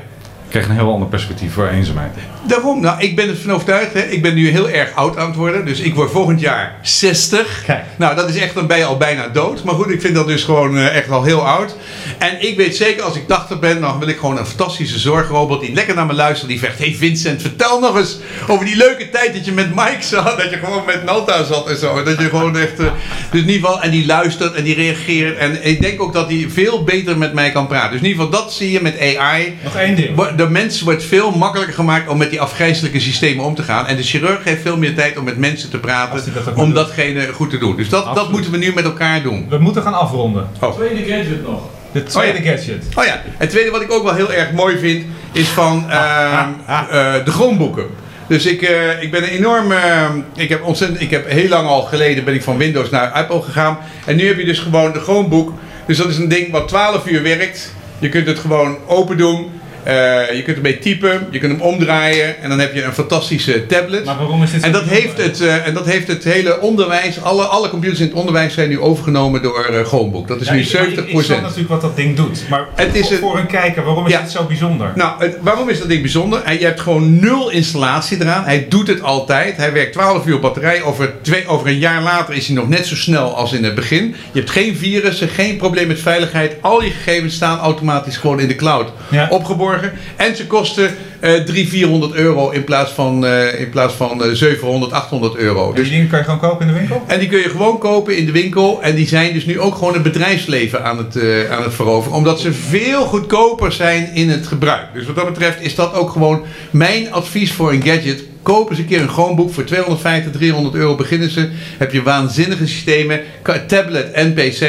[0.51, 2.11] Krijg je een heel ander perspectief voor eenzaamheid.
[2.47, 3.93] Daarom, nou, ik ben ervan overtuigd.
[3.93, 4.01] Hè.
[4.01, 5.65] Ik ben nu heel erg oud aan het worden.
[5.65, 7.65] Dus ik word volgend jaar 60.
[7.95, 9.63] Nou, dat is echt, dan ben je al bijna dood.
[9.63, 11.75] Maar goed, ik vind dat dus gewoon eh, echt al heel oud.
[12.17, 15.61] En ik weet zeker, als ik 80 ben, dan wil ik gewoon een fantastische zorgrobot
[15.61, 16.49] die lekker naar me luistert.
[16.49, 19.97] Die zegt, hey Vincent, vertel nog eens over die leuke tijd dat je met Mike
[19.99, 20.37] zat.
[20.37, 22.03] Dat je gewoon met Nalta zat en zo.
[22.03, 22.85] Dat je gewoon echt, eh,
[23.31, 25.37] dus in ieder geval, en die luistert en die reageert.
[25.37, 27.91] En ik denk ook dat hij veel beter met mij kan praten.
[27.91, 29.57] Dus in ieder geval, dat zie je met AI.
[29.63, 30.39] Nog één ding.
[30.41, 33.87] De mens wordt veel makkelijker gemaakt om met die afgrijzelijke systemen om te gaan.
[33.87, 36.23] En de chirurg heeft veel meer tijd om met mensen te praten.
[36.55, 37.75] Om datgene goed te doen.
[37.75, 39.45] Dus dat, dat moeten we nu met elkaar doen.
[39.49, 40.47] We moeten gaan afronden.
[40.59, 40.75] Oh.
[40.75, 41.61] Tweede gadget nog.
[41.91, 42.85] De tweede gadget.
[42.95, 46.49] Oh ja, het tweede wat ik ook wel heel erg mooi vind, is van ehm,
[46.67, 47.85] eh, de Chromeboeken.
[48.27, 49.71] Dus ik, eh, ik ben een enorm.
[49.71, 51.01] eh, ik heb ontzettend.
[51.01, 53.77] Ik heb heel lang al geleden ben ik van Windows naar Apple gegaan.
[54.05, 55.53] En nu heb je dus gewoon de Chromebook.
[55.87, 57.73] Dus dat is een ding wat 12 uur werkt.
[57.99, 59.59] Je kunt het gewoon open doen.
[59.83, 63.65] Eh, je kunt ermee typen, je kunt hem omdraaien en dan heb je een fantastische
[63.65, 64.05] tablet.
[64.05, 67.21] Maar waarom is dit en dat, heeft het, eh, en dat heeft het hele onderwijs,
[67.23, 70.27] alle, alle computers in het onderwijs zijn nu overgenomen door eh, Chromebook.
[70.27, 71.07] Dat is Ja, nu ik- 70%.
[71.09, 72.43] Ik, ik snap natuurlijk wat dat ding doet.
[72.49, 74.21] Maar Het is voor, een kijker, waarom is Ja.
[74.21, 74.91] het zo bijzonder?
[74.95, 76.41] Nou, het- waarom is dat ding bijzonder?
[76.43, 78.43] Hij- Je hebt gewoon nul installatie eraan.
[78.43, 79.57] Hij doet het altijd.
[79.57, 80.81] Hij werkt 12 uur op batterij.
[80.81, 83.75] Over, twee, over een jaar later is hij nog net zo snel als in het
[83.75, 84.15] begin.
[84.31, 86.55] Je hebt geen virussen, geen probleem met veiligheid.
[86.61, 88.87] Al je gegevens staan automatisch gewoon in de cloud
[89.29, 89.70] opgeborgen.
[90.15, 94.31] En ze kosten eh 300, 400 euro in plaats van, eh, in plaats van eh,
[94.31, 95.73] 700, 800 euro.
[95.73, 97.03] Dus die dingen kan je gewoon kopen in de winkel?
[97.07, 98.81] En die kun je gewoon kopen in de winkel.
[98.81, 102.17] En die zijn dus nu ook gewoon het bedrijfsleven aan het, eh, aan het veroveren.
[102.17, 104.87] Omdat ze veel goedkoper zijn in het gebruik.
[104.93, 106.41] Dus wat dat betreft is dat ook gewoon
[106.71, 108.23] mijn advies voor een gadget.
[108.41, 111.49] Koop eens een keer een Chromebook voor 250, 300 euro beginnen ze.
[111.77, 113.21] Heb je waanzinnige systemen,
[113.67, 114.61] tablet en PC.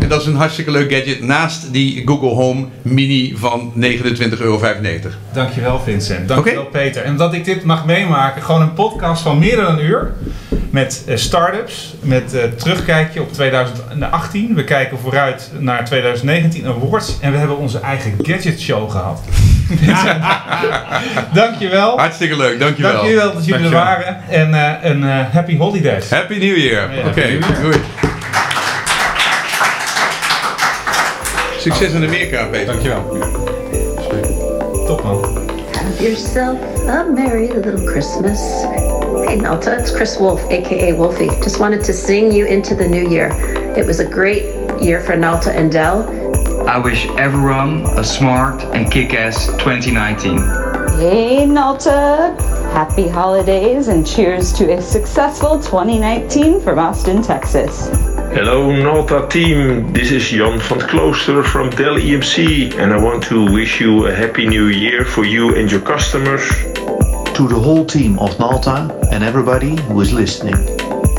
[0.00, 4.60] En dat is een hartstikke leuk gadget naast die Google Home Mini van 29,95 euro.
[5.32, 6.28] Dankjewel Vincent.
[6.28, 7.02] Dankjewel Peter.
[7.02, 10.12] En dat ik dit mag meemaken, gewoon een podcast van meer dan een uur.
[10.70, 14.54] Met eh, start-ups, met eh, terugkijkje op 2018.
[14.54, 17.16] We kijken vooruit naar 2019 Awards.
[17.20, 19.20] En we hebben onze eigen gadget show gehad.
[21.34, 21.98] dankjewel.
[21.98, 22.92] Hartstikke leuk, dankjewel.
[22.92, 24.16] Dankjewel dat jullie er waren.
[24.28, 26.10] En eh, een eh, happy holidays.
[26.10, 26.94] Happy New Year.
[26.94, 27.76] Ja, Oké, doei.
[31.58, 32.66] Succes in Amerika, Peter.
[32.66, 33.16] Dankjewel.
[34.86, 35.47] Top man.
[35.88, 38.38] Have yourself a merry little Christmas.
[39.26, 41.28] Hey Nalta, it's Chris Wolf, aka Wolfie.
[41.42, 43.30] Just wanted to sing you into the new year.
[43.74, 44.44] It was a great
[44.82, 46.06] year for Nalta and Dell.
[46.68, 50.36] I wish everyone a smart and kick-ass 2019.
[51.00, 52.36] Hey Nalta!
[52.70, 57.88] Happy holidays and cheers to a successful 2019 from Austin, Texas.
[58.30, 62.36] Hello Nalta team, this is Jan van het Klooster from Dell EMC
[62.78, 66.48] and I want to wish you a happy new year for you and your customers.
[67.34, 70.56] To the whole team of Nalta and everybody who is listening,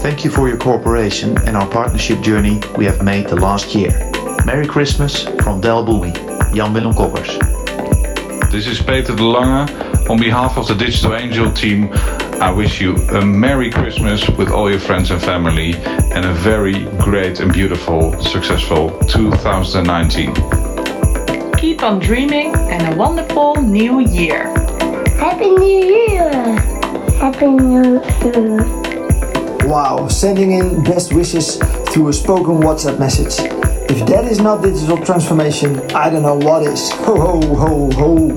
[0.02, 3.92] thank you for your cooperation and our partnership journey we have made the last year.
[4.46, 6.14] Merry Christmas from Del Bowie,
[6.54, 7.40] Jan Willem Koppers.
[8.52, 9.68] This is Peter de Lange.
[10.10, 11.90] On behalf of the Digital Angel team,
[12.42, 15.74] I wish you a Merry Christmas with all your friends and family
[16.14, 20.34] and a very great and beautiful, successful 2019.
[21.58, 24.46] Keep on dreaming and a wonderful new year.
[25.18, 26.32] Happy New Year!
[27.20, 28.64] Happy New Year!
[29.68, 31.58] Wow, sending in best wishes
[31.90, 33.69] through a spoken WhatsApp message.
[33.90, 36.92] If that is not digital transformation, I don't know what is.
[36.92, 38.30] Ho ho ho ho.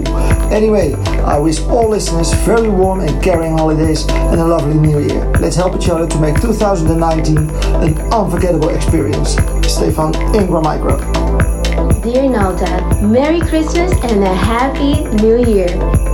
[0.50, 0.94] Anyway,
[1.24, 5.30] I wish all listeners very warm and caring holidays and a lovely new year.
[5.40, 9.36] Let's help each other to make 2019 an unforgettable experience.
[9.70, 10.96] Stefan Ingram Micro.
[12.00, 16.11] Dear Nalta, Merry Christmas and a Happy New Year!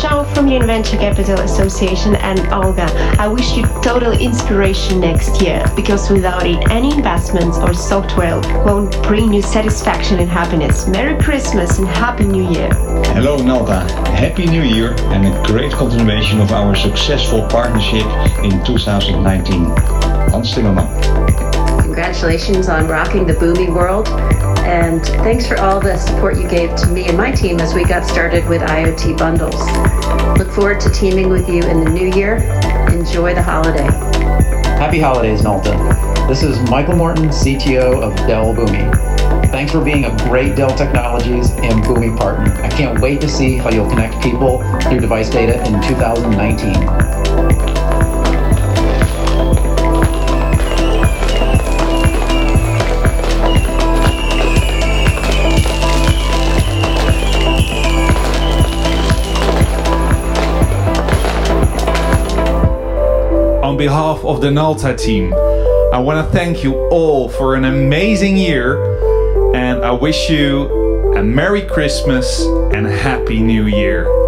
[0.00, 2.84] Ciao from the Venture Capital Association and Olga.
[3.18, 8.92] I wish you total inspiration next year because without it, any investments or software won't
[9.02, 10.86] bring you satisfaction and happiness.
[10.86, 12.68] Merry Christmas and Happy New Year.
[13.14, 18.06] Hello Nalta, Happy New Year and a great continuation of our successful partnership
[18.44, 19.64] in 2019.
[20.30, 21.47] Hans Timmerman.
[21.98, 24.06] Congratulations on rocking the Boomi world.
[24.60, 27.82] And thanks for all the support you gave to me and my team as we
[27.82, 29.58] got started with IoT bundles.
[30.38, 32.36] Look forward to teaming with you in the new year.
[32.92, 33.90] Enjoy the holiday.
[34.78, 35.72] Happy holidays, Nalta.
[36.28, 38.94] This is Michael Morton, CTO of Dell Boomi.
[39.50, 42.52] Thanks for being a great Dell Technologies and Boomi partner.
[42.62, 47.17] I can't wait to see how you'll connect people through device data in 2019.
[63.78, 68.76] Behalf of the Nalta team, I want to thank you all for an amazing year
[69.54, 72.44] and I wish you a Merry Christmas
[72.74, 74.27] and a Happy New Year.